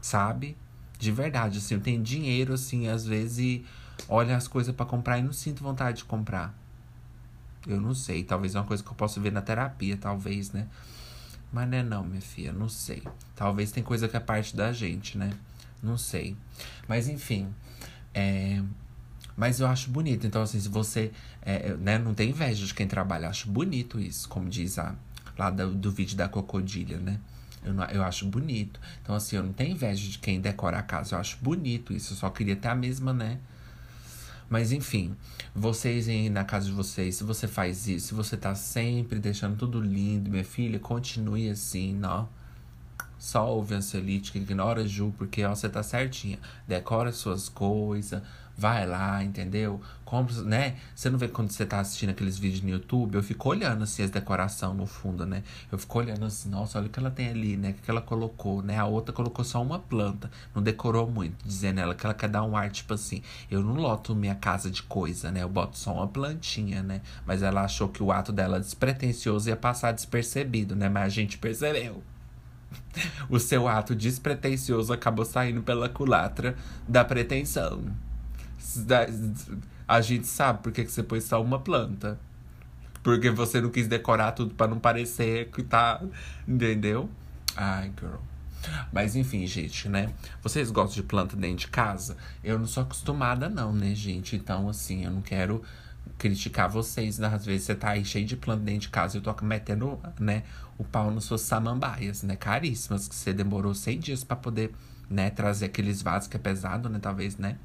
Sabe? 0.00 0.56
De 0.98 1.10
verdade, 1.10 1.58
assim, 1.58 1.74
eu 1.74 1.80
tenho 1.80 2.02
dinheiro, 2.02 2.54
assim, 2.54 2.88
às 2.88 3.06
vezes, 3.06 3.38
e 3.38 3.66
olho 4.08 4.34
as 4.34 4.46
coisas 4.46 4.74
para 4.74 4.86
comprar 4.86 5.18
e 5.18 5.22
não 5.22 5.32
sinto 5.32 5.62
vontade 5.62 5.98
de 5.98 6.04
comprar. 6.04 6.54
Eu 7.66 7.80
não 7.80 7.94
sei, 7.94 8.22
talvez 8.22 8.54
é 8.54 8.58
uma 8.58 8.66
coisa 8.66 8.82
que 8.82 8.88
eu 8.88 8.94
possa 8.94 9.20
ver 9.20 9.32
na 9.32 9.40
terapia, 9.42 9.96
talvez, 9.96 10.52
né? 10.52 10.66
Mas 11.52 11.68
não 11.68 11.78
é 11.78 11.82
não, 11.82 12.04
minha 12.04 12.20
filha, 12.20 12.52
não 12.52 12.68
sei. 12.68 13.02
Talvez 13.34 13.72
tem 13.72 13.82
coisa 13.82 14.08
que 14.08 14.16
é 14.16 14.20
parte 14.20 14.54
da 14.54 14.72
gente, 14.72 15.16
né? 15.16 15.32
Não 15.82 15.96
sei. 15.96 16.36
Mas 16.86 17.08
enfim. 17.08 17.48
É... 18.14 18.62
Mas 19.36 19.60
eu 19.60 19.66
acho 19.66 19.90
bonito. 19.90 20.26
Então, 20.26 20.42
assim, 20.42 20.58
se 20.60 20.68
você 20.68 21.12
é, 21.42 21.74
né, 21.74 21.96
não 21.96 22.12
tem 22.12 22.30
inveja 22.30 22.66
de 22.66 22.74
quem 22.74 22.88
trabalha, 22.88 23.26
eu 23.26 23.30
acho 23.30 23.48
bonito 23.48 24.00
isso, 24.00 24.28
como 24.28 24.48
diz 24.48 24.78
a, 24.78 24.96
lá 25.38 25.48
do, 25.48 25.72
do 25.74 25.92
vídeo 25.92 26.16
da 26.16 26.28
Cocodilha, 26.28 26.98
né? 26.98 27.20
Eu, 27.64 27.72
não, 27.72 27.84
eu 27.84 28.02
acho 28.02 28.26
bonito. 28.26 28.80
Então, 29.02 29.14
assim, 29.14 29.36
eu 29.36 29.42
não 29.42 29.52
tenho 29.52 29.72
inveja 29.72 30.08
de 30.08 30.18
quem 30.18 30.40
decora 30.40 30.78
a 30.78 30.82
casa. 30.82 31.14
Eu 31.14 31.20
acho 31.20 31.38
bonito 31.40 31.92
isso. 31.92 32.12
Eu 32.12 32.16
só 32.16 32.30
queria 32.30 32.56
ter 32.56 32.68
a 32.68 32.74
mesma, 32.74 33.12
né? 33.12 33.38
Mas 34.48 34.72
enfim, 34.72 35.14
vocês 35.54 36.08
aí 36.08 36.30
na 36.30 36.44
casa 36.44 36.66
de 36.66 36.72
vocês, 36.72 37.16
se 37.16 37.24
você 37.24 37.46
faz 37.46 37.86
isso, 37.86 38.08
se 38.08 38.14
você 38.14 38.36
tá 38.36 38.54
sempre 38.54 39.18
deixando 39.18 39.56
tudo 39.56 39.80
lindo, 39.80 40.30
minha 40.30 40.44
filha, 40.44 40.78
continue 40.78 41.50
assim, 41.50 41.94
não. 41.94 42.28
Só 43.18 43.48
ouve 43.48 43.74
ansiolítica, 43.74 44.38
ignora 44.38 44.82
a 44.82 44.86
Ju, 44.86 45.12
porque 45.18 45.44
ó, 45.44 45.54
você 45.54 45.68
tá 45.68 45.82
certinha. 45.82 46.38
Decora 46.66 47.12
suas 47.12 47.48
coisas, 47.48 48.22
vai 48.58 48.84
lá, 48.84 49.22
entendeu? 49.22 49.80
Compra, 50.04 50.42
né? 50.42 50.76
Você 50.92 51.08
não 51.08 51.16
vê 51.16 51.28
quando 51.28 51.52
você 51.52 51.64
tá 51.64 51.78
assistindo 51.78 52.10
aqueles 52.10 52.36
vídeos 52.36 52.60
no 52.60 52.68
YouTube, 52.68 53.14
eu 53.14 53.22
fico 53.22 53.48
olhando 53.48 53.84
assim 53.84 54.02
as 54.02 54.10
decoração 54.10 54.74
no 54.74 54.84
fundo, 54.84 55.24
né? 55.24 55.44
Eu 55.70 55.78
fico 55.78 55.96
olhando 55.96 56.24
assim, 56.24 56.48
nossa, 56.48 56.76
olha 56.76 56.88
o 56.88 56.90
que 56.90 56.98
ela 56.98 57.10
tem 57.10 57.28
ali, 57.28 57.56
né? 57.56 57.70
O 57.70 57.74
que 57.74 57.88
ela 57.88 58.00
colocou, 58.00 58.60
né? 58.60 58.76
A 58.76 58.84
outra 58.84 59.14
colocou 59.14 59.44
só 59.44 59.62
uma 59.62 59.78
planta, 59.78 60.28
não 60.52 60.60
decorou 60.60 61.08
muito, 61.08 61.36
dizendo 61.46 61.78
ela 61.78 61.94
que 61.94 62.04
ela 62.04 62.14
quer 62.14 62.28
dar 62.28 62.42
um 62.42 62.56
ar 62.56 62.68
tipo 62.68 62.94
assim. 62.94 63.22
Eu 63.48 63.62
não 63.62 63.74
loto 63.74 64.12
minha 64.12 64.34
casa 64.34 64.68
de 64.68 64.82
coisa, 64.82 65.30
né? 65.30 65.44
Eu 65.44 65.48
boto 65.48 65.78
só 65.78 65.92
uma 65.94 66.08
plantinha, 66.08 66.82
né? 66.82 67.00
Mas 67.24 67.42
ela 67.42 67.62
achou 67.62 67.88
que 67.88 68.02
o 68.02 68.10
ato 68.10 68.32
dela 68.32 68.58
despretensioso 68.58 69.48
ia 69.48 69.56
passar 69.56 69.92
despercebido, 69.92 70.74
né? 70.74 70.88
Mas 70.88 71.04
a 71.04 71.08
gente 71.10 71.38
percebeu. 71.38 72.02
O 73.30 73.38
seu 73.38 73.68
ato 73.68 73.94
despretensioso 73.94 74.92
acabou 74.92 75.24
saindo 75.24 75.62
pela 75.62 75.88
culatra 75.88 76.56
da 76.88 77.04
pretensão. 77.04 78.07
A 79.86 80.00
gente 80.00 80.26
sabe 80.26 80.62
por 80.62 80.72
que 80.72 80.84
você 80.84 81.02
pôs 81.02 81.24
só 81.24 81.42
uma 81.42 81.58
planta. 81.58 82.18
Porque 83.02 83.30
você 83.30 83.60
não 83.60 83.70
quis 83.70 83.86
decorar 83.86 84.32
tudo 84.32 84.54
para 84.54 84.68
não 84.68 84.78
parecer 84.78 85.50
que 85.50 85.62
tá. 85.62 86.02
Entendeu? 86.46 87.08
Ai, 87.56 87.92
girl. 87.98 88.16
Mas 88.92 89.16
enfim, 89.16 89.46
gente, 89.46 89.88
né? 89.88 90.12
Vocês 90.42 90.70
gostam 90.70 90.96
de 90.96 91.02
planta 91.02 91.36
dentro 91.36 91.58
de 91.58 91.68
casa? 91.68 92.16
Eu 92.42 92.58
não 92.58 92.66
sou 92.66 92.82
acostumada, 92.82 93.48
não, 93.48 93.72
né, 93.72 93.94
gente? 93.94 94.36
Então, 94.36 94.68
assim, 94.68 95.04
eu 95.04 95.10
não 95.10 95.22
quero 95.22 95.62
criticar 96.18 96.68
vocês. 96.68 97.18
Né? 97.18 97.28
Às 97.28 97.46
vezes 97.46 97.66
você 97.66 97.74
tá 97.74 97.90
aí 97.90 98.04
cheio 98.04 98.26
de 98.26 98.36
planta 98.36 98.62
dentro 98.62 98.80
de 98.82 98.88
casa 98.88 99.16
e 99.16 99.20
eu 99.20 99.22
tô 99.22 99.44
metendo, 99.44 99.98
né, 100.18 100.42
o 100.76 100.84
pau 100.84 101.10
nas 101.10 101.24
suas 101.24 101.42
samambaias, 101.42 102.22
né? 102.22 102.36
Caríssimas, 102.36 103.08
que 103.08 103.14
você 103.14 103.32
demorou 103.32 103.74
seis 103.74 104.00
dias 104.00 104.24
para 104.24 104.36
poder, 104.36 104.72
né, 105.08 105.30
trazer 105.30 105.66
aqueles 105.66 106.02
vasos 106.02 106.28
que 106.28 106.36
é 106.36 106.40
pesado, 106.40 106.88
né? 106.88 106.98
Talvez, 107.00 107.36
né? 107.36 107.56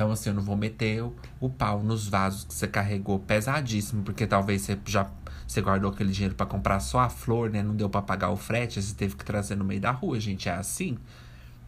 Então, 0.00 0.12
assim, 0.12 0.30
eu 0.30 0.34
não 0.34 0.42
vou 0.42 0.56
meter 0.56 1.02
o, 1.02 1.14
o 1.38 1.50
pau 1.50 1.82
nos 1.82 2.08
vasos 2.08 2.44
que 2.44 2.54
você 2.54 2.66
carregou 2.66 3.18
pesadíssimo, 3.18 4.02
porque 4.02 4.26
talvez 4.26 4.62
você 4.62 4.78
já 4.86 5.10
você 5.46 5.60
guardou 5.60 5.90
aquele 5.90 6.10
dinheiro 6.10 6.34
para 6.34 6.46
comprar 6.46 6.80
só 6.80 7.00
a 7.00 7.10
flor, 7.10 7.50
né? 7.50 7.62
Não 7.62 7.76
deu 7.76 7.90
para 7.90 8.00
pagar 8.00 8.30
o 8.30 8.36
frete, 8.36 8.80
você 8.80 8.94
teve 8.94 9.14
que 9.14 9.22
trazer 9.26 9.56
no 9.56 9.64
meio 9.64 9.78
da 9.78 9.90
rua, 9.90 10.18
gente. 10.18 10.48
É 10.48 10.52
assim? 10.52 10.96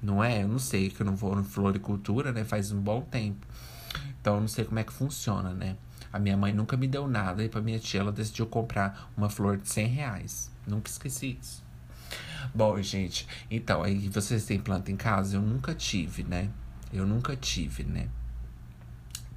Não 0.03 0.24
é? 0.24 0.45
Eu 0.45 0.49
não 0.49 0.59
sei, 0.59 0.89
que 0.89 1.03
eu 1.03 1.05
não 1.05 1.14
vou 1.14 1.37
no 1.37 1.45
floricultura, 1.45 2.33
né? 2.33 2.43
Faz 2.43 2.72
um 2.72 2.80
bom 2.80 3.03
tempo. 3.03 3.47
Então, 4.18 4.37
eu 4.37 4.41
não 4.41 4.49
sei 4.49 4.64
como 4.64 4.78
é 4.78 4.85
que 4.85 4.95
funciona, 4.95 5.53
né? 5.53 5.76
A 6.11 6.18
minha 6.18 6.35
mãe 6.35 6.55
nunca 6.55 6.74
me 6.74 6.89
deu 6.89 7.07
nada 7.07 7.45
e 7.45 7.51
pra 7.51 7.61
minha 7.61 7.78
tia 7.78 8.01
ela 8.01 8.12
decidiu 8.12 8.47
comprar 8.47 9.12
uma 9.14 9.28
flor 9.28 9.59
de 9.59 9.68
100 9.68 9.87
reais. 9.89 10.51
Nunca 10.66 10.89
esqueci 10.89 11.39
isso. 11.39 11.62
Bom, 12.55 12.80
gente, 12.80 13.28
então, 13.51 13.83
aí 13.83 14.09
vocês 14.09 14.47
têm 14.47 14.59
planta 14.59 14.91
em 14.91 14.97
casa? 14.97 15.37
Eu 15.37 15.43
nunca 15.43 15.74
tive, 15.74 16.22
né? 16.22 16.49
Eu 16.91 17.07
nunca 17.07 17.37
tive, 17.37 17.85
né? 17.85 18.09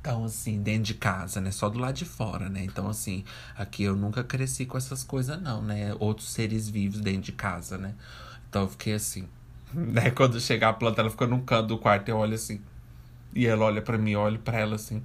Então, 0.05 0.23
assim, 0.23 0.61
dentro 0.61 0.83
de 0.83 0.93
casa, 0.93 1.41
né? 1.41 1.49
Só 1.49 1.67
do 1.67 1.79
lado 1.79 1.95
de 1.95 2.05
fora, 2.05 2.47
né? 2.47 2.63
Então, 2.63 2.87
assim, 2.87 3.25
aqui 3.57 3.81
eu 3.81 3.95
nunca 3.95 4.23
cresci 4.23 4.63
com 4.63 4.77
essas 4.77 5.03
coisas, 5.03 5.41
não, 5.41 5.63
né? 5.63 5.95
Outros 5.99 6.29
seres 6.29 6.69
vivos 6.69 7.01
dentro 7.01 7.23
de 7.23 7.31
casa, 7.31 7.75
né? 7.75 7.95
Então 8.47 8.61
eu 8.61 8.69
fiquei 8.69 8.93
assim, 8.93 9.27
né? 9.73 10.11
Quando 10.11 10.39
chegar 10.39 10.69
a 10.69 10.73
planta, 10.73 11.01
ela 11.01 11.09
fica 11.09 11.25
num 11.25 11.41
canto 11.41 11.69
do 11.69 11.79
quarto, 11.79 12.07
eu 12.07 12.17
olho 12.17 12.35
assim. 12.35 12.61
E 13.33 13.47
ela 13.47 13.65
olha 13.65 13.81
para 13.81 13.97
mim, 13.97 14.11
eu 14.11 14.19
olho 14.19 14.37
pra 14.37 14.59
ela 14.59 14.75
assim. 14.75 15.03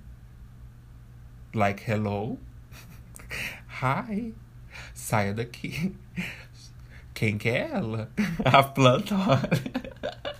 Like, 1.55 1.91
hello? 1.91 2.39
Hi. 3.83 4.35
Saia 4.93 5.33
daqui. 5.33 5.97
Quem 7.15 7.39
que 7.39 7.49
é 7.49 7.71
ela? 7.71 8.11
A 8.45 8.63
planta 8.63 9.15
olha. 9.17 10.40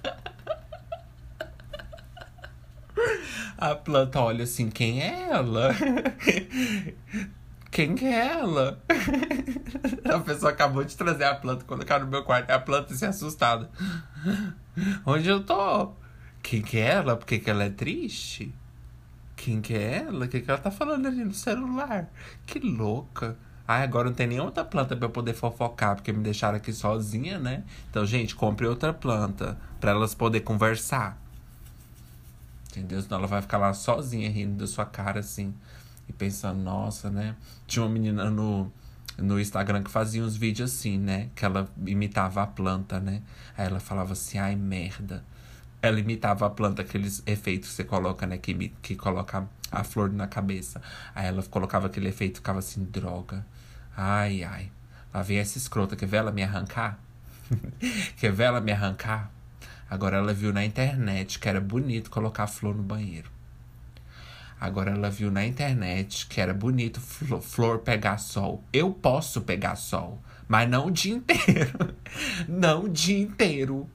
A 3.61 3.75
planta 3.75 4.19
olha 4.21 4.45
assim, 4.45 4.71
quem 4.71 5.03
é 5.03 5.29
ela? 5.31 5.75
Quem 7.71 7.95
que 7.95 8.05
é 8.05 8.27
ela? 8.39 8.83
A 10.13 10.19
pessoa 10.19 10.51
acabou 10.51 10.83
de 10.83 10.97
trazer 10.97 11.23
a 11.23 11.37
planta, 11.37 11.65
colocar 11.65 12.01
no 12.01 12.07
meu 12.09 12.25
quarto. 12.25 12.51
A 12.51 12.59
planta 12.59 12.93
se 12.95 13.07
assustada. 13.07 13.71
Onde 15.07 15.29
eu 15.29 15.45
tô? 15.45 15.93
Quem 16.43 16.63
que 16.63 16.79
é 16.79 16.89
ela? 16.89 17.17
Por 17.17 17.27
que, 17.27 17.39
que 17.39 17.49
ela 17.49 17.63
é 17.63 17.71
triste? 17.71 18.53
Quem 19.37 19.61
que 19.61 19.75
é 19.75 19.99
ela? 19.99 20.25
O 20.25 20.29
que, 20.29 20.41
que 20.41 20.51
ela 20.51 20.59
tá 20.59 20.71
falando 20.71 21.07
ali 21.07 21.25
no 21.25 21.33
celular? 21.33 22.11
Que 22.45 22.59
louca. 22.59 23.37
Ai, 23.69 23.85
agora 23.85 24.09
não 24.09 24.15
tem 24.15 24.27
nenhuma 24.27 24.47
outra 24.47 24.65
planta 24.65 24.97
pra 24.97 25.07
eu 25.07 25.11
poder 25.11 25.35
fofocar, 25.35 25.95
porque 25.95 26.13
me 26.13 26.25
deixaram 26.25 26.57
aqui 26.57 26.73
sozinha, 26.73 27.39
né? 27.39 27.63
Então, 27.89 28.05
gente, 28.05 28.35
compre 28.35 28.67
outra 28.67 28.93
planta 28.93 29.57
para 29.79 29.93
elas 29.93 30.13
poder 30.13 30.41
conversar. 30.41 31.17
Entendeu? 32.71 33.03
Senão 33.03 33.19
ela 33.19 33.27
vai 33.27 33.43
ficar 33.43 33.59
lá 33.59 33.73
sozinha 33.75 34.31
rindo 34.31 34.57
da 34.57 34.67
sua 34.67 34.85
cara, 34.85 35.21
assim. 35.21 35.55
E 36.09 36.13
pensando, 36.13 36.61
nossa, 36.61 37.11
né? 37.11 37.37
Tinha 37.67 37.85
uma 37.85 37.93
menina 37.93 38.31
no, 38.31 38.71
no 39.19 39.41
Instagram 39.41 39.83
que 39.83 39.91
fazia 39.91 40.25
uns 40.25 40.37
vídeos 40.37 40.73
assim, 40.73 40.99
né? 40.99 41.31
Que 41.35 41.45
ela 41.45 41.69
imitava 41.87 42.43
a 42.43 42.47
planta, 42.47 43.01
né? 43.01 43.23
Aí 43.57 43.67
ela 43.67 43.81
falava 43.81 44.13
assim, 44.13 44.39
ai, 44.39 44.55
merda. 44.57 45.25
Ela 45.83 45.99
imitava 45.99 46.47
a 46.47 46.51
planta, 46.51 46.83
aqueles 46.83 47.23
efeitos 47.27 47.71
que 47.71 47.77
você 47.77 47.85
coloca, 47.85 48.27
né? 48.27 48.39
Que, 48.39 48.69
que 48.83 48.95
coloca 48.95 49.49
a 49.71 49.85
flor 49.85 50.13
na 50.13 50.27
cabeça. 50.27 50.81
Aí 51.15 51.27
ela 51.27 51.43
colocava 51.45 51.87
aquele 51.87 52.09
efeito 52.09 52.37
ficava 52.37 52.59
assim, 52.59 52.85
droga. 52.85 53.45
Ai, 53.97 54.45
ai. 54.45 54.71
Lá 55.13 55.23
vem 55.23 55.39
essa 55.39 55.59
escrota, 55.59 55.97
quer 55.97 56.07
ver 56.07 56.19
ela 56.19 56.31
me 56.31 56.43
arrancar? 56.43 56.99
quer 58.17 58.33
ver 58.33 58.45
ela 58.45 58.61
me 58.61 58.73
arrancar? 58.73 59.31
Agora 59.91 60.19
ela 60.19 60.33
viu 60.33 60.53
na 60.53 60.65
internet 60.65 61.41
que 61.41 61.49
era 61.49 61.61
bonito 61.61 62.11
colocar 62.11 62.47
flor 62.47 62.77
no 62.77 62.83
banheiro. 62.83 63.29
Agora 64.61 64.93
ela 64.93 65.11
viu 65.11 65.33
na 65.33 65.45
internet 65.45 66.27
que 66.29 66.41
era 66.41 66.55
bonito 66.55 67.01
flor 67.01 67.81
pegar 67.81 68.19
sol. 68.19 68.63
Eu 68.73 68.93
posso 68.93 69.41
pegar 69.41 69.75
sol, 69.75 70.23
mas 70.47 70.71
não 70.71 70.87
o 70.87 70.91
dia 70.93 71.15
inteiro. 71.15 71.97
não 72.47 72.85
o 72.85 72.89
dia 72.89 73.19
inteiro. 73.19 73.91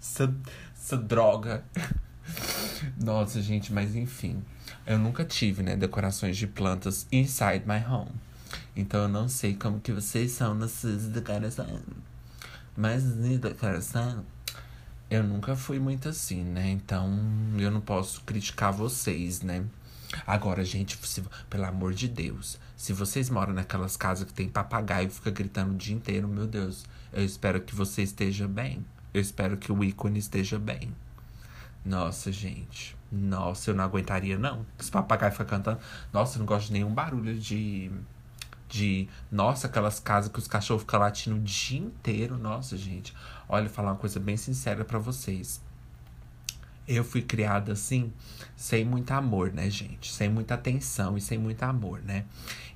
Essa, 0.00 0.34
essa 0.74 0.96
droga. 0.96 1.62
Nossa, 2.96 3.42
gente, 3.42 3.74
mas 3.74 3.94
enfim. 3.94 4.42
Eu 4.86 4.98
nunca 4.98 5.26
tive, 5.26 5.62
né, 5.62 5.76
decorações 5.76 6.38
de 6.38 6.46
plantas 6.46 7.06
inside 7.12 7.64
my 7.66 7.84
home. 7.86 8.12
Então 8.74 9.02
eu 9.02 9.08
não 9.08 9.28
sei 9.28 9.54
como 9.54 9.78
que 9.78 9.92
vocês 9.92 10.30
são 10.30 10.54
nessas 10.54 11.06
decorações. 11.08 11.82
Mas 12.76 13.02
de 13.02 13.36
decoração 13.36 14.24
eu 15.10 15.24
nunca 15.24 15.56
fui 15.56 15.78
muito 15.78 16.08
assim, 16.08 16.44
né? 16.44 16.70
Então 16.70 17.10
eu 17.58 17.70
não 17.70 17.80
posso 17.80 18.22
criticar 18.22 18.72
vocês, 18.72 19.42
né? 19.42 19.64
Agora, 20.26 20.64
gente, 20.64 20.98
se, 21.06 21.22
pelo 21.48 21.64
amor 21.64 21.92
de 21.92 22.08
Deus, 22.08 22.58
se 22.76 22.92
vocês 22.92 23.28
moram 23.28 23.52
naquelas 23.52 23.96
casas 23.96 24.26
que 24.26 24.32
tem 24.32 24.48
papagaio 24.48 25.08
e 25.08 25.10
fica 25.10 25.30
gritando 25.30 25.72
o 25.72 25.76
dia 25.76 25.94
inteiro, 25.94 26.26
meu 26.28 26.46
Deus, 26.46 26.84
eu 27.12 27.24
espero 27.24 27.60
que 27.60 27.74
você 27.74 28.02
esteja 28.02 28.48
bem. 28.48 28.84
Eu 29.12 29.20
espero 29.20 29.56
que 29.56 29.72
o 29.72 29.84
ícone 29.84 30.18
esteja 30.18 30.58
bem. 30.58 30.94
Nossa, 31.84 32.30
gente. 32.30 32.96
Nossa, 33.10 33.70
eu 33.70 33.74
não 33.74 33.84
aguentaria, 33.84 34.38
não. 34.38 34.64
Esse 34.78 34.90
papagaio 34.90 35.32
fica 35.32 35.44
cantando. 35.44 35.80
Nossa, 36.12 36.36
eu 36.36 36.40
não 36.40 36.46
gosto 36.46 36.68
de 36.68 36.74
nenhum 36.74 36.92
barulho 36.92 37.36
de. 37.38 37.90
De. 38.70 39.08
Nossa, 39.30 39.66
aquelas 39.66 39.98
casas 39.98 40.30
que 40.30 40.38
os 40.38 40.46
cachorros 40.46 40.82
ficam 40.82 41.00
latindo 41.00 41.36
o 41.36 41.40
dia 41.40 41.80
inteiro. 41.80 42.38
Nossa, 42.38 42.76
gente. 42.76 43.12
Olha, 43.48 43.68
falar 43.68 43.90
uma 43.90 43.96
coisa 43.96 44.20
bem 44.20 44.36
sincera 44.36 44.84
para 44.84 44.98
vocês. 44.98 45.60
Eu 46.86 47.04
fui 47.04 47.20
criada 47.22 47.72
assim, 47.72 48.12
sem 48.56 48.84
muito 48.84 49.10
amor, 49.12 49.52
né, 49.52 49.68
gente? 49.68 50.12
Sem 50.12 50.28
muita 50.28 50.54
atenção 50.54 51.16
e 51.16 51.20
sem 51.20 51.36
muito 51.38 51.62
amor, 51.62 52.00
né? 52.02 52.24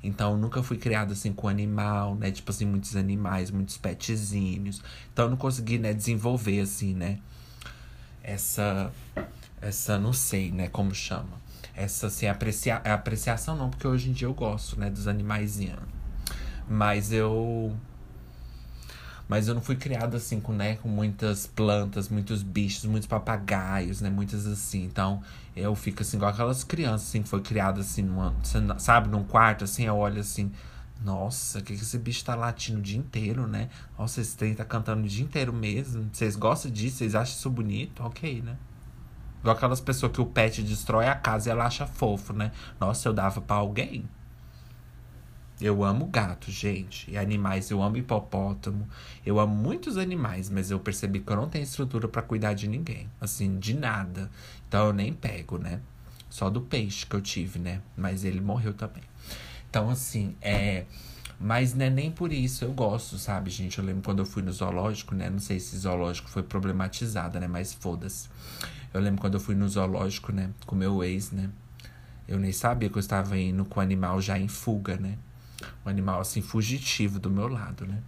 Então, 0.03 0.37
nunca 0.37 0.63
fui 0.63 0.77
criada 0.77 1.13
assim 1.13 1.33
com 1.33 1.49
animal, 1.49 2.15
né? 2.17 2.31
Tipo 2.31 2.51
assim, 2.51 2.67
muitos 2.67 2.95
animais, 2.97 3.51
muitos 3.51 3.77
petzinhos. 3.77 4.83
Então, 5.13 5.27
eu 5.27 5.31
não 5.31 5.37
consegui, 5.37 5.79
né, 5.79 5.93
desenvolver 5.95 6.61
assim, 6.61 6.95
né? 6.95 7.19
Essa. 8.23 8.93
Essa, 9.61 9.99
não 9.99 10.13
sei, 10.13 10.51
né, 10.51 10.69
como 10.69 10.95
chama. 10.95 11.44
Essa, 11.77 12.07
assim, 12.07 12.27
aprecia, 12.27 12.77
apreciação 12.77 13.57
não, 13.57 13.69
porque 13.69 13.87
hoje 13.87 14.11
em 14.11 14.13
dia 14.13 14.29
eu 14.29 14.35
gosto, 14.35 14.79
né, 14.79 14.91
dos 14.91 15.09
animaizinhos. 15.09 15.81
Mas 16.69 17.13
eu 17.13 17.77
mas 19.29 19.49
eu 19.49 19.55
não 19.55 19.63
fui 19.63 19.77
criado 19.77 20.17
assim 20.17 20.39
com, 20.41 20.53
né, 20.53 20.77
com 20.77 20.89
muitas 20.89 21.47
plantas, 21.47 22.09
muitos 22.09 22.43
bichos, 22.43 22.85
muitos 22.85 23.07
papagaios, 23.07 24.01
né? 24.01 24.11
Muitas 24.11 24.47
assim. 24.47 24.85
Então, 24.85 25.23
eu 25.57 25.75
fico 25.75 26.03
assim, 26.03 26.17
igual 26.19 26.31
aquelas 26.31 26.63
crianças 26.63 27.09
assim, 27.09 27.23
que 27.23 27.29
foi 27.29 27.41
criada 27.41 27.81
assim, 27.81 28.03
numa, 28.03 28.35
sabe, 28.79 29.09
num 29.09 29.25
quarto, 29.25 29.65
assim, 29.65 29.85
eu 29.85 29.97
olho 29.97 30.21
assim. 30.21 30.53
Nossa, 31.03 31.61
que, 31.61 31.77
que 31.77 31.83
esse 31.83 31.99
bicho 31.99 32.25
tá 32.25 32.35
latindo 32.35 32.79
o 32.79 32.83
dia 32.83 32.99
inteiro, 32.99 33.47
né? 33.47 33.69
Nossa, 33.99 34.21
esse 34.21 34.37
trem 34.37 34.55
tá 34.55 34.65
cantando 34.65 35.05
o 35.05 35.09
dia 35.09 35.25
inteiro 35.25 35.53
mesmo. 35.53 36.09
Vocês 36.13 36.37
gostam 36.37 36.71
disso? 36.71 36.99
Vocês 36.99 37.15
acham 37.15 37.37
isso 37.37 37.51
bonito? 37.51 38.03
Ok, 38.03 38.43
né? 38.43 38.57
Igual 39.45 39.59
aquelas 39.59 39.79
pessoas 39.79 40.11
que 40.11 40.23
o 40.23 40.25
pet 40.25 40.63
destrói 40.63 41.07
a 41.07 41.15
casa 41.15 41.51
e 41.51 41.53
ela 41.53 41.67
acha 41.67 41.87
fofo, 41.87 42.33
né? 42.33 42.51
Nossa, 42.81 43.07
eu 43.07 43.13
dava 43.13 43.43
para 43.43 43.57
alguém. 43.57 44.09
Eu 45.61 45.85
amo 45.85 46.07
gato, 46.07 46.51
gente. 46.51 47.11
E 47.11 47.19
animais, 47.19 47.71
eu 47.71 47.83
amo 47.83 47.99
hipopótamo. 47.99 48.89
Eu 49.25 49.39
amo 49.39 49.55
muitos 49.55 49.99
animais, 49.99 50.49
mas 50.49 50.71
eu 50.71 50.81
percebi 50.81 51.21
que 51.21 51.31
eu 51.31 51.37
não 51.37 51.47
tenho 51.47 51.63
estrutura 51.63 52.09
para 52.09 52.23
cuidar 52.23 52.55
de 52.55 52.67
ninguém. 52.67 53.07
Assim, 53.21 53.59
de 53.59 53.75
nada. 53.75 54.31
Então 54.67 54.87
eu 54.87 54.93
nem 54.95 55.13
pego, 55.13 55.59
né? 55.59 55.79
Só 56.31 56.49
do 56.49 56.63
peixe 56.63 57.05
que 57.05 57.15
eu 57.15 57.21
tive, 57.21 57.59
né? 57.59 57.83
Mas 57.95 58.25
ele 58.25 58.41
morreu 58.41 58.73
também. 58.73 59.03
Então, 59.69 59.91
assim, 59.91 60.35
é. 60.41 60.87
Mas 61.39 61.75
né, 61.75 61.91
nem 61.91 62.11
por 62.11 62.33
isso 62.33 62.65
eu 62.65 62.73
gosto, 62.73 63.19
sabe, 63.19 63.51
gente? 63.51 63.79
Eu 63.79 63.85
lembro 63.85 64.03
quando 64.03 64.21
eu 64.21 64.27
fui 64.27 64.43
no 64.43 64.53
zoológico, 64.53 65.15
né? 65.15 65.29
Não 65.29 65.39
sei 65.39 65.61
se 65.61 65.77
zoológico 65.77 66.29
foi 66.29 66.43
problematizado, 66.43 67.39
né? 67.39 67.47
Mas 67.47 67.73
foda-se. 67.75 68.29
Eu 68.93 69.01
lembro 69.01 69.21
quando 69.21 69.35
eu 69.35 69.41
fui 69.41 69.55
no 69.55 69.69
zoológico, 69.69 70.33
né? 70.33 70.51
Com 70.67 70.77
meu 70.77 71.03
ex, 71.03 71.33
né? 71.33 71.51
Eu 72.27 72.39
nem 72.39 72.53
sabia 72.53 72.89
que 72.89 72.97
eu 72.97 73.01
estava 73.01 73.37
indo 73.37 73.65
com 73.65 73.81
o 73.81 73.83
animal 73.83 74.21
já 74.21 74.39
em 74.39 74.49
fuga, 74.49 74.97
né? 74.97 75.19
um 75.85 75.89
animal 75.89 76.21
assim 76.21 76.43
fugitivo 76.43 77.19
do 77.19 77.31
meu 77.31 77.49
lado, 77.49 77.87
né? 77.87 78.03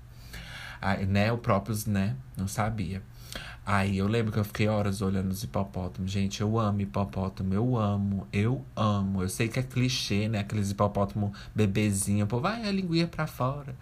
Aí, 0.81 1.07
né, 1.07 1.33
o 1.33 1.39
próprio, 1.39 1.77
né, 1.87 2.16
não 2.37 2.47
sabia. 2.47 3.03
Aí 3.68 3.98
eu 3.98 4.06
lembro 4.06 4.30
que 4.30 4.38
eu 4.38 4.44
fiquei 4.44 4.68
horas 4.68 5.02
olhando 5.02 5.32
os 5.32 5.42
hipopótamos. 5.42 6.08
Gente, 6.08 6.40
eu 6.40 6.56
amo 6.56 6.82
hipopótamo, 6.82 7.52
eu 7.52 7.76
amo, 7.76 8.24
eu 8.32 8.64
amo. 8.76 9.22
Eu 9.22 9.28
sei 9.28 9.48
que 9.48 9.58
é 9.58 9.62
clichê, 9.64 10.28
né? 10.28 10.38
Aqueles 10.38 10.70
hipopótamo 10.70 11.32
bebezinho, 11.52 12.28
pô, 12.28 12.38
vai 12.38 12.64
a 12.64 12.70
linguinha 12.70 13.08
pra 13.08 13.26
fora. 13.26 13.74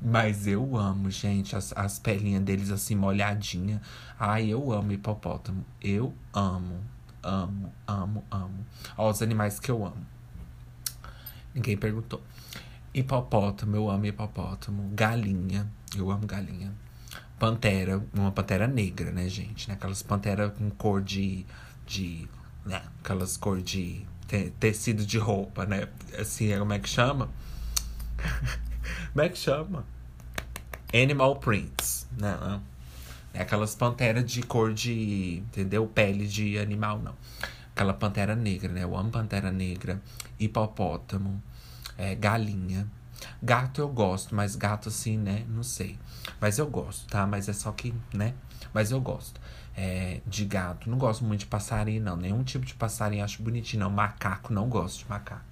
Mas 0.00 0.46
eu 0.46 0.74
amo, 0.74 1.10
gente, 1.10 1.54
as, 1.54 1.70
as 1.76 1.98
pelinhas 1.98 2.42
deles 2.42 2.70
assim 2.70 2.96
molhadinha. 2.96 3.82
Ai, 4.18 4.48
eu 4.48 4.72
amo 4.72 4.90
hipopótamo. 4.90 5.66
Eu 5.82 6.14
amo, 6.32 6.80
amo, 7.22 7.70
amo, 7.86 8.24
amo. 8.30 8.66
Ó, 8.96 9.10
os 9.10 9.20
animais 9.20 9.60
que 9.60 9.70
eu 9.70 9.84
amo. 9.84 10.06
Ninguém 11.54 11.76
perguntou. 11.76 12.22
Hipopótamo, 12.94 13.76
eu 13.76 13.90
amo 13.90 14.06
hipopótamo. 14.06 14.90
Galinha, 14.94 15.70
eu 15.94 16.10
amo 16.10 16.26
galinha. 16.26 16.72
Pantera, 17.40 18.04
uma 18.12 18.30
pantera 18.30 18.68
negra, 18.68 19.10
né, 19.10 19.26
gente? 19.28 19.66
Né? 19.66 19.74
Aquelas 19.74 20.02
panteras 20.02 20.52
com 20.52 20.70
cor 20.70 21.00
de, 21.02 21.46
de 21.86 22.28
né? 22.66 22.82
Aquelas 23.02 23.38
cor 23.38 23.62
de 23.62 24.06
te, 24.28 24.50
tecido 24.60 25.06
de 25.06 25.18
roupa, 25.18 25.64
né? 25.64 25.88
Assim, 26.18 26.56
como 26.58 26.72
é 26.74 26.78
que 26.78 26.88
chama? 26.88 27.30
como 29.12 29.24
é 29.24 29.28
que 29.30 29.38
chama? 29.38 29.86
Animal 30.92 31.36
prints, 31.36 32.06
né? 32.18 32.60
É 33.32 33.40
aquelas 33.40 33.74
panteras 33.74 34.30
de 34.30 34.42
cor 34.42 34.74
de, 34.74 35.38
entendeu? 35.38 35.86
Pele 35.86 36.26
de 36.26 36.58
animal, 36.58 36.98
não. 36.98 37.14
Aquela 37.74 37.94
pantera 37.94 38.36
negra, 38.36 38.70
né? 38.70 38.82
Eu 38.84 38.94
amo 38.94 39.10
pantera 39.10 39.50
negra, 39.50 40.02
hipopótamo, 40.38 41.42
é, 41.96 42.14
galinha. 42.14 42.86
Gato 43.42 43.80
eu 43.80 43.88
gosto, 43.88 44.34
mas 44.34 44.56
gato 44.56 44.90
assim, 44.90 45.16
né? 45.16 45.44
Não 45.48 45.62
sei. 45.62 45.98
Mas 46.40 46.58
eu 46.58 46.66
gosto, 46.68 47.06
tá? 47.08 47.26
Mas 47.26 47.48
é 47.48 47.52
só 47.52 47.72
que, 47.72 47.94
né? 48.12 48.34
Mas 48.72 48.90
eu 48.90 49.00
gosto. 49.00 49.40
É, 49.76 50.20
de 50.26 50.44
gato. 50.44 50.90
Não 50.90 50.98
gosto 50.98 51.24
muito 51.24 51.40
de 51.40 51.46
passarinho, 51.46 52.02
não. 52.02 52.16
Nenhum 52.16 52.42
tipo 52.42 52.64
de 52.64 52.74
passarinho 52.74 53.24
acho 53.24 53.42
bonitinho, 53.42 53.84
não. 53.84 53.90
Macaco, 53.90 54.52
não 54.52 54.68
gosto 54.68 55.00
de 55.00 55.08
macaco. 55.08 55.44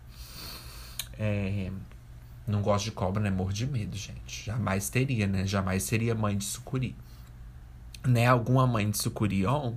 É, 1.18 1.70
não 2.46 2.62
gosto 2.62 2.86
de 2.86 2.92
cobra, 2.92 3.22
né? 3.22 3.30
Morro 3.30 3.52
de 3.52 3.66
medo, 3.66 3.96
gente. 3.96 4.46
Jamais 4.46 4.88
teria, 4.88 5.26
né? 5.26 5.46
Jamais 5.46 5.82
seria 5.82 6.14
mãe 6.14 6.36
de 6.36 6.44
sucuri. 6.44 6.96
Né? 8.06 8.26
Alguma 8.26 8.66
mãe 8.66 8.88
de 8.90 8.96
sucuri, 8.96 9.44
ó, 9.44 9.72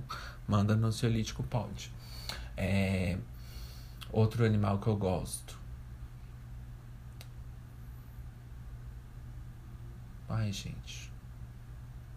manda 0.46 0.74
no 0.76 0.86
ansiolítico, 0.86 1.42
pode. 1.42 1.92
É, 2.56 3.18
outro 4.10 4.44
animal 4.44 4.78
que 4.78 4.86
eu 4.86 4.96
gosto. 4.96 5.58
Ai, 10.34 10.50
gente. 10.50 11.12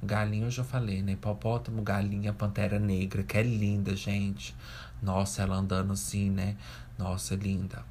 Galinha 0.01 0.45
eu 0.45 0.51
já 0.51 0.63
falei, 0.63 1.01
né? 1.01 1.11
Hipopótamo, 1.11 1.81
galinha, 1.81 2.31
pantera 2.31 2.79
negra, 2.79 3.23
que 3.23 3.37
é 3.37 3.43
linda, 3.43 3.93
gente. 3.93 4.55
Nossa, 5.01 5.41
ela 5.41 5.57
andando 5.57 5.91
assim, 5.91 6.29
né? 6.29 6.55
Nossa, 6.97 7.35
linda. 7.35 7.83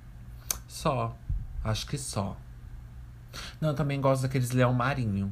Só. 0.67 1.15
Acho 1.63 1.87
que 1.87 1.99
só. 1.99 2.39
Não, 3.61 3.69
eu 3.69 3.75
também 3.75 4.01
gosto 4.01 4.23
daqueles 4.23 4.51
leão 4.53 4.73
marinho. 4.73 5.31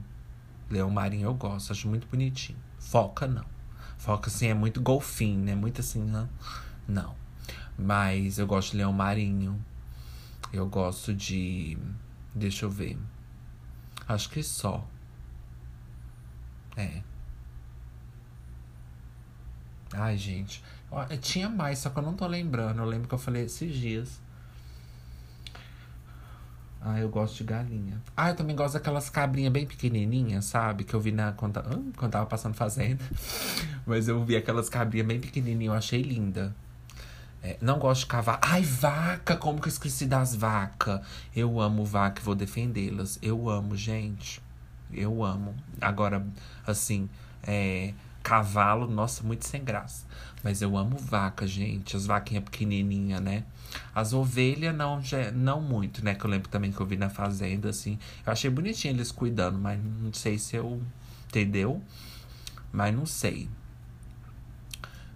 Leão 0.70 0.90
marinho 0.90 1.24
eu 1.24 1.34
gosto, 1.34 1.72
acho 1.72 1.88
muito 1.88 2.07
bonitinho. 2.07 2.59
Foca, 2.78 3.26
não. 3.26 3.47
Foca, 3.97 4.28
assim, 4.28 4.49
é 4.49 4.55
muito 4.55 4.78
golfinho, 4.82 5.43
né? 5.43 5.55
Muito 5.55 5.80
assim, 5.80 6.05
não. 6.05 6.28
Não. 6.86 7.14
Mas 7.78 8.38
eu 8.38 8.47
gosto 8.47 8.72
de 8.72 8.76
leão 8.76 8.93
marinho. 8.93 9.59
Eu 10.53 10.68
gosto 10.68 11.14
de. 11.14 11.78
Deixa 12.34 12.66
eu 12.66 12.70
ver. 12.70 12.99
Acho 14.13 14.29
que 14.29 14.43
só. 14.43 14.87
É. 16.77 17.03
Ai, 19.93 20.17
gente. 20.17 20.63
Tinha 21.21 21.49
mais, 21.49 21.79
só 21.79 21.91
que 21.91 21.99
eu 21.99 22.03
não 22.03 22.15
tô 22.15 22.27
lembrando. 22.27 22.81
Eu 22.81 22.85
lembro 22.85 23.09
que 23.09 23.15
eu 23.15 23.19
falei 23.19 23.45
esses 23.45 23.75
dias. 23.75 24.21
Ah, 26.85 26.99
eu 26.99 27.09
gosto 27.09 27.37
de 27.37 27.45
galinha. 27.45 28.03
Ah, 28.17 28.31
eu 28.31 28.37
também 28.37 28.57
gosto 28.57 28.75
daquelas 28.75 29.09
cabrinhas 29.09 29.53
bem 29.53 29.65
pequenininhas, 29.67 30.47
sabe? 30.47 30.83
Que 30.83 30.95
eu 30.95 31.01
vi 31.01 31.13
na 31.13 31.33
quando, 31.33 31.63
quando 31.97 32.13
tava 32.13 32.27
passando 32.27 32.55
fazenda. 32.55 33.03
Mas 33.87 34.09
eu 34.09 34.25
vi 34.25 34.37
aquelas 34.37 34.69
cabrinhas 34.69 35.07
bem 35.07 35.21
pequenininhas, 35.21 35.73
eu 35.73 35.79
achei 35.79 36.03
linda. 36.03 36.55
É, 37.43 37.57
não 37.61 37.78
gosto 37.78 38.01
de 38.03 38.07
cavalo. 38.07 38.38
Ai, 38.40 38.62
vaca! 38.62 39.36
Como 39.36 39.61
que 39.61 39.66
eu 39.66 39.72
esqueci 39.72 40.07
das 40.07 40.34
vacas? 40.34 41.01
Eu 41.34 41.61
amo 41.61 41.84
vaca 41.84 42.20
e 42.20 42.24
vou 42.24 42.34
defendê-las. 42.34 43.18
Eu 43.20 43.49
amo, 43.49 43.76
gente. 43.76 44.40
Eu 44.93 45.24
amo. 45.24 45.55
Agora, 45.80 46.24
assim, 46.66 47.09
é, 47.43 47.95
cavalo, 48.22 48.86
nossa, 48.86 49.24
muito 49.24 49.45
sem 49.47 49.64
graça. 49.64 50.07
Mas 50.45 50.62
eu 50.62 50.76
amo 50.76 50.97
vaca, 50.97 51.47
gente. 51.47 51.97
As 51.97 52.07
vaquinhas 52.07 52.45
pequenininhas, 52.45 53.20
né? 53.20 53.45
As 53.95 54.12
ovelhas, 54.12 54.74
não, 54.74 55.01
não 55.34 55.61
muito, 55.61 56.05
né? 56.05 56.14
Que 56.14 56.24
eu 56.24 56.30
lembro 56.30 56.49
também 56.49 56.70
que 56.70 56.80
eu 56.80 56.86
vi 56.86 56.97
na 56.97 57.11
fazenda, 57.11 57.70
assim. 57.70 57.99
Eu 58.24 58.32
achei 58.32 58.51
bonitinho 58.51 58.95
eles 58.95 59.11
cuidando, 59.11 59.59
mas 59.59 59.80
não 59.82 60.12
sei 60.12 60.38
se 60.38 60.57
eu. 60.57 60.80
Entendeu? 61.28 61.82
Mas 62.70 62.95
não 62.95 63.07
sei. 63.07 63.49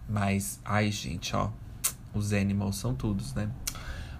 Mas, 0.08 0.60
ai, 0.64 0.90
gente, 0.90 1.36
ó. 1.36 1.50
Os 2.16 2.32
animals 2.32 2.76
são 2.76 2.94
todos, 2.94 3.34
né? 3.34 3.50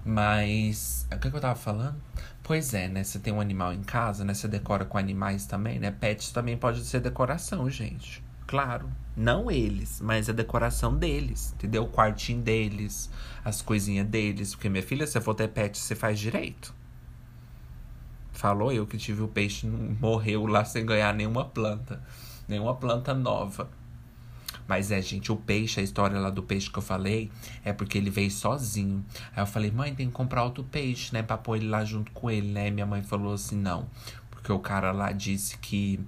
Mas. 0.04 1.06
O 1.12 1.18
que, 1.18 1.30
que 1.30 1.36
eu 1.36 1.40
tava 1.40 1.56
falando? 1.56 1.96
Pois 2.42 2.74
é, 2.74 2.88
né? 2.88 3.02
Você 3.02 3.18
tem 3.18 3.32
um 3.32 3.40
animal 3.40 3.72
em 3.72 3.82
casa, 3.82 4.24
né? 4.24 4.32
Você 4.34 4.46
decora 4.46 4.84
com 4.84 4.96
animais 4.96 5.46
também, 5.46 5.80
né? 5.80 5.90
Pets 5.90 6.30
também 6.30 6.56
pode 6.56 6.84
ser 6.84 7.00
decoração, 7.00 7.68
gente. 7.68 8.22
Claro. 8.46 8.88
Não 9.16 9.50
eles, 9.50 10.00
mas 10.00 10.28
a 10.28 10.32
decoração 10.32 10.96
deles, 10.96 11.52
entendeu? 11.54 11.84
O 11.84 11.88
quartinho 11.88 12.42
deles, 12.42 13.10
as 13.44 13.62
coisinhas 13.62 14.06
deles. 14.06 14.54
Porque, 14.54 14.68
minha 14.68 14.82
filha, 14.82 15.06
se 15.06 15.20
for 15.20 15.34
ter 15.34 15.48
pet, 15.48 15.76
você 15.76 15.94
faz 15.94 16.18
direito. 16.18 16.72
Falou 18.32 18.70
eu 18.70 18.86
que 18.86 18.98
tive 18.98 19.22
o 19.22 19.28
peixe, 19.28 19.66
morreu 19.66 20.46
lá 20.46 20.64
sem 20.64 20.84
ganhar 20.84 21.14
nenhuma 21.14 21.46
planta. 21.46 22.00
Nenhuma 22.46 22.76
planta 22.76 23.12
nova. 23.14 23.68
Mas 24.68 24.90
é, 24.90 25.00
gente, 25.00 25.30
o 25.30 25.36
peixe, 25.36 25.80
a 25.80 25.82
história 25.82 26.18
lá 26.18 26.30
do 26.30 26.42
peixe 26.42 26.70
que 26.70 26.78
eu 26.78 26.82
falei, 26.82 27.30
é 27.64 27.72
porque 27.72 27.98
ele 27.98 28.10
veio 28.10 28.30
sozinho. 28.30 29.04
Aí 29.34 29.42
eu 29.42 29.46
falei, 29.46 29.70
mãe, 29.70 29.94
tem 29.94 30.06
que 30.08 30.12
comprar 30.12 30.44
outro 30.44 30.64
peixe, 30.64 31.12
né? 31.12 31.22
Pra 31.22 31.38
pôr 31.38 31.56
ele 31.56 31.68
lá 31.68 31.84
junto 31.84 32.10
com 32.12 32.30
ele, 32.30 32.48
né? 32.48 32.70
Minha 32.70 32.86
mãe 32.86 33.02
falou 33.02 33.34
assim, 33.34 33.56
não. 33.56 33.88
Porque 34.30 34.50
o 34.52 34.58
cara 34.58 34.92
lá 34.92 35.12
disse 35.12 35.58
que. 35.58 36.00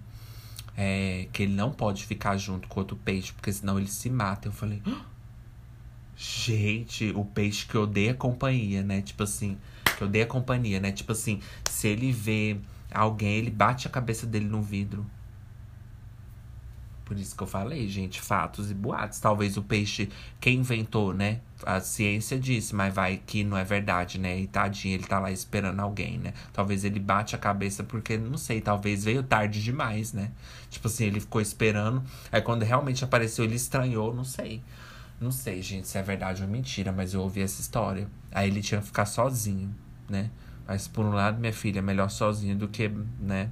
É, 0.76 1.26
que 1.32 1.42
ele 1.42 1.54
não 1.54 1.72
pode 1.72 2.06
ficar 2.06 2.36
junto 2.36 2.68
com 2.68 2.78
outro 2.78 2.96
peixe, 2.96 3.32
porque 3.32 3.52
senão 3.52 3.78
ele 3.78 3.88
se 3.88 4.08
mata. 4.08 4.48
Eu 4.48 4.52
falei. 4.52 4.82
Gente, 6.16 7.12
o 7.14 7.24
peixe 7.24 7.64
que 7.66 7.76
odeia 7.76 8.12
companhia, 8.12 8.82
né? 8.82 9.02
Tipo 9.02 9.22
assim, 9.22 9.56
que 9.96 10.02
odeia 10.02 10.26
companhia, 10.26 10.80
né? 10.80 10.90
Tipo 10.90 11.12
assim, 11.12 11.40
se 11.68 11.86
ele 11.86 12.10
vê 12.12 12.58
alguém, 12.92 13.36
ele 13.36 13.50
bate 13.50 13.86
a 13.86 13.90
cabeça 13.90 14.26
dele 14.26 14.46
no 14.46 14.62
vidro. 14.62 15.06
Por 17.08 17.18
isso 17.18 17.34
que 17.34 17.42
eu 17.42 17.46
falei, 17.46 17.88
gente, 17.88 18.20
fatos 18.20 18.70
e 18.70 18.74
boatos. 18.74 19.18
Talvez 19.18 19.56
o 19.56 19.62
peixe, 19.62 20.10
quem 20.38 20.58
inventou, 20.58 21.14
né? 21.14 21.40
A 21.64 21.80
ciência 21.80 22.38
disse, 22.38 22.74
mas 22.74 22.92
vai 22.92 23.16
que 23.16 23.42
não 23.42 23.56
é 23.56 23.64
verdade, 23.64 24.18
né? 24.20 24.38
E 24.38 24.46
tadinho, 24.46 24.94
ele 24.94 25.04
tá 25.04 25.18
lá 25.18 25.32
esperando 25.32 25.80
alguém, 25.80 26.18
né? 26.18 26.34
Talvez 26.52 26.84
ele 26.84 27.00
bate 27.00 27.34
a 27.34 27.38
cabeça 27.38 27.82
porque, 27.82 28.18
não 28.18 28.36
sei, 28.36 28.60
talvez 28.60 29.04
veio 29.04 29.22
tarde 29.22 29.64
demais, 29.64 30.12
né? 30.12 30.30
Tipo 30.68 30.86
assim, 30.86 31.06
ele 31.06 31.18
ficou 31.18 31.40
esperando. 31.40 32.04
Aí 32.30 32.42
quando 32.42 32.62
realmente 32.62 33.02
apareceu, 33.02 33.42
ele 33.42 33.56
estranhou, 33.56 34.14
não 34.14 34.24
sei. 34.24 34.62
Não 35.18 35.30
sei, 35.30 35.62
gente, 35.62 35.88
se 35.88 35.96
é 35.96 36.02
verdade 36.02 36.42
ou 36.42 36.48
mentira, 36.48 36.92
mas 36.92 37.14
eu 37.14 37.22
ouvi 37.22 37.40
essa 37.40 37.58
história. 37.58 38.06
Aí 38.30 38.50
ele 38.50 38.60
tinha 38.60 38.82
que 38.82 38.86
ficar 38.86 39.06
sozinho, 39.06 39.74
né? 40.10 40.28
Mas 40.66 40.86
por 40.86 41.06
um 41.06 41.12
lado, 41.12 41.40
minha 41.40 41.54
filha, 41.54 41.78
é 41.78 41.82
melhor 41.82 42.10
sozinho 42.10 42.54
do 42.54 42.68
que, 42.68 42.92
né? 43.18 43.50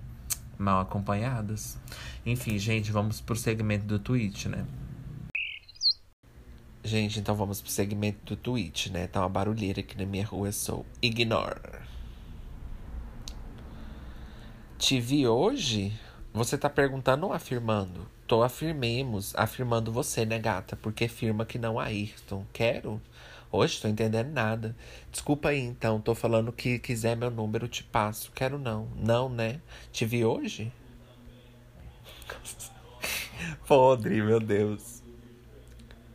mal 0.58 0.80
acompanhadas. 0.80 1.78
Enfim, 2.26 2.58
gente, 2.58 2.90
vamos 2.90 3.20
pro 3.20 3.36
segmento 3.36 3.84
do 3.84 4.00
Twitch, 4.00 4.46
né? 4.46 4.66
Gente, 6.82 7.20
então 7.20 7.36
vamos 7.36 7.62
pro 7.62 7.70
segmento 7.70 8.18
do 8.24 8.36
Twitch, 8.36 8.88
né? 8.88 9.06
Tá 9.06 9.20
uma 9.20 9.28
barulheira 9.28 9.78
aqui 9.78 9.96
na 9.96 10.04
minha 10.04 10.26
rua, 10.26 10.50
sou 10.50 10.84
ignore. 11.00 11.78
Te 14.76 15.00
vi 15.00 15.24
hoje? 15.24 15.92
Você 16.34 16.58
tá 16.58 16.68
perguntando 16.68 17.26
ou 17.26 17.32
afirmando? 17.32 18.08
Tô 18.26 18.42
afirmemos, 18.42 19.32
afirmando 19.36 19.92
você, 19.92 20.26
né, 20.26 20.40
gata? 20.40 20.74
Porque 20.74 21.04
afirma 21.04 21.46
que 21.46 21.60
não 21.60 21.78
Ayrton. 21.78 22.44
Quero? 22.52 23.00
Hoje 23.52 23.80
tô 23.80 23.86
entendendo 23.86 24.32
nada. 24.32 24.74
Desculpa 25.12 25.50
aí, 25.50 25.60
então. 25.60 26.00
Tô 26.00 26.12
falando 26.12 26.50
que 26.50 26.80
quiser 26.80 27.16
meu 27.16 27.30
número, 27.30 27.68
te 27.68 27.84
passo. 27.84 28.32
Quero 28.32 28.58
não. 28.58 28.88
Não, 28.96 29.28
né? 29.28 29.60
Te 29.92 30.04
vi 30.04 30.24
hoje? 30.24 30.72
Podre, 33.66 34.22
meu 34.22 34.40
Deus. 34.40 35.02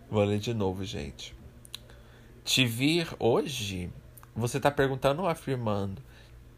Vou 0.09 0.23
ler 0.23 0.39
de 0.39 0.53
novo, 0.53 0.83
gente. 0.83 1.33
Te 2.43 2.65
vir 2.65 3.07
hoje? 3.19 3.89
Você 4.35 4.59
tá 4.59 4.71
perguntando 4.71 5.21
ou 5.21 5.27
afirmando? 5.27 6.01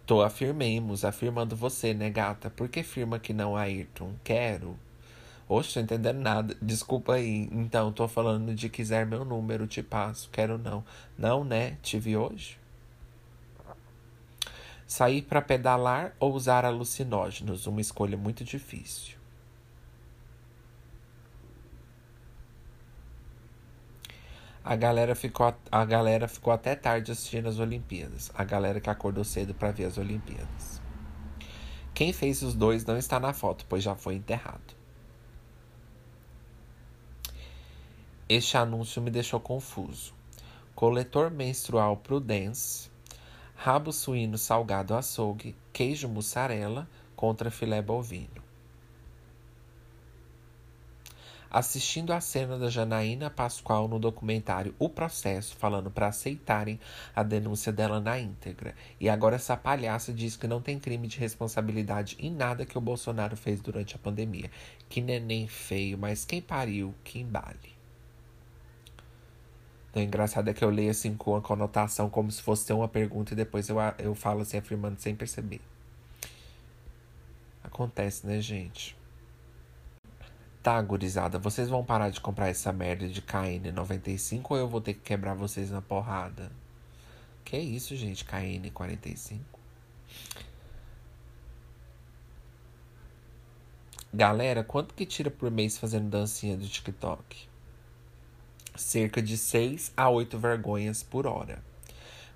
Tô 0.05 0.21
afirmemos, 0.21 1.05
afirmando 1.05 1.55
você, 1.55 1.93
né, 1.93 2.09
gata? 2.09 2.49
Por 2.49 2.67
que 2.67 2.81
afirma 2.81 3.19
que 3.19 3.33
não, 3.33 3.55
Ayrton? 3.55 4.13
Quero. 4.23 4.77
Oxe, 5.47 5.75
tô 5.75 5.79
entendendo 5.79 6.19
nada. 6.19 6.57
Desculpa 6.61 7.13
aí. 7.13 7.47
Então, 7.51 7.91
tô 7.91 8.07
falando 8.07 8.53
de 8.53 8.69
quiser 8.69 9.05
meu 9.05 9.23
número, 9.23 9.67
te 9.67 9.83
passo. 9.83 10.29
Quero 10.31 10.57
não. 10.57 10.83
Não, 11.17 11.43
né? 11.43 11.77
Te 11.81 11.99
vi 11.99 12.17
hoje? 12.17 12.57
Sair 14.85 15.21
para 15.21 15.41
pedalar 15.41 16.15
ou 16.19 16.33
usar 16.33 16.65
alucinógenos? 16.65 17.65
Uma 17.65 17.81
escolha 17.81 18.17
muito 18.17 18.43
difícil. 18.43 19.22
A 24.65 24.77
galera 24.77 25.13
ficou, 25.13 25.53
a 25.69 25.83
galera 25.83 26.25
ficou 26.25 26.53
até 26.53 26.73
tarde 26.73 27.11
assistindo 27.11 27.49
as 27.49 27.59
Olimpíadas. 27.59 28.31
A 28.33 28.45
galera 28.45 28.79
que 28.79 28.89
acordou 28.89 29.25
cedo 29.25 29.53
para 29.53 29.71
ver 29.71 29.85
as 29.85 29.97
Olimpíadas. 29.97 30.81
Quem 31.93 32.13
fez 32.13 32.41
os 32.41 32.53
dois 32.53 32.85
não 32.85 32.97
está 32.97 33.19
na 33.19 33.33
foto, 33.33 33.65
pois 33.67 33.83
já 33.83 33.93
foi 33.93 34.15
enterrado. 34.15 34.73
Este 38.29 38.55
anúncio 38.55 39.01
me 39.01 39.11
deixou 39.11 39.39
confuso. 39.39 40.13
coletor 40.73 41.29
menstrual 41.29 41.97
Prudence, 41.97 42.89
rabo 43.53 43.91
suíno 43.91 44.37
salgado 44.37 44.95
açougue, 44.95 45.55
queijo 45.73 46.07
mussarela 46.07 46.89
contra 47.17 47.51
filé 47.51 47.81
bovino. 47.81 48.42
Assistindo 51.53 52.11
a 52.11 52.19
cena 52.19 52.57
da 52.57 52.67
Janaína 52.67 53.29
Pascoal 53.29 53.87
no 53.87 53.99
documentário 53.99 54.73
O 54.79 54.89
Processo, 54.89 55.55
falando 55.55 55.91
para 55.91 56.07
aceitarem 56.07 56.79
a 57.15 57.21
denúncia 57.21 57.71
dela 57.71 58.01
na 58.01 58.19
íntegra. 58.19 58.73
E 58.99 59.07
agora 59.07 59.35
essa 59.35 59.55
palhaça 59.55 60.11
diz 60.11 60.35
que 60.35 60.47
não 60.47 60.59
tem 60.59 60.79
crime 60.79 61.07
de 61.07 61.19
responsabilidade 61.19 62.17
em 62.19 62.31
nada 62.31 62.65
que 62.65 62.75
o 62.75 62.81
Bolsonaro 62.81 63.37
fez 63.37 63.61
durante 63.61 63.95
a 63.95 63.99
pandemia. 63.99 64.49
Que 64.89 64.99
neném 64.99 65.47
feio, 65.47 65.95
mas 65.95 66.25
quem 66.25 66.41
pariu, 66.41 66.95
que 67.03 67.19
embale. 67.19 67.73
O 69.95 69.99
engraçado 69.99 70.49
é 70.49 70.53
que 70.55 70.65
eu 70.65 70.71
leio 70.71 70.89
assim 70.89 71.15
com 71.15 71.35
a 71.35 71.41
conotação 71.41 72.09
como 72.09 72.31
se 72.31 72.41
fosse 72.41 72.73
uma 72.73 72.87
pergunta 72.87 73.33
e 73.33 73.37
depois 73.37 73.69
eu, 73.69 73.77
eu 73.99 74.15
falo 74.15 74.41
assim 74.41 74.57
afirmando 74.57 74.99
sem 74.99 75.15
perceber. 75.15 75.61
Acontece, 77.63 78.25
né, 78.25 78.41
gente? 78.41 79.02
Tá, 80.63 80.81
gurizada, 80.81 81.37
vocês 81.37 81.67
vão 81.67 81.83
parar 81.83 82.09
de 82.09 82.21
comprar 82.21 82.47
essa 82.47 82.71
merda 82.71 83.05
de 83.05 83.21
KN95 83.21 84.45
ou 84.51 84.57
eu 84.57 84.65
vou 84.65 84.79
ter 84.79 84.93
que 84.93 85.01
quebrar 85.01 85.33
vocês 85.33 85.69
na 85.69 85.81
porrada? 85.81 86.49
Que 87.43 87.57
isso, 87.57 87.93
gente, 87.97 88.23
KN45? 88.23 89.41
Galera, 94.13 94.63
quanto 94.63 94.93
que 94.93 95.05
tira 95.05 95.29
por 95.29 95.51
mês 95.51 95.77
fazendo 95.77 96.09
dancinha 96.09 96.55
do 96.55 96.65
TikTok? 96.65 97.49
Cerca 98.73 99.21
de 99.21 99.37
6 99.37 99.91
a 99.97 100.09
8 100.09 100.39
vergonhas 100.39 101.03
por 101.03 101.27
hora. 101.27 101.61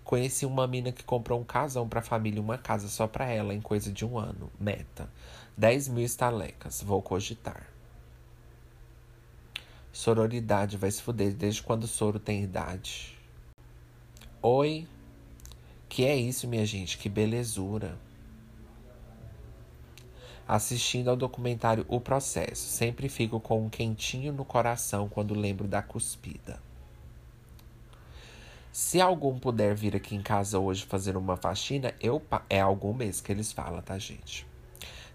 Conheci 0.04 0.46
uma 0.46 0.68
mina 0.68 0.92
que 0.92 1.04
comprou 1.04 1.40
um 1.40 1.46
casão 1.46 1.88
pra 1.88 2.02
família, 2.02 2.42
uma 2.42 2.58
casa 2.58 2.90
só 2.90 3.08
pra 3.08 3.30
ela, 3.30 3.54
em 3.54 3.62
coisa 3.62 3.90
de 3.90 4.04
um 4.06 4.18
ano. 4.18 4.52
Meta: 4.60 5.10
10 5.56 5.88
mil 5.88 6.04
estalecas. 6.04 6.82
Vou 6.82 7.02
cogitar. 7.02 7.77
Sororidade 9.98 10.78
vai 10.78 10.92
se 10.92 11.02
fuder 11.02 11.34
desde 11.34 11.64
quando 11.64 11.86
o 11.86 11.88
soro 11.88 12.20
tem 12.20 12.44
idade. 12.44 13.18
Oi. 14.44 14.88
Que 15.90 16.06
é 16.06 16.16
isso, 16.16 16.48
minha 16.48 16.68
gente? 16.68 17.00
Que 17.00 17.10
belezura. 17.10 17.98
Assistindo 20.48 21.10
ao 21.10 21.16
documentário 21.16 21.84
O 21.90 22.00
Processo, 22.00 22.62
sempre 22.62 23.10
fico 23.10 23.40
com 23.40 23.66
um 23.66 23.70
quentinho 23.70 24.32
no 24.32 24.46
coração 24.46 25.10
quando 25.10 25.34
lembro 25.34 25.68
da 25.68 25.82
cuspida. 25.82 26.62
Se 28.72 29.02
algum 29.02 29.40
puder 29.40 29.74
vir 29.74 29.96
aqui 29.96 30.16
em 30.16 30.22
casa 30.22 30.60
hoje 30.60 30.86
fazer 30.86 31.18
uma 31.18 31.36
faxina, 31.36 31.96
eu 32.00 32.22
é 32.48 32.62
algum 32.62 32.94
mês 32.94 33.20
que 33.20 33.32
eles 33.32 33.52
falam, 33.52 33.82
tá, 33.82 33.98
gente? 33.98 34.46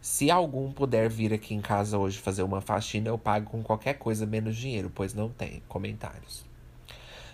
Se 0.03 0.33
algum 0.33 0.73
puder 0.73 1.09
vir 1.09 1.33
aqui 1.33 1.55
em 1.55 1.61
casa 1.61 1.97
hoje 1.97 2.19
fazer 2.19 2.43
uma 2.43 2.61
faxina, 2.61 3.09
eu 3.09 3.17
pago 3.17 3.49
com 3.49 3.63
qualquer 3.63 3.95
coisa 3.95 4.27
menos 4.27 4.57
dinheiro, 4.57 4.91
pois 4.93 5.15
não 5.15 5.29
tem. 5.29 5.63
Comentários. 5.69 6.45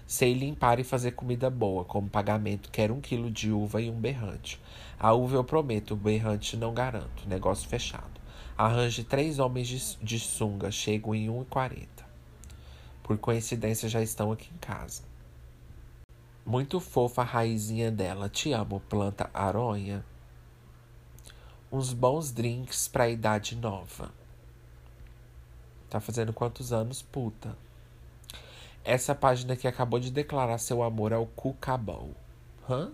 Sei 0.07 0.35
limpar 0.35 0.79
e 0.79 0.85
fazer 0.85 1.13
comida 1.13 1.49
boa. 1.49 1.83
Como 1.87 2.11
pagamento, 2.11 2.69
quero 2.71 2.93
um 2.93 3.01
quilo 3.01 3.31
de 3.31 3.51
uva 3.51 3.81
e 3.81 3.89
um 3.89 3.99
berrante. 3.99 4.61
A 5.01 5.15
uva 5.15 5.37
eu 5.37 5.45
prometo, 5.45 5.95
o 5.95 5.97
berrante 5.97 6.59
não 6.59 6.75
garanto. 6.75 7.27
Negócio 7.27 7.67
fechado. 7.67 8.21
Arranje 8.55 9.03
três 9.03 9.39
homens 9.39 9.67
de, 9.67 10.05
de 10.05 10.21
sunga, 10.21 10.71
chego 10.71 11.15
em 11.15 11.29
1,40. 11.29 11.87
Por 13.03 13.17
coincidência, 13.17 13.89
já 13.89 14.03
estão 14.03 14.31
aqui 14.31 14.51
em 14.55 14.59
casa. 14.59 15.03
Muito 16.45 16.81
fofa 16.81 17.23
a 17.23 17.25
raizinha 17.25 17.91
dela. 17.91 18.29
Te 18.29 18.53
amo, 18.53 18.79
planta 18.91 19.31
aronha 19.33 20.05
uns 21.71 21.93
bons 21.93 22.33
drinks 22.33 22.89
pra 22.89 23.09
idade 23.09 23.57
nova. 23.57 24.11
Tá 25.91 26.01
fazendo 26.01 26.33
quantos 26.33 26.73
anos, 26.73 27.03
puta? 27.03 27.57
Essa 28.85 29.15
página 29.15 29.57
que 29.57 29.69
acabou 29.69 30.01
de 30.01 30.11
declarar 30.11 30.59
seu 30.59 30.83
amor 30.83 31.13
ao 31.13 31.27
Cucabol. 31.27 32.11
Hã? 32.69 32.91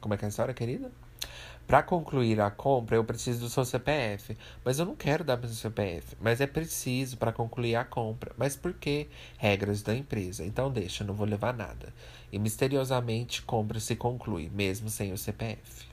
Como 0.00 0.14
é 0.14 0.16
que 0.16 0.24
é 0.24 0.26
a 0.26 0.28
história, 0.28 0.54
querida? 0.54 0.90
Para 1.66 1.82
concluir 1.82 2.40
a 2.40 2.50
compra, 2.50 2.96
eu 2.96 3.04
preciso 3.04 3.40
do 3.40 3.48
seu 3.48 3.64
CPF. 3.64 4.36
Mas 4.64 4.78
eu 4.78 4.84
não 4.84 4.94
quero 4.94 5.24
dar 5.24 5.36
meu 5.36 5.48
CPF. 5.48 6.16
Mas 6.20 6.40
é 6.40 6.46
preciso 6.46 7.16
para 7.16 7.32
concluir 7.32 7.76
a 7.76 7.84
compra. 7.84 8.32
Mas 8.36 8.54
por 8.54 8.74
quê? 8.74 9.08
Regras 9.38 9.82
da 9.82 9.94
empresa. 9.94 10.44
Então 10.44 10.70
deixa, 10.70 11.04
não 11.04 11.14
vou 11.14 11.26
levar 11.26 11.54
nada. 11.54 11.92
E 12.30 12.38
misteriosamente, 12.38 13.42
compra 13.42 13.80
se 13.80 13.96
conclui, 13.96 14.50
mesmo 14.52 14.90
sem 14.90 15.12
o 15.12 15.18
CPF. 15.18 15.86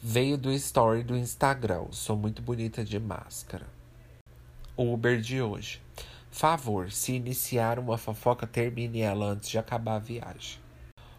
Veio 0.00 0.38
do 0.38 0.52
story 0.52 1.02
do 1.02 1.16
Instagram. 1.16 1.86
Sou 1.90 2.16
muito 2.16 2.40
bonita 2.40 2.84
de 2.84 2.98
máscara. 3.00 3.66
Uber 4.76 5.20
de 5.20 5.42
hoje. 5.42 5.80
Favor, 6.30 6.92
se 6.92 7.14
iniciar 7.14 7.78
uma 7.78 7.96
fofoca, 7.96 8.46
termine 8.46 9.00
ela 9.00 9.26
antes 9.26 9.48
de 9.48 9.58
acabar 9.58 9.96
a 9.96 9.98
viagem. 9.98 10.65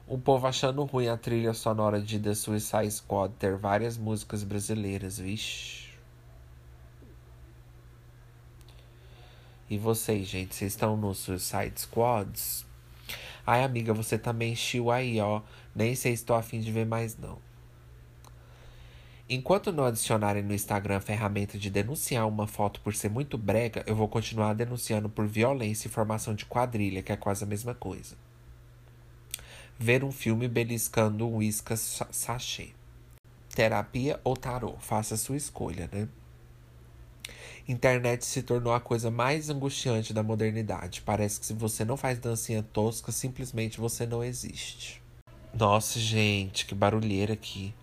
O 0.09 0.17
povo 0.17 0.47
achando 0.47 0.85
ruim 0.85 1.09
a 1.09 1.17
trilha 1.17 1.53
sonora 1.53 1.99
de 1.99 2.17
The 2.17 2.33
Suicide 2.33 2.89
Squad 2.89 3.33
ter 3.37 3.57
várias 3.57 3.97
músicas 3.97 4.41
brasileiras, 4.41 5.19
vixe. 5.19 5.89
E 9.69 9.77
vocês, 9.77 10.25
gente, 10.25 10.55
vocês 10.55 10.71
estão 10.71 10.95
no 10.95 11.13
Suicide 11.13 11.73
Squads? 11.75 12.65
Ai, 13.45 13.65
amiga, 13.65 13.93
você 13.93 14.17
também 14.17 14.53
encheu 14.53 14.89
aí, 14.89 15.19
ó. 15.19 15.41
Nem 15.75 15.93
sei 15.93 16.15
se 16.15 16.21
estou 16.23 16.37
afim 16.37 16.61
de 16.61 16.71
ver 16.71 16.85
mais, 16.85 17.17
não. 17.17 17.37
Enquanto 19.29 19.73
não 19.73 19.83
adicionarem 19.83 20.41
no 20.41 20.53
Instagram 20.53 20.95
a 20.95 21.01
ferramenta 21.01 21.57
de 21.57 21.69
denunciar 21.69 22.25
uma 22.29 22.47
foto 22.47 22.79
por 22.79 22.95
ser 22.95 23.09
muito 23.09 23.37
brega, 23.37 23.83
eu 23.85 23.93
vou 23.93 24.07
continuar 24.07 24.53
denunciando 24.53 25.09
por 25.09 25.27
violência 25.27 25.89
e 25.89 25.91
formação 25.91 26.33
de 26.33 26.45
quadrilha, 26.45 27.03
que 27.03 27.11
é 27.11 27.17
quase 27.17 27.43
a 27.43 27.47
mesma 27.47 27.75
coisa 27.75 28.15
ver 29.79 30.03
um 30.03 30.11
filme 30.11 30.47
beliscando 30.47 31.27
um 31.27 31.35
uísque 31.37 31.75
sachê. 31.77 32.69
Terapia 33.53 34.19
ou 34.23 34.35
tarô? 34.35 34.75
Faça 34.79 35.15
a 35.15 35.17
sua 35.17 35.37
escolha, 35.37 35.89
né? 35.91 36.07
Internet 37.67 38.25
se 38.25 38.41
tornou 38.41 38.73
a 38.73 38.79
coisa 38.79 39.11
mais 39.11 39.49
angustiante 39.49 40.13
da 40.13 40.23
modernidade. 40.23 41.01
Parece 41.01 41.39
que 41.39 41.45
se 41.45 41.53
você 41.53 41.83
não 41.83 41.97
faz 41.97 42.17
dancinha 42.17 42.63
tosca, 42.63 43.11
simplesmente 43.11 43.79
você 43.79 44.05
não 44.05 44.23
existe. 44.23 45.01
Nossa, 45.53 45.99
gente, 45.99 46.65
que 46.65 46.73
barulheira 46.73 47.33
aqui. 47.33 47.73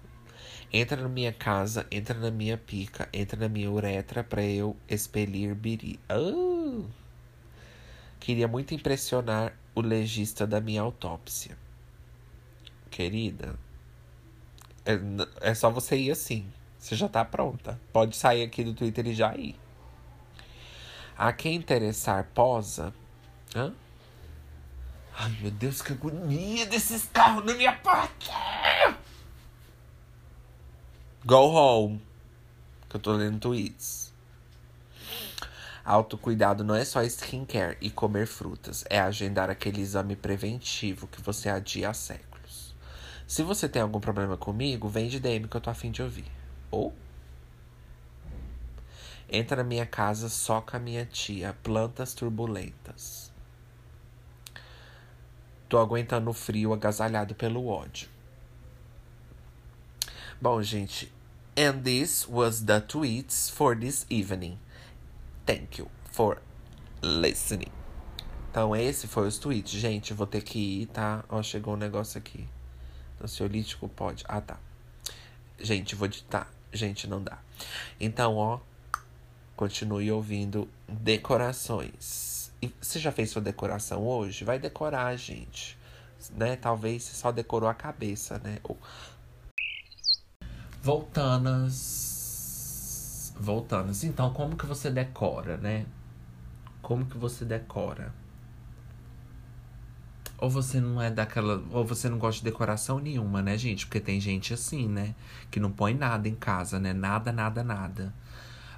Entra 0.72 1.00
na 1.00 1.08
minha 1.08 1.32
casa, 1.32 1.86
entra 1.90 2.18
na 2.18 2.30
minha 2.30 2.56
pica, 2.56 3.08
entra 3.12 3.38
na 3.38 3.48
minha 3.48 3.70
uretra 3.70 4.24
pra 4.24 4.42
eu 4.42 4.76
expelir 4.88 5.54
biri. 5.54 6.00
Oh! 6.10 6.84
Queria 8.18 8.48
muito 8.48 8.74
impressionar 8.74 9.56
o 9.74 9.80
legista 9.80 10.46
da 10.46 10.60
minha 10.60 10.80
autópsia 10.80 11.63
querida, 12.94 13.58
é, 14.86 15.50
é 15.50 15.54
só 15.54 15.68
você 15.68 15.96
ir 15.96 16.12
assim. 16.12 16.46
Você 16.78 16.94
já 16.94 17.08
tá 17.08 17.24
pronta. 17.24 17.80
Pode 17.92 18.16
sair 18.16 18.44
aqui 18.44 18.62
do 18.62 18.72
Twitter 18.72 19.08
e 19.08 19.14
já 19.14 19.34
ir. 19.34 19.58
A 21.18 21.32
quem 21.32 21.56
interessar, 21.56 22.28
posa. 22.32 22.94
Hã? 23.54 23.74
Ai, 25.16 25.36
meu 25.40 25.50
Deus, 25.50 25.82
que 25.82 25.92
agonia 25.92 26.66
desses 26.66 27.06
carros 27.06 27.44
na 27.44 27.54
minha 27.54 27.72
porta! 27.72 28.32
Go 31.24 31.36
home. 31.36 32.00
Que 32.88 32.96
eu 32.96 33.00
tô 33.00 33.12
lendo 33.12 33.40
tweets. 33.40 34.12
Autocuidado 35.84 36.62
não 36.62 36.74
é 36.74 36.84
só 36.84 37.02
skincare 37.02 37.76
e 37.80 37.90
comer 37.90 38.26
frutas. 38.26 38.84
É 38.88 39.00
agendar 39.00 39.50
aquele 39.50 39.80
exame 39.80 40.14
preventivo 40.14 41.06
que 41.08 41.20
você 41.20 41.48
adia 41.48 41.90
há 41.90 41.94
séculos. 41.94 42.33
Se 43.26 43.42
você 43.42 43.68
tem 43.68 43.80
algum 43.80 44.00
problema 44.00 44.36
comigo, 44.36 44.88
vem 44.88 45.08
de 45.08 45.18
DM 45.18 45.48
que 45.48 45.56
eu 45.56 45.60
tô 45.60 45.70
afim 45.70 45.90
de 45.90 46.02
ouvir. 46.02 46.30
Ou 46.70 46.94
entra 49.28 49.56
na 49.56 49.64
minha 49.64 49.86
casa 49.86 50.28
só 50.28 50.60
com 50.60 50.76
a 50.76 50.80
minha 50.80 51.04
tia, 51.06 51.56
plantas 51.62 52.14
turbulentas. 52.14 53.32
Tô 55.68 55.78
aguentando 55.78 56.30
o 56.30 56.34
frio 56.34 56.72
agasalhado 56.72 57.34
pelo 57.34 57.66
ódio. 57.66 58.08
Bom, 60.40 60.62
gente, 60.62 61.10
and 61.56 61.82
this 61.82 62.28
was 62.28 62.62
the 62.64 62.80
tweets 62.80 63.48
for 63.48 63.76
this 63.76 64.06
evening. 64.10 64.58
Thank 65.46 65.80
you 65.80 65.90
for 66.12 66.40
listening. 67.02 67.72
Então, 68.50 68.76
esse 68.76 69.08
foi 69.08 69.26
os 69.26 69.38
tweets. 69.38 69.72
Gente, 69.72 70.12
vou 70.12 70.26
ter 70.26 70.42
que 70.42 70.82
ir, 70.82 70.86
tá? 70.86 71.24
Ó, 71.28 71.42
chegou 71.42 71.74
um 71.74 71.76
negócio 71.76 72.18
aqui. 72.18 72.46
Ansiolítico 73.24 73.88
pode. 73.88 74.24
Ah, 74.28 74.40
tá. 74.40 74.58
Gente, 75.58 75.94
vou 75.94 76.08
ditar. 76.08 76.52
Gente, 76.72 77.06
não 77.06 77.22
dá. 77.22 77.38
Então, 78.00 78.36
ó, 78.36 78.58
continue 79.56 80.10
ouvindo 80.10 80.68
decorações. 80.88 82.52
você 82.80 82.98
já 82.98 83.12
fez 83.12 83.30
sua 83.30 83.42
decoração 83.42 84.06
hoje? 84.06 84.44
Vai 84.44 84.58
decorar, 84.58 85.14
gente. 85.16 85.78
Né? 86.32 86.56
Talvez 86.56 87.04
você 87.04 87.14
só 87.14 87.30
decorou 87.30 87.68
a 87.68 87.74
cabeça, 87.74 88.38
né? 88.38 88.58
Voltanas. 90.82 92.02
Voltanas. 93.38 94.04
Então, 94.04 94.32
como 94.32 94.56
que 94.56 94.66
você 94.66 94.90
decora, 94.90 95.56
né? 95.56 95.86
Como 96.82 97.06
que 97.06 97.16
você 97.16 97.44
decora? 97.44 98.12
Ou 100.44 100.50
você 100.50 100.78
não 100.78 101.00
é 101.00 101.10
daquela. 101.10 101.62
Ou 101.70 101.86
você 101.86 102.06
não 102.06 102.18
gosta 102.18 102.40
de 102.40 102.44
decoração 102.44 102.98
nenhuma, 102.98 103.40
né, 103.40 103.56
gente? 103.56 103.86
Porque 103.86 103.98
tem 103.98 104.20
gente 104.20 104.52
assim, 104.52 104.86
né? 104.86 105.14
Que 105.50 105.58
não 105.58 105.72
põe 105.72 105.94
nada 105.94 106.28
em 106.28 106.34
casa, 106.34 106.78
né? 106.78 106.92
Nada, 106.92 107.32
nada, 107.32 107.64
nada. 107.64 108.12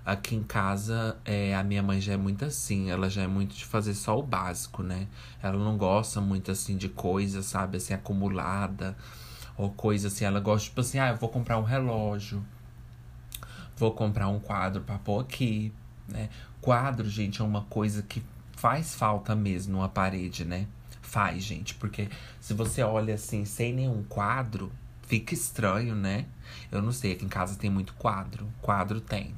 Aqui 0.05 0.37
em 0.37 0.45
casa, 0.45 1.17
é, 1.25 1.57
a 1.57 1.64
minha 1.64 1.83
mãe 1.83 2.01
já 2.01 2.12
é 2.12 2.17
muito 2.17 2.45
assim. 2.45 2.89
Ela 2.89 3.11
já 3.11 3.23
é 3.23 3.27
muito 3.27 3.57
de 3.57 3.64
fazer 3.64 3.95
só 3.95 4.17
o 4.17 4.23
básico, 4.23 4.85
né? 4.85 5.09
Ela 5.43 5.59
não 5.59 5.77
gosta 5.77 6.21
muito, 6.21 6.53
assim, 6.53 6.77
de 6.77 6.89
coisa, 6.89 7.43
sabe? 7.43 7.79
Assim, 7.79 7.95
acumulada. 7.95 8.97
Ou 9.57 9.71
coisa 9.73 10.07
assim. 10.07 10.25
Ela 10.25 10.39
gosta, 10.39 10.69
tipo 10.69 10.81
assim, 10.83 11.01
ah, 11.01 11.09
eu 11.09 11.17
vou 11.17 11.29
comprar 11.29 11.59
um 11.59 11.64
relógio. 11.64 12.47
Vou 13.77 13.91
comprar 13.91 14.29
um 14.29 14.39
quadro 14.39 14.83
pra 14.83 14.99
pôr 15.01 15.21
aqui, 15.21 15.73
né? 16.07 16.29
Quadro, 16.61 17.11
gente, 17.11 17.41
é 17.43 17.45
uma 17.45 17.62
coisa 17.62 18.05
que 18.05 18.23
faz 18.53 18.95
falta 18.95 19.35
mesmo 19.35 19.73
numa 19.73 19.89
parede, 19.89 20.45
né? 20.45 20.69
Faz, 21.07 21.45
gente, 21.45 21.73
porque 21.77 22.09
se 22.41 22.53
você 22.53 22.83
olha 22.83 23.15
assim, 23.15 23.45
sem 23.45 23.73
nenhum 23.73 24.03
quadro, 24.03 24.73
fica 25.07 25.33
estranho, 25.33 25.95
né? 25.95 26.27
Eu 26.71 26.83
não 26.83 26.91
sei, 26.91 27.13
aqui 27.13 27.25
em 27.25 27.29
casa 27.29 27.57
tem 27.57 27.71
muito 27.71 27.95
quadro. 27.95 28.53
Quadro 28.61 29.01
tem. 29.01 29.33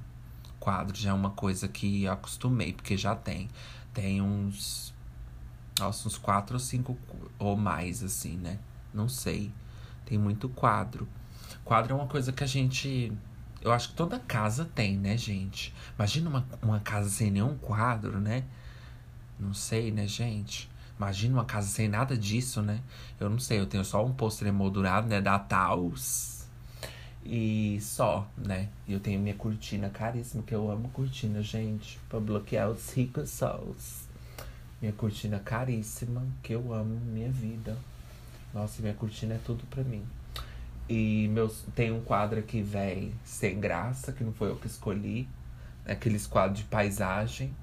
Quadro 0.58 0.96
já 0.96 1.10
é 1.10 1.12
uma 1.12 1.30
coisa 1.30 1.68
que 1.68 2.04
eu 2.04 2.12
acostumei, 2.12 2.72
porque 2.72 2.96
já 2.96 3.14
tem. 3.14 3.50
Tem 3.92 4.22
uns. 4.22 4.94
Nossa, 5.78 6.08
uns 6.08 6.16
quatro 6.16 6.54
ou 6.54 6.58
cinco 6.58 6.98
ou 7.38 7.54
mais, 7.54 8.02
assim, 8.02 8.38
né? 8.38 8.58
Não 8.92 9.06
sei. 9.06 9.52
Tem 10.06 10.16
muito 10.16 10.48
quadro. 10.48 11.06
Quadro 11.66 11.92
é 11.92 11.96
uma 11.96 12.08
coisa 12.08 12.32
que 12.32 12.42
a 12.42 12.46
gente. 12.46 13.12
Eu 13.60 13.72
acho 13.72 13.90
que 13.90 13.94
toda 13.94 14.18
casa 14.18 14.64
tem, 14.64 14.96
né, 14.96 15.18
gente? 15.18 15.74
Imagina 15.96 16.30
uma, 16.30 16.46
uma 16.62 16.80
casa 16.80 17.10
sem 17.10 17.30
nenhum 17.30 17.58
quadro, 17.58 18.18
né? 18.18 18.44
Não 19.38 19.52
sei, 19.52 19.92
né, 19.92 20.06
gente? 20.06 20.68
Imagina 20.98 21.34
uma 21.34 21.44
casa 21.44 21.68
sem 21.68 21.88
nada 21.88 22.16
disso, 22.16 22.60
né? 22.60 22.80
Eu 23.20 23.30
não 23.30 23.38
sei, 23.38 23.60
eu 23.60 23.66
tenho 23.66 23.84
só 23.84 24.04
um 24.04 24.12
pôster 24.12 24.48
emoldurado, 24.48 25.06
né? 25.06 25.20
Da 25.20 25.38
Taos. 25.38 26.44
E 27.24 27.78
só, 27.80 28.28
né? 28.36 28.68
E 28.86 28.94
eu 28.94 29.00
tenho 29.00 29.20
minha 29.20 29.34
cortina 29.34 29.88
caríssima, 29.90 30.42
que 30.42 30.52
eu 30.52 30.68
amo 30.68 30.88
cortina, 30.88 31.40
gente. 31.40 32.00
Pra 32.08 32.18
bloquear 32.18 32.68
os 32.68 32.92
ricos 32.92 33.30
sóis. 33.30 34.08
Minha 34.82 34.92
cortina 34.92 35.38
caríssima, 35.38 36.26
que 36.42 36.52
eu 36.52 36.74
amo, 36.74 36.98
minha 37.00 37.30
vida. 37.30 37.78
Nossa, 38.52 38.82
minha 38.82 38.94
cortina 38.94 39.34
é 39.34 39.40
tudo 39.44 39.64
pra 39.66 39.84
mim. 39.84 40.02
E 40.88 41.28
meus, 41.28 41.64
tem 41.76 41.92
um 41.92 42.00
quadro 42.00 42.40
aqui, 42.40 42.60
véi, 42.60 43.14
sem 43.24 43.60
graça, 43.60 44.12
que 44.12 44.24
não 44.24 44.32
foi 44.32 44.50
eu 44.50 44.56
que 44.56 44.66
escolhi. 44.66 45.28
Aqueles 45.86 46.26
quadros 46.26 46.58
de 46.58 46.64
paisagem. 46.64 47.54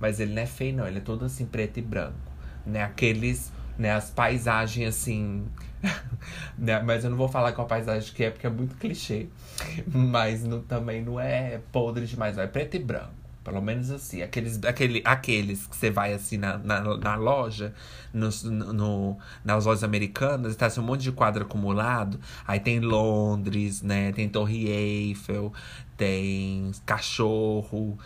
Mas 0.00 0.20
ele 0.20 0.32
não 0.32 0.42
é 0.42 0.46
feio, 0.46 0.74
não. 0.74 0.86
Ele 0.86 0.98
é 0.98 1.02
todo 1.02 1.26
assim, 1.26 1.44
preto 1.44 1.78
e 1.78 1.82
branco 1.82 2.27
né? 2.68 2.82
Aqueles, 2.82 3.52
né? 3.78 3.92
As 3.92 4.10
paisagens 4.10 4.88
assim. 4.88 5.46
né? 6.58 6.80
Mas 6.82 7.04
eu 7.04 7.10
não 7.10 7.16
vou 7.16 7.28
falar 7.28 7.52
qual 7.52 7.66
paisagem 7.66 8.12
que 8.12 8.24
é, 8.24 8.30
porque 8.30 8.46
é 8.46 8.50
muito 8.50 8.76
clichê. 8.76 9.26
Mas 9.86 10.44
não, 10.44 10.60
também 10.60 11.02
não 11.02 11.18
é 11.18 11.60
podre 11.72 12.06
demais, 12.06 12.38
é 12.38 12.46
preto 12.46 12.76
e 12.76 12.78
branco. 12.78 13.18
Pelo 13.48 13.62
menos 13.62 13.90
assim. 13.90 14.20
Aqueles, 14.20 14.62
aquele, 14.62 15.00
aqueles 15.04 15.66
que 15.66 15.74
você 15.74 15.90
vai 15.90 16.12
assim 16.12 16.36
na, 16.36 16.58
na, 16.58 16.80
na 16.98 17.16
loja, 17.16 17.72
no, 18.12 18.28
no, 18.72 19.18
nas 19.42 19.64
lojas 19.64 19.82
americanas, 19.82 20.54
tá 20.54 20.66
assim, 20.66 20.80
um 20.80 20.84
monte 20.84 21.02
de 21.02 21.12
quadro 21.12 21.44
acumulado. 21.44 22.20
Aí 22.46 22.60
tem 22.60 22.80
Londres, 22.80 23.80
né? 23.80 24.12
Tem 24.12 24.28
Torre 24.28 24.68
Eiffel, 24.68 25.50
tem 25.96 26.72
cachorro, 26.84 27.98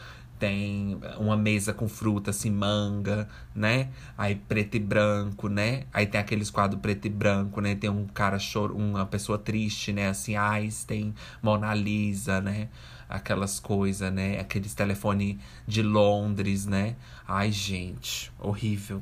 tem 0.42 0.98
uma 1.18 1.36
mesa 1.36 1.72
com 1.72 1.86
fruta, 1.86 2.30
assim, 2.30 2.50
manga, 2.50 3.28
né? 3.54 3.90
Aí 4.18 4.34
preto 4.34 4.76
e 4.76 4.80
branco, 4.80 5.48
né? 5.48 5.84
Aí 5.92 6.04
tem 6.04 6.20
aqueles 6.20 6.50
quadros 6.50 6.82
preto 6.82 7.06
e 7.06 7.08
branco, 7.08 7.60
né? 7.60 7.76
Tem 7.76 7.88
um 7.88 8.08
cara 8.08 8.40
choro, 8.40 8.76
uma 8.76 9.06
pessoa 9.06 9.38
triste, 9.38 9.92
né? 9.92 10.08
Assim, 10.08 10.34
Einstein, 10.34 11.14
Mona 11.40 11.72
Lisa, 11.74 12.40
né? 12.40 12.68
Aquelas 13.08 13.60
coisas, 13.60 14.12
né? 14.12 14.40
Aqueles 14.40 14.74
telefone 14.74 15.38
de 15.64 15.80
Londres, 15.80 16.66
né? 16.66 16.96
Ai, 17.28 17.52
gente, 17.52 18.32
horrível. 18.36 19.00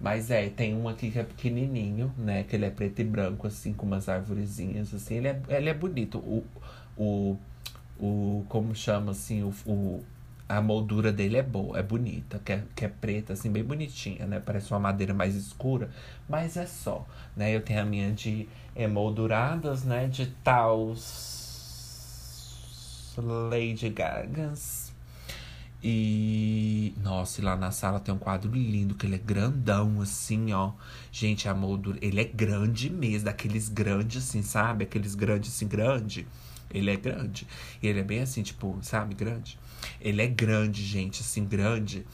Mas 0.00 0.30
é, 0.30 0.48
tem 0.48 0.76
um 0.76 0.88
aqui 0.88 1.10
que 1.10 1.18
é 1.18 1.24
pequenininho, 1.24 2.14
né? 2.16 2.44
Que 2.44 2.54
ele 2.54 2.66
é 2.66 2.70
preto 2.70 3.00
e 3.00 3.04
branco, 3.04 3.48
assim, 3.48 3.72
com 3.72 3.84
umas 3.84 4.08
arvorezinhas, 4.08 4.94
assim. 4.94 5.16
Ele 5.16 5.26
é, 5.26 5.42
ele 5.48 5.68
é 5.68 5.74
bonito. 5.74 6.18
O, 6.18 6.44
o, 6.96 7.36
o 7.98 8.44
como 8.48 8.76
chama, 8.76 9.10
assim, 9.10 9.42
o, 9.42 9.52
o 9.66 10.04
a 10.56 10.60
moldura 10.60 11.10
dele 11.12 11.36
é 11.38 11.42
boa, 11.42 11.78
é 11.78 11.82
bonita, 11.82 12.38
que 12.44 12.52
é, 12.52 12.62
que 12.76 12.84
é 12.84 12.88
preta, 12.88 13.32
assim, 13.32 13.50
bem 13.50 13.64
bonitinha, 13.64 14.26
né? 14.26 14.38
Parece 14.38 14.70
uma 14.70 14.80
madeira 14.80 15.14
mais 15.14 15.34
escura, 15.34 15.90
mas 16.28 16.56
é 16.56 16.66
só, 16.66 17.06
né? 17.36 17.54
Eu 17.54 17.62
tenho 17.62 17.80
a 17.80 17.84
minha 17.84 18.12
de 18.12 18.48
emolduradas, 18.76 19.84
né? 19.84 20.06
De 20.08 20.26
Taos 20.26 21.52
Lady 23.16 23.88
Gagas. 23.88 24.92
E. 25.82 26.94
Nossa, 27.02 27.40
e 27.40 27.44
lá 27.44 27.56
na 27.56 27.70
sala 27.72 27.98
tem 27.98 28.14
um 28.14 28.18
quadro 28.18 28.52
lindo, 28.52 28.94
que 28.94 29.06
ele 29.06 29.16
é 29.16 29.18
grandão, 29.18 30.00
assim, 30.00 30.52
ó. 30.52 30.72
Gente, 31.10 31.48
a 31.48 31.54
moldura. 31.54 31.98
Ele 32.00 32.20
é 32.20 32.24
grande 32.24 32.88
mesmo, 32.88 33.24
daqueles 33.24 33.68
grandes, 33.68 34.28
assim, 34.28 34.42
sabe? 34.42 34.84
Aqueles 34.84 35.14
grandes, 35.14 35.50
assim, 35.54 35.66
grande. 35.66 36.26
Ele 36.70 36.90
é 36.90 36.96
grande. 36.96 37.46
E 37.82 37.86
ele 37.88 38.00
é 38.00 38.04
bem 38.04 38.20
assim, 38.20 38.42
tipo, 38.42 38.78
sabe, 38.82 39.14
grande. 39.14 39.58
Ele 40.00 40.22
é 40.22 40.26
grande, 40.26 40.84
gente, 40.84 41.20
assim, 41.22 41.44
grande. 41.44 42.06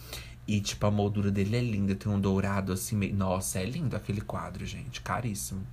E, 0.46 0.60
tipo, 0.60 0.86
a 0.86 0.90
moldura 0.90 1.30
dele 1.30 1.56
é 1.56 1.60
linda. 1.60 1.94
Tem 1.94 2.10
um 2.10 2.20
dourado 2.20 2.72
assim, 2.72 2.96
meio... 2.96 3.14
Nossa, 3.14 3.58
é 3.58 3.64
lindo 3.64 3.94
aquele 3.94 4.20
quadro, 4.20 4.64
gente. 4.64 5.00
Caríssimo. 5.00 5.66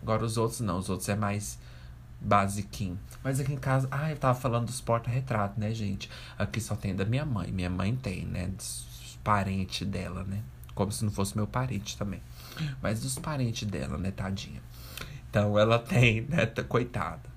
Agora 0.00 0.24
os 0.24 0.36
outros 0.36 0.60
não, 0.60 0.78
os 0.78 0.88
outros 0.88 1.08
é 1.08 1.16
mais 1.16 1.58
basiquinho. 2.20 2.98
Mas 3.24 3.40
aqui 3.40 3.52
em 3.52 3.56
casa. 3.56 3.88
Ah, 3.90 4.10
eu 4.10 4.16
tava 4.16 4.38
falando 4.38 4.66
dos 4.66 4.80
porta-retratos, 4.80 5.58
né, 5.58 5.74
gente? 5.74 6.08
Aqui 6.38 6.60
só 6.60 6.76
tem 6.76 6.94
da 6.94 7.04
minha 7.04 7.24
mãe. 7.24 7.50
Minha 7.50 7.70
mãe 7.70 7.96
tem, 7.96 8.24
né? 8.24 8.46
Dos 8.46 9.18
parentes 9.24 9.86
dela, 9.86 10.22
né? 10.24 10.40
Como 10.74 10.90
se 10.92 11.04
não 11.04 11.10
fosse 11.10 11.36
meu 11.36 11.46
parente 11.46 11.96
também. 11.96 12.22
Mas 12.80 13.00
dos 13.00 13.18
parentes 13.18 13.68
dela, 13.68 13.98
né, 13.98 14.10
tadinha. 14.10 14.62
Então 15.28 15.58
ela 15.58 15.78
tem, 15.78 16.22
né? 16.22 16.46
Coitada. 16.46 17.31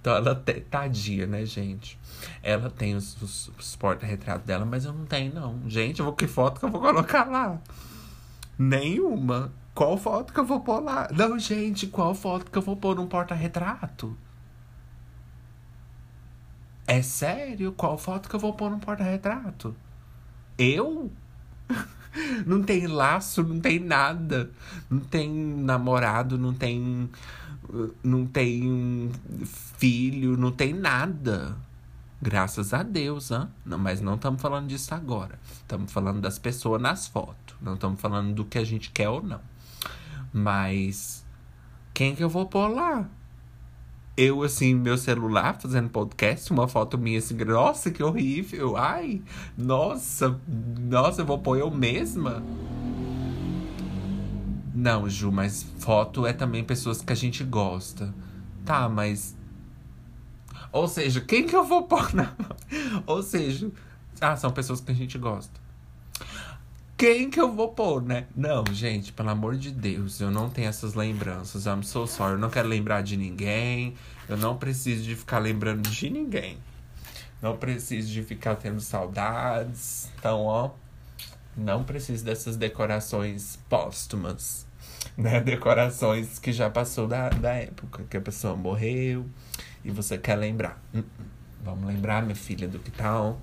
Então 0.00 0.14
ela 0.14 0.34
tem, 0.34 0.60
tadinha, 0.60 1.26
né, 1.26 1.44
gente? 1.44 1.98
Ela 2.42 2.70
tem 2.70 2.94
os, 2.94 3.20
os, 3.22 3.50
os 3.58 3.76
porta-retratos 3.76 4.46
dela, 4.46 4.64
mas 4.64 4.84
eu 4.84 4.92
não 4.92 5.04
tenho, 5.04 5.34
não. 5.34 5.68
Gente, 5.68 6.00
eu 6.00 6.04
vou, 6.04 6.14
que 6.14 6.26
foto 6.26 6.58
que 6.58 6.66
eu 6.66 6.70
vou 6.70 6.80
colocar 6.80 7.24
lá? 7.24 7.60
Nenhuma. 8.58 9.52
Qual 9.74 9.96
foto 9.96 10.32
que 10.32 10.40
eu 10.40 10.44
vou 10.44 10.60
pôr 10.60 10.80
lá? 10.80 11.08
Não, 11.12 11.38
gente, 11.38 11.86
qual 11.86 12.14
foto 12.14 12.50
que 12.50 12.58
eu 12.58 12.62
vou 12.62 12.76
pôr 12.76 12.96
num 12.96 13.06
porta-retrato? 13.06 14.16
É 16.84 17.00
sério? 17.02 17.70
Qual 17.72 17.96
foto 17.96 18.28
que 18.28 18.34
eu 18.34 18.40
vou 18.40 18.54
pôr 18.54 18.70
num 18.70 18.80
porta-retrato? 18.80 19.76
Eu? 20.58 21.12
não 22.46 22.62
tem 22.62 22.86
laço, 22.86 23.42
não 23.42 23.60
tem 23.60 23.78
nada. 23.78 24.50
Não 24.90 24.98
tem 24.98 25.30
namorado, 25.30 26.36
não 26.36 26.52
tem. 26.52 27.08
Não 28.02 28.26
tem 28.26 29.10
filho, 29.76 30.36
não 30.36 30.50
tem 30.50 30.72
nada. 30.72 31.56
Graças 32.20 32.74
a 32.74 32.82
Deus, 32.82 33.30
hein? 33.30 33.48
Não, 33.64 33.78
mas 33.78 34.00
não 34.00 34.14
estamos 34.14 34.42
falando 34.42 34.66
disso 34.66 34.92
agora. 34.92 35.38
Estamos 35.52 35.92
falando 35.92 36.20
das 36.20 36.38
pessoas 36.38 36.80
nas 36.80 37.06
fotos. 37.06 37.54
Não 37.60 37.74
estamos 37.74 38.00
falando 38.00 38.34
do 38.34 38.44
que 38.44 38.58
a 38.58 38.64
gente 38.64 38.90
quer 38.90 39.08
ou 39.08 39.22
não. 39.22 39.40
Mas 40.32 41.24
quem 41.94 42.14
que 42.14 42.24
eu 42.24 42.28
vou 42.28 42.46
pôr 42.46 42.68
lá? 42.68 43.08
Eu, 44.16 44.42
assim, 44.42 44.74
meu 44.74 44.98
celular 44.98 45.60
fazendo 45.60 45.90
podcast, 45.90 46.50
uma 46.50 46.66
foto 46.66 46.98
minha 46.98 47.18
assim, 47.18 47.36
nossa, 47.36 47.88
que 47.88 48.02
horrível. 48.02 48.76
Ai, 48.76 49.22
nossa, 49.56 50.40
nossa, 50.80 51.20
eu 51.22 51.26
vou 51.26 51.38
pôr 51.38 51.58
eu 51.58 51.70
mesma. 51.70 52.42
Não, 54.78 55.08
Ju, 55.08 55.32
mas 55.32 55.64
foto 55.78 56.26
é 56.26 56.32
também 56.32 56.62
pessoas 56.62 57.02
que 57.02 57.12
a 57.12 57.16
gente 57.16 57.42
gosta. 57.42 58.14
Tá, 58.64 58.88
mas 58.88 59.36
ou 60.70 60.86
seja, 60.86 61.20
quem 61.20 61.46
que 61.46 61.56
eu 61.56 61.64
vou 61.64 61.84
pôr 61.84 62.14
na. 62.14 62.34
Ou 63.06 63.22
seja, 63.22 63.70
ah, 64.20 64.36
são 64.36 64.50
pessoas 64.50 64.80
que 64.80 64.92
a 64.92 64.94
gente 64.94 65.16
gosta. 65.18 65.58
Quem 66.96 67.30
que 67.30 67.40
eu 67.40 67.52
vou 67.52 67.68
pôr, 67.72 68.02
né? 68.02 68.26
Não, 68.36 68.64
gente, 68.72 69.12
pelo 69.12 69.30
amor 69.30 69.56
de 69.56 69.70
Deus, 69.70 70.20
eu 70.20 70.30
não 70.30 70.50
tenho 70.50 70.68
essas 70.68 70.94
lembranças. 70.94 71.64
I'm 71.66 71.82
so 71.82 72.06
sorry. 72.06 72.32
Eu 72.32 72.38
não 72.38 72.50
quero 72.50 72.68
lembrar 72.68 73.02
de 73.02 73.16
ninguém. 73.16 73.94
Eu 74.28 74.36
não 74.36 74.56
preciso 74.56 75.04
de 75.04 75.14
ficar 75.14 75.38
lembrando 75.38 75.88
de 75.88 76.10
ninguém. 76.10 76.58
Não 77.40 77.56
preciso 77.56 78.08
de 78.08 78.22
ficar 78.22 78.56
tendo 78.56 78.80
saudades. 78.80 80.10
Então, 80.18 80.42
ó, 80.42 80.70
Não 81.56 81.82
preciso 81.82 82.24
dessas 82.24 82.56
decorações 82.56 83.58
póstumas, 83.68 84.66
né? 85.16 85.40
Decorações 85.40 86.38
que 86.38 86.52
já 86.52 86.68
passou 86.70 87.06
da, 87.06 87.28
da 87.28 87.52
época, 87.52 88.04
que 88.08 88.16
a 88.16 88.20
pessoa 88.20 88.56
morreu 88.56 89.26
e 89.84 89.90
você 89.90 90.18
quer 90.18 90.36
lembrar. 90.36 90.80
Hum, 90.94 91.00
hum. 91.00 91.24
Vamos 91.64 91.86
lembrar, 91.86 92.22
minha 92.22 92.36
filha, 92.36 92.68
do 92.68 92.78
que 92.78 92.90
tal. 92.90 93.40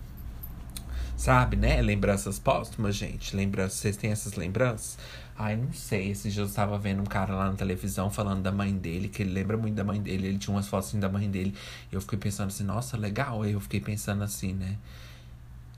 Sabe, 1.17 1.55
né? 1.55 1.81
Lembranças 1.81 2.39
póstumas, 2.39 2.95
gente. 2.95 3.35
Lembranças, 3.35 3.79
vocês 3.79 3.97
têm 3.97 4.11
essas 4.11 4.33
lembranças? 4.33 4.97
Ai, 5.37 5.55
não 5.55 5.71
sei. 5.73 6.11
Esse 6.11 6.29
dia 6.29 6.43
eu 6.43 6.47
estava 6.47 6.77
vendo 6.77 7.01
um 7.01 7.05
cara 7.05 7.33
lá 7.35 7.49
na 7.49 7.55
televisão 7.55 8.09
falando 8.09 8.41
da 8.41 8.51
mãe 8.51 8.75
dele, 8.75 9.09
que 9.09 9.21
ele 9.21 9.31
lembra 9.31 9.57
muito 9.57 9.75
da 9.75 9.83
mãe 9.83 10.01
dele. 10.01 10.27
Ele 10.27 10.37
tinha 10.37 10.53
umas 10.55 10.67
fotos 10.67 10.89
assim 10.89 10.99
da 10.99 11.09
mãe 11.09 11.29
dele. 11.29 11.53
E 11.91 11.95
eu 11.95 12.01
fiquei 12.01 12.17
pensando 12.19 12.47
assim, 12.47 12.63
nossa, 12.63 12.97
legal. 12.97 13.41
Aí 13.43 13.53
eu 13.53 13.59
fiquei 13.59 13.79
pensando 13.79 14.23
assim, 14.23 14.53
né? 14.53 14.77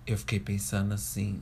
Eu 0.05 0.17
fiquei 0.17 0.39
pensando 0.39 0.93
assim. 0.93 1.41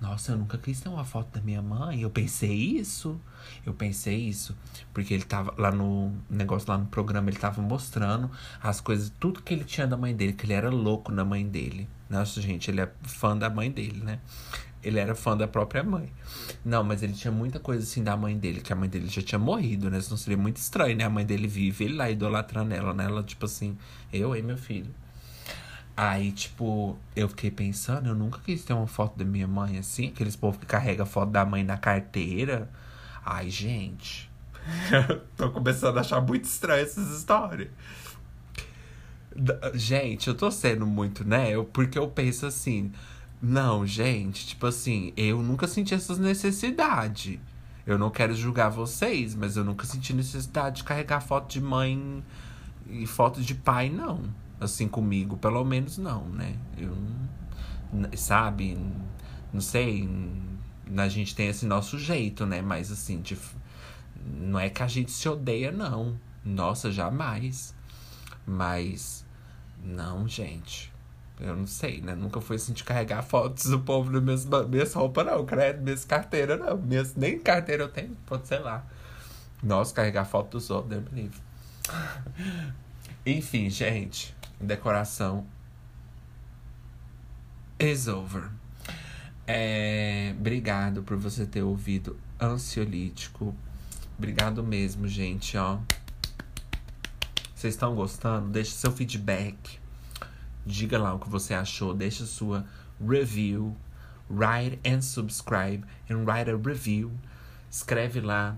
Nossa, 0.00 0.32
eu 0.32 0.38
nunca 0.38 0.56
quis 0.56 0.80
ter 0.80 0.88
uma 0.88 1.04
foto 1.04 1.34
da 1.34 1.40
minha 1.40 1.60
mãe. 1.60 2.02
Eu 2.02 2.10
pensei 2.10 2.54
isso. 2.54 3.20
Eu 3.66 3.74
pensei 3.74 4.16
isso. 4.16 4.56
Porque 4.94 5.12
ele 5.12 5.24
tava 5.24 5.52
lá 5.58 5.72
no 5.72 6.12
negócio, 6.30 6.70
lá 6.70 6.78
no 6.78 6.86
programa, 6.86 7.30
ele 7.30 7.38
tava 7.38 7.60
mostrando 7.60 8.30
as 8.62 8.80
coisas, 8.80 9.12
tudo 9.18 9.42
que 9.42 9.52
ele 9.52 9.64
tinha 9.64 9.86
da 9.86 9.96
mãe 9.96 10.14
dele, 10.14 10.32
que 10.32 10.46
ele 10.46 10.52
era 10.52 10.70
louco 10.70 11.10
na 11.10 11.24
mãe 11.24 11.46
dele. 11.46 11.88
Nossa, 12.08 12.40
gente, 12.40 12.70
ele 12.70 12.80
é 12.80 12.90
fã 13.02 13.36
da 13.36 13.50
mãe 13.50 13.70
dele, 13.70 14.00
né? 14.00 14.20
Ele 14.82 15.00
era 15.00 15.14
fã 15.16 15.36
da 15.36 15.48
própria 15.48 15.82
mãe. 15.82 16.12
Não, 16.64 16.84
mas 16.84 17.02
ele 17.02 17.12
tinha 17.12 17.32
muita 17.32 17.58
coisa 17.58 17.82
assim 17.82 18.02
da 18.04 18.16
mãe 18.16 18.38
dele, 18.38 18.60
que 18.60 18.72
a 18.72 18.76
mãe 18.76 18.88
dele 18.88 19.08
já 19.08 19.20
tinha 19.20 19.38
morrido, 19.38 19.90
né? 19.90 19.98
Isso 19.98 20.10
não 20.10 20.16
seria 20.16 20.38
muito 20.38 20.58
estranho, 20.58 20.96
né? 20.96 21.04
A 21.04 21.10
mãe 21.10 21.26
dele 21.26 21.48
vive, 21.48 21.84
ele 21.84 21.94
lá 21.94 22.08
idolatrando 22.08 22.72
ela, 22.72 22.94
né? 22.94 23.04
Ela, 23.04 23.24
tipo 23.24 23.44
assim, 23.44 23.76
eu 24.12 24.34
e 24.36 24.42
meu 24.42 24.56
filho. 24.56 24.94
Aí, 26.00 26.30
tipo, 26.30 26.96
eu 27.16 27.28
fiquei 27.28 27.50
pensando, 27.50 28.08
eu 28.08 28.14
nunca 28.14 28.38
quis 28.44 28.64
ter 28.64 28.72
uma 28.72 28.86
foto 28.86 29.18
da 29.18 29.24
minha 29.24 29.48
mãe 29.48 29.78
assim, 29.78 30.06
aqueles 30.06 30.36
povos 30.36 30.60
que 30.60 30.64
carrega 30.64 31.04
foto 31.04 31.32
da 31.32 31.44
mãe 31.44 31.64
na 31.64 31.76
carteira. 31.76 32.70
Ai, 33.26 33.50
gente. 33.50 34.30
tô 35.36 35.50
começando 35.50 35.98
a 35.98 36.02
achar 36.02 36.20
muito 36.20 36.44
estranho 36.44 36.84
essas 36.84 37.10
histórias. 37.10 37.70
Gente, 39.74 40.28
eu 40.28 40.36
tô 40.36 40.52
sendo 40.52 40.86
muito, 40.86 41.24
né? 41.24 41.50
Eu, 41.50 41.64
porque 41.64 41.98
eu 41.98 42.06
penso 42.06 42.46
assim, 42.46 42.92
não, 43.42 43.84
gente, 43.84 44.46
tipo 44.46 44.68
assim, 44.68 45.12
eu 45.16 45.42
nunca 45.42 45.66
senti 45.66 45.94
essas 45.94 46.16
necessidades. 46.16 47.40
Eu 47.84 47.98
não 47.98 48.08
quero 48.08 48.36
julgar 48.36 48.68
vocês, 48.68 49.34
mas 49.34 49.56
eu 49.56 49.64
nunca 49.64 49.84
senti 49.84 50.12
necessidade 50.12 50.76
de 50.76 50.84
carregar 50.84 51.20
foto 51.20 51.50
de 51.50 51.60
mãe 51.60 52.22
e 52.88 53.04
foto 53.04 53.42
de 53.42 53.56
pai, 53.56 53.90
não 53.90 54.22
assim 54.60 54.88
comigo, 54.88 55.36
pelo 55.36 55.64
menos 55.64 55.98
não, 55.98 56.24
né? 56.28 56.56
Eu 56.76 56.96
sabe, 58.16 58.78
não 59.52 59.60
sei, 59.60 60.08
a 60.96 61.08
gente 61.08 61.34
tem 61.34 61.48
esse 61.48 61.66
nosso 61.66 61.98
jeito, 61.98 62.44
né? 62.46 62.60
Mas 62.60 62.90
assim, 62.90 63.20
de, 63.20 63.38
não 64.24 64.58
é 64.58 64.68
que 64.68 64.82
a 64.82 64.86
gente 64.86 65.10
se 65.10 65.28
odeia, 65.28 65.70
não. 65.70 66.18
Nossa, 66.44 66.90
jamais. 66.90 67.74
Mas 68.46 69.24
não, 69.82 70.26
gente. 70.26 70.92
Eu 71.40 71.56
não 71.56 71.66
sei, 71.66 72.00
né? 72.00 72.14
Nunca 72.14 72.40
fui 72.40 72.56
assim 72.56 72.72
de 72.72 72.82
carregar 72.82 73.22
fotos 73.22 73.66
do 73.66 73.78
povo 73.78 74.10
nas 74.10 74.22
minhas, 74.22 74.68
minhas 74.68 74.92
roupas, 74.92 75.24
não, 75.24 75.46
credo, 75.46 75.82
minhas 75.82 76.04
carteiras, 76.04 76.58
não. 76.58 76.76
Minhas, 76.76 77.14
nem 77.14 77.38
carteira 77.38 77.84
eu 77.84 77.88
tenho, 77.88 78.16
pode 78.26 78.48
ser 78.48 78.58
lá. 78.58 78.84
Nossa, 79.62 79.94
carregar 79.94 80.24
foto 80.24 80.52
dos 80.52 80.70
outros, 80.70 81.02
Deus. 81.10 81.30
Enfim, 83.24 83.70
gente 83.70 84.37
decoração 84.60 85.46
is 87.78 88.08
over. 88.08 88.50
É, 89.46 90.34
obrigado 90.38 91.02
por 91.02 91.16
você 91.16 91.46
ter 91.46 91.62
ouvido 91.62 92.18
Ansiolítico. 92.40 93.54
Obrigado 94.16 94.62
mesmo, 94.62 95.06
gente, 95.06 95.56
ó. 95.56 95.78
Vocês 97.54 97.74
estão 97.74 97.94
gostando? 97.94 98.50
Deixe 98.50 98.72
seu 98.72 98.92
feedback. 98.92 99.80
Diga 100.66 100.98
lá 100.98 101.14
o 101.14 101.18
que 101.18 101.28
você 101.28 101.54
achou. 101.54 101.94
Deixe 101.94 102.24
sua 102.26 102.64
review. 103.00 103.76
Write 104.30 104.78
and 104.86 105.00
subscribe. 105.02 105.84
And 106.10 106.24
write 106.24 106.50
a 106.50 106.56
review. 106.56 107.10
Escreve 107.70 108.20
lá 108.20 108.56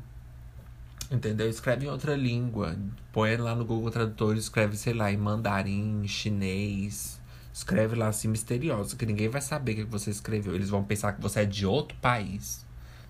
Entendeu? 1.10 1.48
Escreve 1.50 1.86
em 1.86 1.88
outra 1.88 2.14
língua. 2.14 2.76
Põe 3.12 3.36
lá 3.36 3.54
no 3.54 3.64
Google 3.64 3.90
Tradutor, 3.90 4.36
escreve, 4.36 4.76
sei 4.76 4.94
lá, 4.94 5.10
em 5.10 5.16
mandarim, 5.16 6.06
chinês. 6.06 7.20
Escreve 7.52 7.96
lá 7.96 8.08
assim, 8.08 8.28
misterioso, 8.28 8.96
que 8.96 9.04
ninguém 9.04 9.28
vai 9.28 9.40
saber 9.40 9.72
o 9.72 9.74
que 9.76 9.84
você 9.84 10.10
escreveu. 10.10 10.54
Eles 10.54 10.70
vão 10.70 10.84
pensar 10.84 11.12
que 11.12 11.20
você 11.20 11.40
é 11.40 11.44
de 11.44 11.66
outro 11.66 11.98
país. 11.98 12.64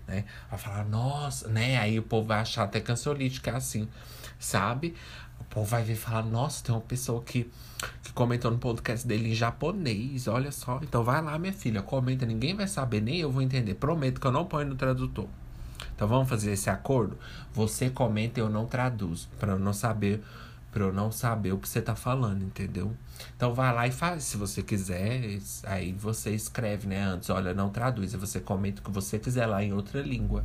Né? 0.09 0.25
Vai 0.49 0.59
falar, 0.59 0.85
nossa, 0.87 1.47
né? 1.49 1.79
Aí 1.79 1.99
o 1.99 2.03
povo 2.03 2.27
vai 2.29 2.41
achar 2.41 2.65
até 2.65 2.81
que 2.81 2.91
ansiolítico 2.91 3.49
é 3.51 3.55
assim, 3.55 3.87
sabe? 4.39 4.95
O 5.39 5.45
povo 5.45 5.67
vai 5.67 5.85
ver 5.85 5.93
e 5.93 5.97
falar, 5.97 6.25
nossa, 6.25 6.65
tem 6.65 6.75
uma 6.75 6.81
pessoa 6.81 7.23
que, 7.23 7.51
que 8.03 8.13
comentou 8.15 8.51
no 8.51 8.59
podcast 8.59 9.07
dele 9.07 9.31
em 9.31 9.35
japonês, 9.35 10.27
olha 10.27 10.51
só. 10.51 10.81
Então 10.83 11.05
vai 11.05 11.23
lá, 11.23 11.39
minha 11.39 11.53
filha, 11.53 11.83
comenta, 11.83 12.25
ninguém 12.25 12.55
vai 12.57 12.67
saber, 12.67 13.03
nem 13.03 13.19
eu 13.19 13.31
vou 13.31 13.43
entender. 13.43 13.75
Prometo 13.75 14.21
que 14.21 14.27
eu 14.27 14.33
não 14.33 14.47
ponho 14.47 14.69
no 14.69 14.75
tradutor. 14.75 15.29
Então 16.01 16.09
vamos 16.09 16.31
fazer 16.31 16.53
esse 16.53 16.71
acordo? 16.71 17.19
Você 17.53 17.91
comenta 17.91 18.41
e 18.41 18.43
eu 18.43 18.49
não 18.49 18.65
traduzo, 18.65 19.29
para 19.39 19.53
eu 19.53 19.59
não 19.59 19.75
saber, 19.75 20.23
para 20.73 20.85
eu 20.85 20.95
não 20.95 21.13
saber 21.13 21.53
o 21.53 21.59
que 21.59 21.69
você 21.69 21.83
tá 21.83 21.95
falando, 21.95 22.43
entendeu? 22.43 22.97
Então 23.37 23.53
vai 23.53 23.71
lá 23.75 23.87
e 23.87 23.93
faz, 23.93 24.25
se 24.25 24.39
você 24.39 24.63
quiser, 24.63 25.39
aí 25.65 25.93
você 25.93 26.31
escreve, 26.31 26.87
né, 26.87 27.03
antes, 27.03 27.29
olha, 27.29 27.53
não 27.53 27.69
traduz, 27.69 28.15
você 28.15 28.41
comenta 28.41 28.81
o 28.81 28.85
que 28.85 28.91
você 28.91 29.19
quiser 29.19 29.45
lá 29.45 29.63
em 29.63 29.75
outra 29.75 30.01
língua. 30.01 30.43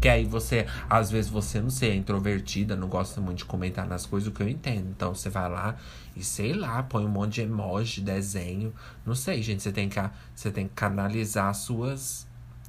Que 0.00 0.08
aí 0.08 0.24
você, 0.24 0.68
às 0.88 1.10
vezes 1.10 1.28
você 1.28 1.60
não 1.60 1.70
sei, 1.70 1.90
é 1.90 1.94
introvertida, 1.96 2.76
não 2.76 2.86
gosta 2.86 3.20
muito 3.20 3.38
de 3.38 3.44
comentar 3.44 3.88
nas 3.88 4.06
coisas, 4.06 4.28
o 4.28 4.30
que 4.30 4.44
eu 4.44 4.48
entendo. 4.48 4.88
Então 4.88 5.12
você 5.12 5.28
vai 5.28 5.50
lá 5.50 5.74
e 6.14 6.22
sei 6.22 6.52
lá, 6.52 6.80
põe 6.80 7.04
um 7.04 7.08
monte 7.08 7.34
de 7.34 7.40
emoji, 7.40 8.00
desenho. 8.00 8.72
Não 9.04 9.16
sei, 9.16 9.42
gente, 9.42 9.64
você 9.64 9.72
tem 9.72 9.88
que, 9.88 10.00
você 10.32 10.52
tem 10.52 10.68
que 10.68 10.74
canalizar 10.74 11.52
suas 11.56 12.24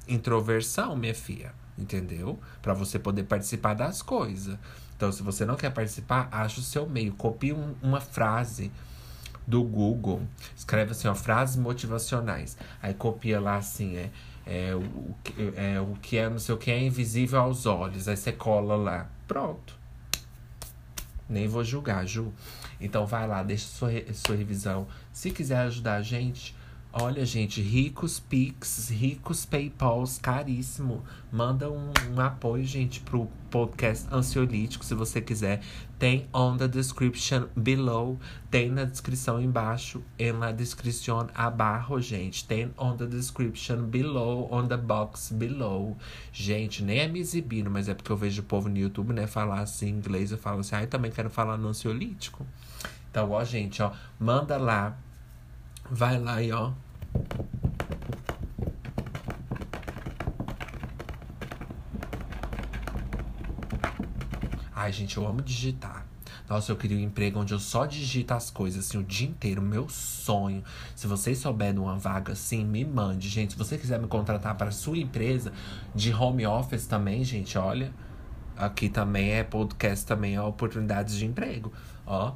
introversão, 0.07 0.95
minha 0.95 1.13
filha 1.13 1.53
entendeu? 1.77 2.39
Para 2.61 2.73
você 2.73 2.99
poder 2.99 3.23
participar 3.23 3.73
das 3.73 4.01
coisas. 4.01 4.57
Então, 4.95 5.11
se 5.11 5.23
você 5.23 5.45
não 5.45 5.55
quer 5.55 5.71
participar, 5.71 6.27
acha 6.31 6.59
o 6.59 6.63
seu 6.63 6.87
meio. 6.87 7.13
Copie 7.13 7.53
um, 7.53 7.75
uma 7.81 7.99
frase 7.99 8.71
do 9.45 9.63
Google. 9.63 10.21
Escreve 10.55 10.91
assim, 10.91 11.07
ó, 11.07 11.15
frases 11.15 11.57
motivacionais. 11.57 12.57
Aí 12.81 12.93
copia 12.93 13.39
lá 13.39 13.57
assim, 13.57 13.97
é, 13.97 14.09
é, 14.45 14.75
o, 14.75 15.15
é 15.55 15.81
o 15.81 15.95
que 16.01 16.17
é, 16.17 16.29
não 16.29 16.39
sei 16.39 16.55
o 16.55 16.57
que 16.57 16.71
é 16.71 16.81
invisível 16.81 17.39
aos 17.39 17.65
olhos. 17.65 18.07
Aí 18.07 18.15
você 18.15 18.31
cola 18.31 18.75
lá. 18.75 19.09
Pronto. 19.27 19.77
Nem 21.29 21.47
vou 21.47 21.63
julgar, 21.63 22.05
Ju. 22.05 22.31
Então 22.79 23.05
vai 23.05 23.27
lá, 23.27 23.43
deixa 23.43 23.65
sua, 23.65 23.89
sua 24.13 24.35
revisão. 24.35 24.87
Se 25.11 25.31
quiser 25.31 25.57
ajudar 25.59 25.95
a 25.95 26.01
gente, 26.01 26.55
Olha, 26.95 27.25
gente, 27.25 27.59
ricos 27.59 28.19
Pix, 28.19 28.89
ricos 28.91 29.47
Paypals, 29.47 30.19
caríssimo. 30.19 31.03
Manda 31.31 31.67
um, 31.67 31.91
um, 32.11 32.21
apoio, 32.21 32.63
gente, 32.63 32.99
pro 32.99 33.27
podcast 33.49 34.07
Ansiolítico, 34.13 34.85
se 34.85 34.93
você 34.93 35.19
quiser. 35.19 35.63
Tem 35.97 36.27
on 36.31 36.55
the 36.55 36.67
description 36.67 37.47
below. 37.55 38.19
Tem 38.51 38.69
na 38.69 38.83
descrição 38.83 39.41
embaixo. 39.41 40.03
E 40.19 40.31
na 40.31 40.51
descrição 40.51 41.27
abaixo, 41.33 41.99
gente. 41.99 42.45
Tem 42.45 42.71
on 42.77 42.95
the 42.95 43.07
description 43.07 43.85
below, 43.87 44.47
on 44.53 44.67
the 44.67 44.77
box 44.77 45.33
below. 45.33 45.97
Gente, 46.31 46.83
nem 46.83 46.99
é 46.99 47.07
me 47.07 47.19
exibindo, 47.19 47.71
mas 47.71 47.89
é 47.89 47.95
porque 47.95 48.11
eu 48.11 48.17
vejo 48.17 48.43
o 48.43 48.45
povo 48.45 48.69
no 48.69 48.77
YouTube, 48.77 49.13
né, 49.13 49.25
falar 49.25 49.61
assim 49.61 49.89
inglês. 49.89 50.31
Eu 50.31 50.37
falo 50.37 50.59
assim, 50.59 50.75
ah, 50.75 50.83
eu 50.83 50.87
também 50.87 51.09
quero 51.09 51.31
falar 51.31 51.57
no 51.57 51.69
ansiolítico. 51.69 52.45
Então, 53.09 53.31
ó, 53.31 53.43
gente, 53.43 53.81
ó, 53.81 53.91
manda 54.19 54.57
lá 54.57 54.95
Vai 55.89 56.19
lá 56.19 56.41
e 56.41 56.51
ó. 56.51 56.71
Ai, 64.73 64.91
gente, 64.91 65.15
eu 65.15 65.25
amo 65.25 65.41
digitar. 65.41 66.05
Nossa, 66.49 66.71
eu 66.71 66.75
queria 66.75 66.97
um 66.97 66.99
emprego 66.99 67.39
onde 67.39 67.53
eu 67.53 67.59
só 67.59 67.85
digito 67.85 68.33
as 68.33 68.51
coisas, 68.51 68.85
assim, 68.85 68.97
o 68.97 69.03
dia 69.03 69.27
inteiro. 69.27 69.61
Meu 69.61 69.87
sonho. 69.87 70.61
Se 70.95 71.07
vocês 71.07 71.37
souberem 71.37 71.79
uma 71.79 71.97
vaga 71.97 72.33
assim, 72.33 72.65
me 72.65 72.83
mande. 72.83 73.29
Gente, 73.29 73.53
se 73.53 73.57
você 73.57 73.77
quiser 73.77 73.99
me 73.99 74.07
contratar 74.07 74.55
para 74.55 74.71
sua 74.71 74.97
empresa 74.97 75.53
de 75.95 76.13
home 76.13 76.45
office 76.45 76.85
também, 76.85 77.23
gente, 77.23 77.57
olha. 77.57 77.93
Aqui 78.57 78.89
também 78.89 79.31
é 79.31 79.43
podcast, 79.43 80.05
também 80.05 80.35
é 80.35 80.41
oportunidades 80.41 81.15
de 81.15 81.25
emprego. 81.25 81.71
Ó, 82.05 82.33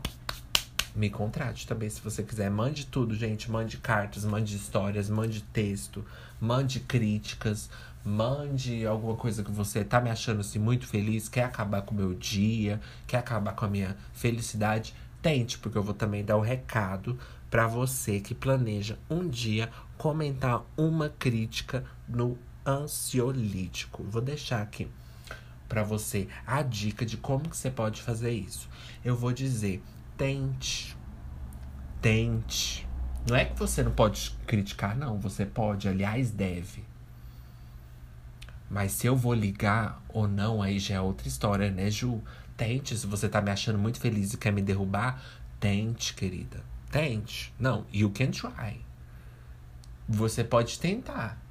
me 0.98 1.10
contrate 1.12 1.68
também 1.68 1.90
se 1.90 2.02
você 2.02 2.24
quiser. 2.24 2.50
Mande 2.50 2.88
tudo, 2.88 3.16
gente. 3.16 3.50
Mande 3.52 3.78
cartas, 3.78 4.26
mande 4.26 4.56
histórias, 4.56 5.10
mande 5.10 5.42
texto, 5.42 6.04
mande 6.42 6.80
críticas, 6.80 7.70
mande 8.04 8.86
alguma 8.86 9.16
coisa 9.16 9.44
que 9.44 9.52
você 9.52 9.84
tá 9.84 10.02
me 10.02 10.10
achando 10.10 10.42
assim 10.42 10.58
muito 10.58 10.88
feliz, 10.88 11.30
quer 11.30 11.44
acabar 11.44 11.84
com 11.84 11.94
o 11.94 11.98
meu 11.98 12.14
dia, 12.16 12.82
quer 13.06 13.18
acabar 13.18 13.54
com 13.54 13.66
a 13.66 13.70
minha 13.70 13.96
felicidade. 14.14 14.94
Tente, 15.22 15.60
porque 15.60 15.78
eu 15.78 15.84
vou 15.84 15.94
também 15.94 16.26
dar 16.26 16.36
o 16.36 16.40
um 16.40 16.44
recado 16.44 17.18
para 17.50 17.68
você 17.68 18.20
que 18.20 18.34
planeja 18.34 18.98
um 19.10 19.28
dia 19.28 19.70
comentar 19.98 20.66
uma 20.76 21.10
crítica 21.10 21.84
no 22.08 22.38
ansiolítico. 22.66 24.04
Vou 24.04 24.22
deixar 24.22 24.62
aqui 24.62 24.88
para 25.68 25.84
você 25.84 26.28
a 26.46 26.62
dica 26.62 27.06
de 27.06 27.18
como 27.18 27.50
que 27.50 27.58
você 27.58 27.70
pode 27.70 28.02
fazer 28.02 28.32
isso. 28.32 28.68
Eu 29.04 29.16
vou 29.16 29.32
dizer, 29.32 29.82
tente. 30.18 30.98
Tente. 32.02 32.88
Não 33.30 33.36
é 33.36 33.46
que 33.46 33.58
você 33.58 33.84
não 33.84 33.92
pode 33.92 34.36
criticar, 34.46 34.96
não. 34.96 35.20
Você 35.20 35.46
pode, 35.46 35.88
aliás, 35.88 36.32
deve. 36.32 36.84
Mas 38.70 38.92
se 38.94 39.08
eu 39.08 39.16
vou 39.16 39.34
ligar 39.34 40.02
ou 40.10 40.28
não, 40.28 40.62
aí 40.62 40.80
já 40.80 40.96
é 40.96 41.02
outra 41.02 41.28
história, 41.28 41.72
né, 41.72 41.90
Ju? 41.90 42.22
Tente. 42.56 42.98
Se 42.98 43.06
você 43.06 43.30
tá 43.30 43.42
me 43.42 43.52
achando 43.52 43.78
muito 43.78 44.00
feliz 44.00 44.34
e 44.34 44.38
quer 44.38 44.52
me 44.52 44.62
derrubar, 44.62 45.22
tente, 45.60 46.14
querida. 46.14 46.64
Tente. 46.92 47.54
Não, 47.60 47.86
you 47.92 48.10
can 48.10 48.32
try. 48.32 48.82
Você 50.08 50.44
pode 50.44 50.80
tentar. 50.80 51.42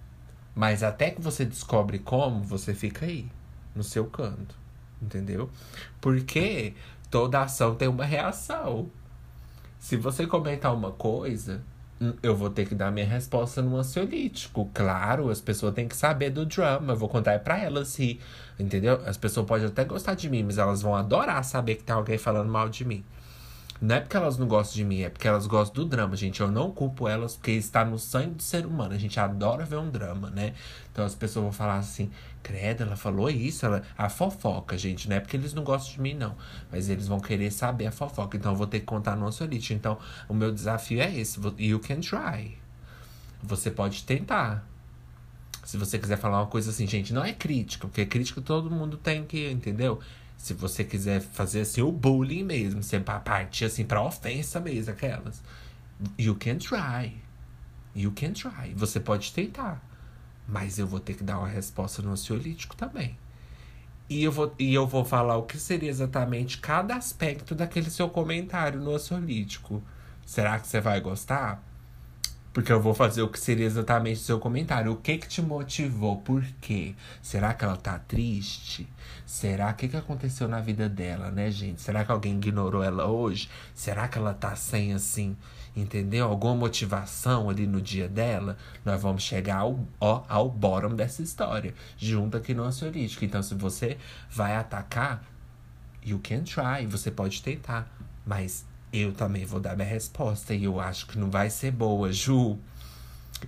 Mas 0.55 0.83
até 0.83 1.11
que 1.11 1.21
você 1.21 1.45
descobre 1.45 1.99
como, 1.99 2.43
você 2.43 2.75
fica 2.75 3.05
aí, 3.05 3.31
no 3.75 3.83
seu 3.83 4.07
canto. 4.07 4.57
Entendeu? 5.01 5.51
Porque 6.01 6.75
toda 7.17 7.41
ação 7.41 7.75
tem 7.75 7.89
uma 7.89 8.05
reação. 8.05 8.91
Se 9.79 9.97
você 9.97 10.27
comentar 10.27 10.75
uma 10.75 10.93
coisa, 10.93 11.63
hum, 11.99 12.13
eu 12.23 12.37
vou 12.37 12.51
ter 12.51 12.69
que 12.69 12.75
dar 12.75 12.93
minha 12.93 13.07
resposta 13.07 13.63
no 13.63 13.75
ansiolítico. 13.79 14.71
Claro, 14.75 15.31
as 15.31 15.41
pessoas 15.41 15.73
têm 15.73 15.89
que 15.89 15.97
saber 15.97 16.29
do 16.29 16.45
drama. 16.45 16.93
Eu 16.93 16.97
vou 16.99 17.09
contar 17.09 17.33
é 17.33 17.39
pra 17.39 17.59
elas 17.59 17.99
rir. 17.99 18.21
Entendeu? 18.59 19.01
As 19.07 19.17
pessoas 19.17 19.47
podem 19.47 19.67
até 19.67 19.83
gostar 19.83 20.13
de 20.13 20.29
mim, 20.29 20.43
mas 20.43 20.59
elas 20.59 20.83
vão 20.83 20.95
adorar 20.95 21.43
saber 21.43 21.77
que 21.77 21.85
tem 21.85 21.97
alguém 21.97 22.19
falando 22.19 22.51
mal 22.51 22.69
de 22.69 22.85
mim. 22.85 23.03
Não 23.81 23.97
é 23.97 24.01
porque 24.01 24.17
elas 24.17 24.39
não 24.39 24.49
gostam 24.49 24.77
de 24.77 24.85
mim, 24.85 25.03
é 25.03 25.11
porque 25.11 25.29
elas 25.29 25.47
gostam 25.47 25.85
do 25.85 25.91
drama, 25.91 26.17
gente. 26.17 26.41
Eu 26.41 26.51
não 26.51 26.71
culpo 26.71 27.07
elas 27.07 27.37
porque 27.37 27.51
está 27.53 27.85
no 27.85 27.99
sangue 27.99 28.37
do 28.37 28.43
ser 28.43 28.65
humano. 28.65 28.95
A 28.95 28.99
gente 28.99 29.21
adora 29.21 29.65
ver 29.65 29.77
um 29.77 29.91
drama, 29.91 30.31
né? 30.31 30.55
Então 30.91 31.05
as 31.05 31.15
pessoas 31.15 31.43
vão 31.43 31.53
falar 31.53 31.77
assim: 31.77 32.11
credo, 32.43 32.85
ela 32.85 32.97
falou 32.97 33.29
isso, 33.29 33.67
ela... 33.67 33.83
a 33.99 34.09
fofoca, 34.09 34.79
gente. 34.79 35.09
Não 35.09 35.17
é 35.17 35.21
porque 35.21 35.37
eles 35.37 35.53
não 35.53 35.63
gostam 35.63 35.95
de 35.95 36.01
mim, 36.01 36.15
não. 36.15 36.35
Mas 36.71 36.89
eles 36.89 37.07
vão 37.07 37.21
querer 37.21 37.51
saber 37.51 37.87
a 37.87 37.93
fofoca. 37.93 38.37
Então 38.37 38.53
eu 38.53 38.57
vou 38.57 38.67
ter 38.67 38.81
que 38.81 38.87
contar 38.87 39.15
no 39.15 39.27
ansiolite. 39.27 39.75
Então 39.75 39.99
o 40.29 40.33
meu 40.33 40.51
desafio 40.51 41.01
é 41.01 41.15
esse: 41.15 41.39
you 41.59 41.79
can 41.79 42.01
try. 42.01 42.57
Você 43.43 43.71
pode 43.71 44.05
tentar. 44.05 44.67
Se 45.65 45.77
você 45.77 45.99
quiser 45.99 46.17
falar 46.17 46.39
uma 46.39 46.47
coisa 46.47 46.71
assim, 46.71 46.87
gente, 46.87 47.13
não 47.13 47.25
é 47.25 47.33
crítica, 47.33 47.89
porque 47.89 48.07
crítica 48.07 48.41
todo 48.41 48.71
mundo 48.71 48.97
tem 48.97 49.25
que, 49.25 49.51
entendeu? 49.51 50.01
Se 50.37 50.55
você 50.55 50.85
quiser 50.85 51.21
fazer 51.21 51.63
assim 51.63 51.83
o 51.83 51.91
bullying 51.91 52.45
mesmo, 52.45 52.83
você 52.83 53.01
partir 53.01 53.65
assim 53.65 53.85
pra 53.85 54.03
ofensa 54.03 54.61
mesmo, 54.61 54.93
aquelas. 54.93 55.43
You 56.19 56.37
can 56.37 56.59
try. 56.59 57.17
You 57.95 58.13
can 58.13 58.33
try. 58.33 58.75
Você 58.75 59.01
pode 59.01 59.33
tentar. 59.33 59.83
Mas 60.47 60.79
eu 60.79 60.87
vou 60.87 61.01
ter 61.01 61.15
que 61.15 61.25
dar 61.25 61.39
uma 61.39 61.49
resposta 61.49 62.03
no 62.03 62.11
ansiolítico 62.11 62.77
também. 62.77 63.19
E 64.09 64.23
eu, 64.23 64.31
vou, 64.31 64.55
e 64.59 64.73
eu 64.73 64.87
vou 64.87 65.05
falar 65.05 65.37
o 65.37 65.43
que 65.43 65.59
seria 65.59 65.91
exatamente 65.91 66.59
cada 66.59 66.95
aspecto 66.95 67.55
daquele 67.55 67.91
seu 67.91 68.09
comentário 68.09 68.81
no 68.81 68.95
ansiolítico. 68.95 69.83
Será 70.25 70.61
que 70.61 70.69
você 70.69 70.81
vai 70.81 71.01
gostar? 71.01 71.63
Porque 72.57 72.73
eu 72.73 72.81
vou 72.81 72.95
fazer 72.95 73.21
o 73.21 73.29
que 73.29 73.39
seria 73.39 73.67
exatamente 73.67 74.17
o 74.17 74.25
seu 74.25 74.41
comentário. 74.41 74.91
O 74.91 74.97
que 74.97 75.19
que 75.19 75.29
te 75.29 75.43
motivou? 75.43 76.17
Por 76.23 76.43
quê? 76.59 76.95
Será 77.21 77.53
que 77.53 77.63
ela 77.63 77.77
tá 77.77 77.99
triste? 77.99 78.89
Será 79.27 79.71
que 79.75 79.87
que 79.87 79.97
aconteceu 79.99 80.49
na 80.49 80.59
vida 80.59 80.89
dela, 80.89 81.31
né, 81.31 81.51
gente? 81.51 81.83
Será 81.83 82.03
que 82.03 82.11
alguém 82.11 82.33
ignorou 82.33 82.83
ela 82.83 83.05
hoje? 83.05 83.51
Será 83.75 84.09
que 84.09 84.17
ela 84.17 84.33
tá 84.33 84.57
sem 84.57 84.95
assim, 84.95 85.37
entendeu? 85.77 86.29
Alguma 86.29 86.55
motivação 86.55 87.51
ali 87.51 87.67
no 87.67 87.79
dia 87.79 88.09
dela? 88.09 88.57
Nós 88.83 89.03
vamos 89.03 89.23
chegar 89.23 89.59
ao, 89.59 89.79
ó, 90.01 90.25
ao 90.27 90.49
bottom 90.49 90.95
dessa 90.95 91.21
história, 91.21 91.75
junto 91.99 92.39
aqui 92.39 92.55
no 92.55 92.63
ansiolítico. 92.63 93.23
Então, 93.23 93.43
se 93.43 93.55
você 93.55 93.99
vai 94.31 94.57
atacar, 94.57 95.23
you 96.03 96.19
can 96.25 96.43
try, 96.43 96.87
você 96.87 97.11
pode 97.11 97.43
tentar, 97.43 97.87
mas 98.25 98.65
eu 99.01 99.13
também 99.13 99.45
vou 99.45 99.61
dar 99.61 99.77
minha 99.77 99.89
resposta. 99.89 100.55
E 100.55 100.65
eu 100.65 100.81
acho 100.81 101.07
que 101.07 101.19
não 101.19 101.31
vai 101.31 101.51
ser 101.51 101.71
boa, 101.71 102.13
Ju. 102.13 102.59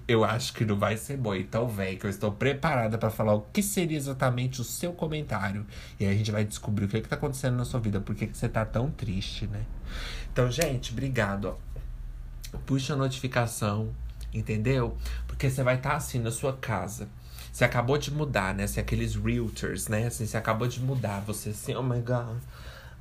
Eu 0.06 0.24
acho 0.24 0.52
que 0.52 0.64
não 0.64 0.78
vai 0.78 0.96
ser 0.96 1.16
boa. 1.16 1.38
Então, 1.38 1.68
vem, 1.68 1.96
que 1.96 2.06
eu 2.06 2.10
estou 2.10 2.30
preparada 2.32 2.98
para 2.98 3.10
falar 3.10 3.34
o 3.34 3.40
que 3.40 3.62
seria 3.62 3.96
exatamente 3.96 4.60
o 4.60 4.64
seu 4.64 4.92
comentário. 4.92 5.66
E 5.98 6.04
aí 6.04 6.14
a 6.14 6.16
gente 6.16 6.30
vai 6.30 6.44
descobrir 6.44 6.84
o 6.84 6.88
que, 6.88 7.00
que 7.00 7.08
tá 7.08 7.16
acontecendo 7.16 7.56
na 7.56 7.64
sua 7.64 7.80
vida. 7.80 8.00
Por 8.00 8.14
que, 8.14 8.26
que 8.26 8.36
você 8.36 8.48
tá 8.48 8.64
tão 8.64 8.90
triste, 8.90 9.46
né? 9.46 9.64
Então, 10.32 10.50
gente, 10.50 10.92
obrigado. 10.92 11.56
Puxa 12.66 12.94
a 12.94 12.96
notificação, 12.96 13.94
entendeu? 14.32 14.96
Porque 15.26 15.50
você 15.50 15.62
vai 15.62 15.76
estar 15.76 15.90
tá 15.90 15.96
assim 15.96 16.18
na 16.18 16.30
sua 16.30 16.52
casa. 16.54 17.08
Você 17.52 17.64
acabou 17.64 17.98
de 17.98 18.12
mudar, 18.12 18.54
né? 18.54 18.64
Assim, 18.64 18.80
aqueles 18.80 19.14
realtors, 19.14 19.88
né? 19.88 20.06
Assim, 20.06 20.26
você 20.26 20.36
acabou 20.36 20.68
de 20.68 20.80
mudar. 20.80 21.20
Você 21.20 21.50
assim, 21.50 21.74
oh 21.74 21.82
my 21.82 22.00
god. 22.00 22.36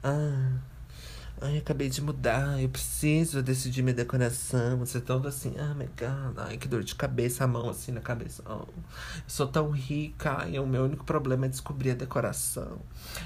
Ah. 0.04 0.77
Ai, 1.40 1.60
acabei 1.60 1.88
de 1.88 2.02
mudar, 2.02 2.60
eu 2.60 2.68
preciso 2.68 3.44
decidir 3.44 3.84
minha 3.84 3.94
decoração. 3.94 4.80
Você 4.80 5.00
todo 5.00 5.28
assim, 5.28 5.54
ah, 5.60 5.76
my 5.76 5.86
God, 5.86 6.36
ai, 6.40 6.58
que 6.58 6.68
dor 6.68 6.84
de 6.84 6.96
cabeça, 6.96 7.44
a 7.44 7.48
mão 7.48 7.70
assim 7.70 7.92
na 7.92 8.02
cabeça. 8.02 8.42
Oh, 8.44 8.64
eu 8.64 8.68
sou 9.28 9.46
tão 9.48 9.70
rica, 9.70 10.48
e 10.50 10.58
o 10.58 10.66
meu 10.66 10.86
único 10.86 11.06
problema 11.06 11.46
é 11.46 11.50
descobrir 11.50 11.92
a 11.92 11.94
decoração. 11.94 12.80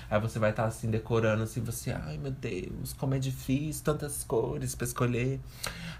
Aí 0.09 0.19
você 0.19 0.39
vai 0.39 0.49
estar 0.49 0.63
tá, 0.63 0.67
assim, 0.67 0.89
decorando, 0.91 1.43
assim, 1.43 1.61
você, 1.61 1.91
ai 1.91 2.17
meu 2.17 2.31
Deus, 2.31 2.91
como 2.91 3.15
é 3.15 3.19
difícil, 3.19 3.81
tantas 3.81 4.25
cores 4.25 4.75
pra 4.75 4.85
escolher. 4.85 5.39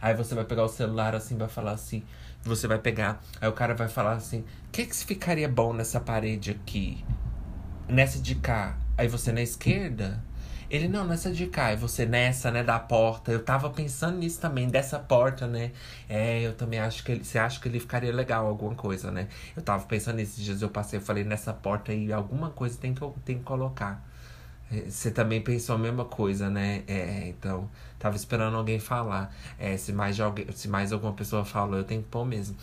Aí 0.02 0.14
você 0.14 0.36
vai 0.36 0.44
pegar 0.44 0.66
o 0.66 0.70
celular 0.70 1.16
assim, 1.16 1.38
vai 1.38 1.48
falar 1.48 1.72
assim, 1.72 2.04
você 2.44 2.68
vai 2.68 2.78
pegar, 2.78 3.24
aí 3.40 3.48
o 3.48 3.54
cara 3.54 3.74
vai 3.74 3.88
falar 3.88 4.16
assim, 4.16 4.42
o 4.42 4.72
que 4.74 4.86
que 4.86 4.96
ficaria 4.98 5.48
bom 5.48 5.72
nessa 5.72 6.02
parede 6.02 6.52
aqui? 6.52 7.06
Nessa 7.88 8.20
de 8.20 8.36
cá? 8.36 8.78
Aí 8.98 9.08
você 9.08 9.32
na 9.32 9.42
esquerda? 9.42 10.22
Ele, 10.72 10.88
não, 10.88 11.06
nessa 11.06 11.30
de 11.30 11.48
cá, 11.48 11.74
e 11.74 11.76
você 11.76 12.06
nessa, 12.06 12.50
né, 12.50 12.64
da 12.64 12.80
porta. 12.80 13.30
Eu 13.30 13.44
tava 13.44 13.70
pensando 13.70 14.18
nisso 14.18 14.40
também, 14.40 14.70
dessa 14.70 14.98
porta, 14.98 15.46
né? 15.46 15.74
É, 16.08 16.40
eu 16.40 16.54
também 16.54 16.80
acho 16.80 17.04
que 17.04 17.12
ele. 17.12 17.26
Você 17.26 17.38
acha 17.38 17.60
que 17.60 17.68
ele 17.68 17.78
ficaria 17.78 18.14
legal, 18.14 18.48
alguma 18.48 18.74
coisa, 18.74 19.12
né? 19.12 19.28
Eu 19.54 19.62
tava 19.62 19.84
pensando 19.86 20.16
nesses 20.16 20.42
dias, 20.42 20.62
eu 20.62 20.70
passei, 20.70 20.98
eu 20.98 21.04
falei, 21.04 21.26
nessa 21.26 21.52
porta 21.54 21.92
aí, 21.92 22.14
alguma 22.14 22.52
coisa 22.52 22.78
tem 22.78 22.94
que, 22.94 23.06
tem 23.26 23.38
que 23.40 23.44
colocar. 23.44 24.02
É, 24.72 24.90
você 24.90 25.12
também 25.12 25.42
pensou 25.42 25.76
a 25.76 25.78
mesma 25.78 26.06
coisa, 26.06 26.50
né? 26.50 26.84
É, 26.88 27.28
então, 27.28 27.70
tava 28.00 28.16
esperando 28.16 28.56
alguém 28.56 28.80
falar. 28.80 29.36
É, 29.60 29.76
se 29.76 29.92
mais, 29.92 30.18
alguém, 30.22 30.50
se 30.54 30.70
mais 30.70 30.94
alguma 30.94 31.12
pessoa 31.12 31.44
falou, 31.44 31.80
eu 31.80 31.84
tenho 31.84 32.02
que 32.02 32.08
pôr 32.08 32.24
mesmo. 32.24 32.56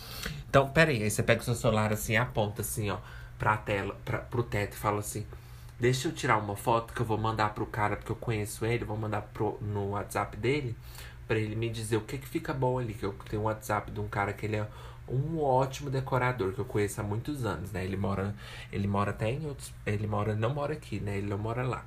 Então, 0.49 0.67
pera 0.69 0.89
aí, 0.89 1.03
aí 1.03 1.11
você 1.11 1.21
pega 1.21 1.41
o 1.41 1.43
seu 1.45 1.53
celular 1.53 1.93
assim, 1.93 2.17
aponta 2.17 2.61
assim, 2.63 2.89
ó, 2.89 2.97
pra 3.37 3.55
tela, 3.55 3.95
pra, 4.03 4.17
pro 4.17 4.41
teto 4.41 4.73
e 4.73 4.77
fala 4.77 4.99
assim. 4.99 5.23
Deixa 5.79 6.09
eu 6.09 6.11
tirar 6.11 6.37
uma 6.37 6.57
foto 6.57 6.93
que 6.93 6.99
eu 6.99 7.05
vou 7.05 7.17
mandar 7.17 7.53
pro 7.53 7.65
cara, 7.65 7.95
porque 7.95 8.11
eu 8.11 8.15
conheço 8.15 8.65
ele, 8.65 8.83
vou 8.83 8.97
mandar 8.97 9.21
pro, 9.21 9.57
no 9.61 9.91
WhatsApp 9.91 10.35
dele, 10.35 10.75
para 11.25 11.39
ele 11.39 11.55
me 11.55 11.69
dizer 11.69 11.95
o 11.95 12.01
que 12.01 12.17
que 12.17 12.27
fica 12.27 12.53
bom 12.53 12.79
ali. 12.79 12.93
Que 12.93 13.05
eu 13.05 13.15
tenho 13.29 13.43
um 13.43 13.45
WhatsApp 13.45 13.89
de 13.89 13.99
um 13.99 14.07
cara 14.07 14.33
que 14.33 14.45
ele 14.45 14.57
é 14.57 14.67
um 15.07 15.39
ótimo 15.41 15.89
decorador 15.89 16.53
que 16.53 16.59
eu 16.59 16.65
conheço 16.65 16.99
há 16.99 17.03
muitos 17.03 17.45
anos, 17.45 17.71
né? 17.71 17.83
Ele 17.85 17.95
mora, 17.95 18.35
ele 18.71 18.87
mora 18.87 19.11
até 19.11 19.31
em 19.31 19.45
outros, 19.45 19.73
ele 19.85 20.05
mora 20.05 20.35
não 20.35 20.53
mora 20.53 20.73
aqui, 20.73 20.99
né? 20.99 21.17
Ele 21.17 21.27
não 21.27 21.37
mora 21.37 21.63
lá. 21.63 21.85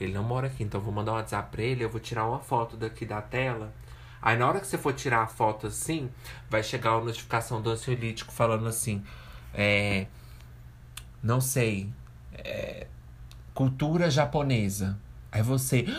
Ele 0.00 0.12
não 0.12 0.24
mora 0.24 0.46
aqui, 0.46 0.64
então 0.64 0.80
eu 0.80 0.84
vou 0.84 0.92
mandar 0.92 1.12
um 1.12 1.16
WhatsApp 1.16 1.50
pra 1.50 1.62
ele, 1.62 1.84
eu 1.84 1.90
vou 1.90 2.00
tirar 2.00 2.26
uma 2.26 2.40
foto 2.40 2.76
daqui 2.76 3.04
da 3.04 3.20
tela. 3.20 3.72
Aí 4.20 4.36
na 4.36 4.48
hora 4.48 4.60
que 4.60 4.66
você 4.66 4.78
for 4.78 4.92
tirar 4.94 5.22
a 5.22 5.26
foto 5.26 5.66
assim, 5.66 6.10
vai 6.50 6.62
chegar 6.62 6.92
a 6.92 7.00
notificação 7.00 7.60
do 7.60 7.70
ansiolítico 7.70 8.32
falando 8.32 8.66
assim, 8.66 9.04
é, 9.54 10.06
não 11.22 11.40
sei, 11.40 11.90
é, 12.34 12.86
cultura 13.56 14.10
japonesa. 14.10 14.98
Aí 15.32 15.42
você. 15.42 15.86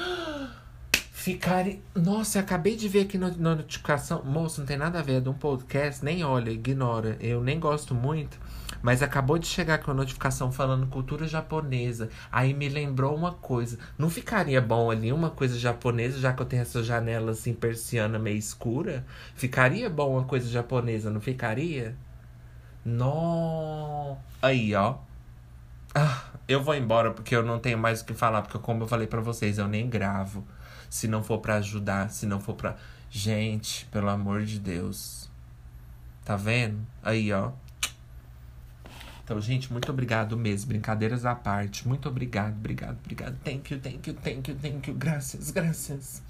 Ficar. 1.11 1.65
Nossa, 1.93 2.37
eu 2.37 2.43
acabei 2.43 2.77
de 2.77 2.87
ver 2.87 3.01
aqui 3.01 3.17
na 3.17 3.31
notificação. 3.31 4.23
Moço, 4.23 4.61
não 4.61 4.67
tem 4.67 4.77
nada 4.77 4.99
a 4.99 5.01
ver, 5.01 5.15
é 5.15 5.19
de 5.19 5.27
um 5.27 5.33
podcast. 5.33 6.05
Nem 6.05 6.23
olha, 6.23 6.51
ignora. 6.51 7.17
Eu 7.19 7.43
nem 7.43 7.59
gosto 7.59 7.93
muito. 7.93 8.39
Mas 8.81 9.01
acabou 9.01 9.37
de 9.37 9.47
chegar 9.47 9.79
com 9.79 9.91
a 9.91 9.93
notificação 9.93 10.51
falando 10.51 10.87
cultura 10.87 11.27
japonesa. 11.27 12.09
Aí 12.31 12.53
me 12.53 12.69
lembrou 12.69 13.13
uma 13.13 13.33
coisa. 13.33 13.77
Não 13.97 14.09
ficaria 14.09 14.61
bom 14.61 14.89
ali 14.89 15.11
uma 15.11 15.31
coisa 15.31 15.57
japonesa, 15.59 16.19
já 16.19 16.31
que 16.31 16.41
eu 16.41 16.45
tenho 16.45 16.61
essa 16.61 16.81
janela 16.81 17.31
assim 17.31 17.53
persiana 17.53 18.17
meio 18.17 18.37
escura? 18.37 19.05
Ficaria 19.35 19.89
bom 19.89 20.13
uma 20.13 20.23
coisa 20.23 20.47
japonesa, 20.47 21.09
não 21.09 21.19
ficaria? 21.19 21.97
Não. 22.85 24.17
Aí, 24.41 24.73
ó. 24.75 25.06
Ah, 25.99 26.23
eu 26.47 26.61
vou 26.61 26.75
embora 26.75 27.11
porque 27.11 27.35
eu 27.35 27.41
não 27.41 27.57
tenho 27.57 27.77
mais 27.77 28.01
o 28.01 28.05
que 28.05 28.13
falar, 28.13 28.43
porque 28.43 28.59
como 28.59 28.83
eu 28.83 28.87
falei 28.87 29.07
para 29.07 29.19
vocês, 29.19 29.57
eu 29.57 29.67
nem 29.67 29.89
gravo. 29.89 30.45
Se 30.89 31.07
não 31.07 31.23
for 31.23 31.39
para 31.39 31.55
ajudar, 31.55 32.11
se 32.11 32.27
não 32.27 32.39
for 32.39 32.53
para 32.53 32.77
Gente, 33.09 33.85
pelo 33.85 34.09
amor 34.09 34.43
de 34.43 34.59
Deus. 34.59 35.29
Tá 36.25 36.35
vendo? 36.35 36.85
Aí, 37.01 37.31
ó. 37.31 37.51
Então, 39.23 39.39
gente, 39.41 39.71
muito 39.71 39.91
obrigado 39.91 40.37
mesmo. 40.37 40.69
Brincadeiras 40.69 41.25
à 41.25 41.33
parte. 41.33 41.87
Muito 41.87 42.07
obrigado, 42.07 42.55
obrigado, 42.57 42.97
obrigado. 42.99 43.37
Thank 43.43 43.73
you, 43.73 43.79
thank 43.79 44.09
you, 44.09 44.15
thank 44.15 44.51
you, 44.51 44.57
thank 44.57 44.89
you. 44.89 44.95
Graças, 44.95 45.51
graças. 45.51 46.21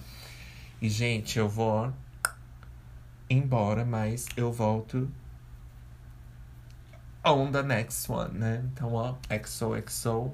E, 0.82 0.88
gente, 0.88 1.40
eu 1.40 1.50
vou 1.50 1.92
embora, 3.30 3.84
mas 3.84 4.28
eu 4.38 4.52
volto 4.52 5.12
on 7.24 7.52
the 7.52 7.64
next 7.64 8.10
one, 8.10 8.40
né? 8.40 8.64
Então, 8.74 8.94
ó, 8.94 9.16
XOXO. 9.30 10.34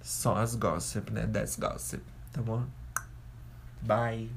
Só 0.00 0.36
as 0.36 0.56
gossip, 0.56 1.10
né? 1.10 1.26
That's 1.26 1.56
gossip. 1.56 2.02
Tá 2.32 2.42
bom? 2.42 2.64
Bye. 3.82 4.30